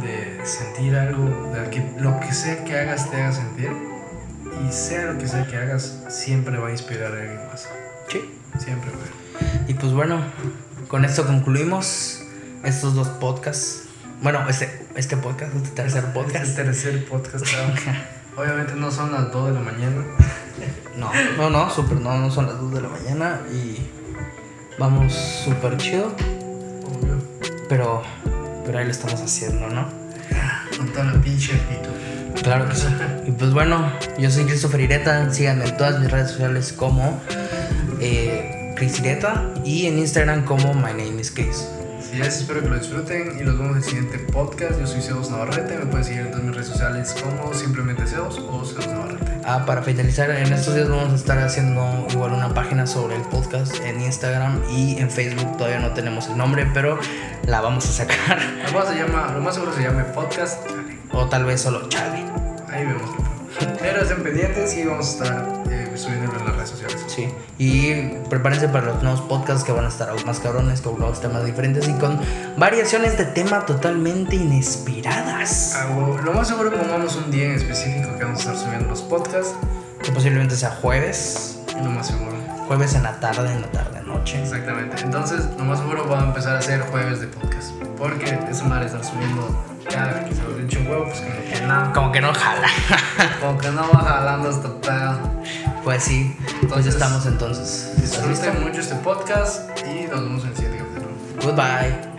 de 0.00 0.40
sentir 0.46 0.96
algo, 0.96 1.52
de 1.52 1.68
que 1.68 1.92
lo 1.98 2.18
que 2.20 2.32
sea 2.32 2.64
que 2.64 2.74
hagas 2.74 3.10
te 3.10 3.20
haga 3.20 3.32
sentir. 3.32 3.70
Y 4.66 4.72
sea 4.72 5.12
lo 5.12 5.18
que 5.18 5.28
sea 5.28 5.46
que 5.46 5.58
hagas, 5.58 6.04
siempre 6.08 6.56
va 6.56 6.68
a 6.68 6.70
inspirar 6.70 7.12
a 7.12 7.16
alguien 7.16 7.46
más. 7.48 7.68
Sí. 8.08 8.34
Siempre, 8.58 8.90
güey. 8.92 9.27
Y 9.66 9.74
pues 9.74 9.92
bueno, 9.92 10.20
con 10.88 11.04
esto 11.04 11.26
concluimos 11.26 12.22
estos 12.64 12.94
dos 12.94 13.08
podcasts. 13.08 13.84
Bueno, 14.22 14.48
este, 14.48 14.86
este 14.96 15.16
podcast, 15.16 15.54
este 15.54 15.70
tercer 15.70 16.04
Es 16.04 16.10
podcast. 16.10 16.44
el 16.46 16.54
tercer 16.64 17.04
podcast, 17.06 17.44
claro. 17.48 17.72
Obviamente 18.36 18.74
no 18.74 18.90
son 18.90 19.12
las 19.12 19.32
2 19.32 19.48
de 19.48 19.54
la 19.54 19.60
mañana. 19.60 20.02
No, 20.96 21.10
no, 21.36 21.50
no, 21.50 21.70
súper, 21.70 22.00
no, 22.00 22.16
no 22.18 22.30
son 22.30 22.46
las 22.46 22.58
2 22.60 22.74
de 22.74 22.80
la 22.82 22.88
mañana 22.88 23.40
y 23.52 23.78
vamos 24.78 25.12
súper 25.12 25.76
chido, 25.76 26.06
Obvio. 26.86 27.16
pero, 27.68 28.02
pero 28.64 28.78
ahí 28.78 28.84
lo 28.84 28.90
estamos 28.90 29.20
haciendo, 29.20 29.68
¿no? 29.68 29.88
Con 30.76 30.88
toda 30.92 31.04
la 31.04 31.20
pinche 31.20 31.52
actitud. 31.54 32.42
Claro 32.42 32.68
que 32.68 32.74
sí. 32.76 32.86
Y 33.26 33.32
pues 33.32 33.52
bueno, 33.52 33.92
yo 34.18 34.30
soy 34.30 34.44
Christopher 34.44 34.80
Ireta, 34.80 35.32
síganme 35.32 35.68
en 35.68 35.76
todas 35.76 36.00
mis 36.00 36.10
redes 36.10 36.30
sociales 36.30 36.72
como 36.72 37.20
eh, 38.00 38.57
Chris 38.78 39.00
Ireta 39.00 39.52
y 39.64 39.86
en 39.86 39.98
Instagram 39.98 40.44
como 40.44 40.72
My 40.72 40.92
Name 40.92 41.20
is 41.20 41.32
Chris. 41.32 41.68
Así 41.98 42.20
es, 42.20 42.38
espero 42.38 42.62
que 42.62 42.68
lo 42.68 42.78
disfruten 42.78 43.36
y 43.36 43.42
los 43.42 43.58
vemos 43.58 43.72
en 43.72 43.76
el 43.78 43.82
siguiente 43.82 44.18
podcast. 44.32 44.78
Yo 44.78 44.86
soy 44.86 45.02
Zeus 45.02 45.30
Navarrete, 45.32 45.76
me 45.78 45.86
pueden 45.86 46.04
seguir 46.04 46.20
en 46.20 46.30
todas 46.30 46.44
mis 46.44 46.54
redes 46.54 46.68
sociales 46.68 47.12
como 47.20 47.52
simplemente 47.52 48.06
Zeus 48.06 48.38
o 48.38 48.64
Zeus 48.64 48.86
Navarrete. 48.86 49.32
Ah, 49.44 49.64
para 49.66 49.82
finalizar, 49.82 50.30
en 50.30 50.52
estos 50.52 50.76
días 50.76 50.88
vamos 50.88 51.12
a 51.12 51.16
estar 51.16 51.38
haciendo 51.40 52.06
igual 52.08 52.32
una 52.34 52.54
página 52.54 52.86
sobre 52.86 53.16
el 53.16 53.22
podcast 53.22 53.74
en 53.84 54.00
Instagram 54.00 54.62
y 54.70 54.98
en 54.98 55.10
Facebook. 55.10 55.56
Todavía 55.56 55.80
no 55.80 55.92
tenemos 55.92 56.28
el 56.28 56.38
nombre, 56.38 56.64
pero 56.72 57.00
la 57.46 57.60
vamos 57.60 57.84
a 57.84 57.92
sacar. 57.92 58.38
Lo 58.64 58.78
más, 58.78 58.88
se 58.90 58.94
llama, 58.94 59.32
lo 59.32 59.40
más 59.40 59.54
seguro 59.54 59.72
se 59.74 59.82
llame 59.82 60.04
podcast. 60.04 60.64
Chale. 60.68 60.98
O 61.10 61.28
tal 61.28 61.44
vez 61.44 61.62
solo 61.62 61.88
Chale. 61.88 62.24
Ahí 62.68 62.86
vemos. 62.86 63.10
Pero 63.80 64.02
estén 64.02 64.22
pendientes 64.22 64.76
y 64.76 64.84
vamos 64.84 65.06
a 65.06 65.24
estar 65.24 65.57
subiéndolo 65.98 66.38
en 66.38 66.46
las 66.46 66.56
redes 66.56 66.70
sociales. 66.70 67.04
Sí. 67.06 67.28
Y 67.58 67.94
prepárense 68.28 68.68
para 68.68 68.86
los 68.86 69.02
nuevos 69.02 69.20
podcasts 69.22 69.64
que 69.64 69.72
van 69.72 69.84
a 69.84 69.88
estar 69.88 70.08
aún 70.08 70.24
más 70.24 70.40
cabrones, 70.40 70.80
con 70.80 70.98
nuevos 70.98 71.20
temas 71.20 71.44
diferentes 71.44 71.88
y 71.88 71.92
con 71.94 72.20
variaciones 72.56 73.18
de 73.18 73.24
tema 73.24 73.66
totalmente 73.66 74.36
inesperadas. 74.36 75.74
Ah, 75.76 75.88
huevo. 75.94 76.18
Lo 76.18 76.32
más 76.32 76.48
seguro 76.48 76.72
pongamos 76.72 77.16
un 77.16 77.30
día 77.30 77.46
en 77.46 77.52
específico 77.52 78.16
que 78.18 78.24
vamos 78.24 78.46
a 78.46 78.52
estar 78.52 78.66
subiendo 78.66 78.88
los 78.88 79.02
podcasts. 79.02 79.54
Que 80.02 80.12
posiblemente 80.12 80.56
sea 80.56 80.70
jueves. 80.70 81.60
Lo 81.82 81.90
más 81.90 82.06
seguro. 82.06 82.36
Jueves 82.66 82.94
en 82.94 83.02
la 83.02 83.18
tarde, 83.18 83.52
en 83.52 83.62
la 83.62 83.70
tarde, 83.70 84.02
noche. 84.02 84.42
Exactamente. 84.42 85.02
Entonces, 85.02 85.46
lo 85.56 85.64
más 85.64 85.78
seguro 85.78 86.08
va 86.08 86.20
a 86.20 86.24
empezar 86.24 86.56
a 86.56 86.58
hacer 86.58 86.80
jueves 86.82 87.20
de 87.20 87.28
podcast. 87.28 87.72
Porque 87.96 88.38
esa 88.50 88.64
madre 88.64 88.86
estar 88.86 89.04
subiendo 89.04 89.64
cada 89.88 90.24
que 90.24 90.34
se 90.34 90.42
lo 90.42 90.58
eche 90.58 90.78
un 90.78 90.86
huevo, 90.86 91.04
pues 91.04 91.20
como 91.20 91.34
que 91.50 91.60
no. 91.66 91.92
Como 91.92 92.12
que 92.12 92.20
no 92.20 92.32
jala. 92.34 92.68
Como 93.40 93.58
que 93.58 93.70
no 93.70 93.88
va 93.88 94.00
jalando 94.00 94.50
esta 94.50 94.68
pedo. 94.80 95.18
Pues 95.88 96.02
sí, 96.02 96.36
pues 96.36 96.62
Entonces, 96.64 96.94
estamos 96.96 97.24
entonces. 97.24 97.92
Disfruten 97.96 98.62
mucho 98.62 98.80
este 98.80 98.94
podcast 98.96 99.70
y 99.86 100.06
nos 100.06 100.20
vemos 100.20 100.42
en 100.42 100.50
el 100.50 100.54
siguiente 100.54 100.84
capítulo. 100.84 101.14
Goodbye. 101.42 102.17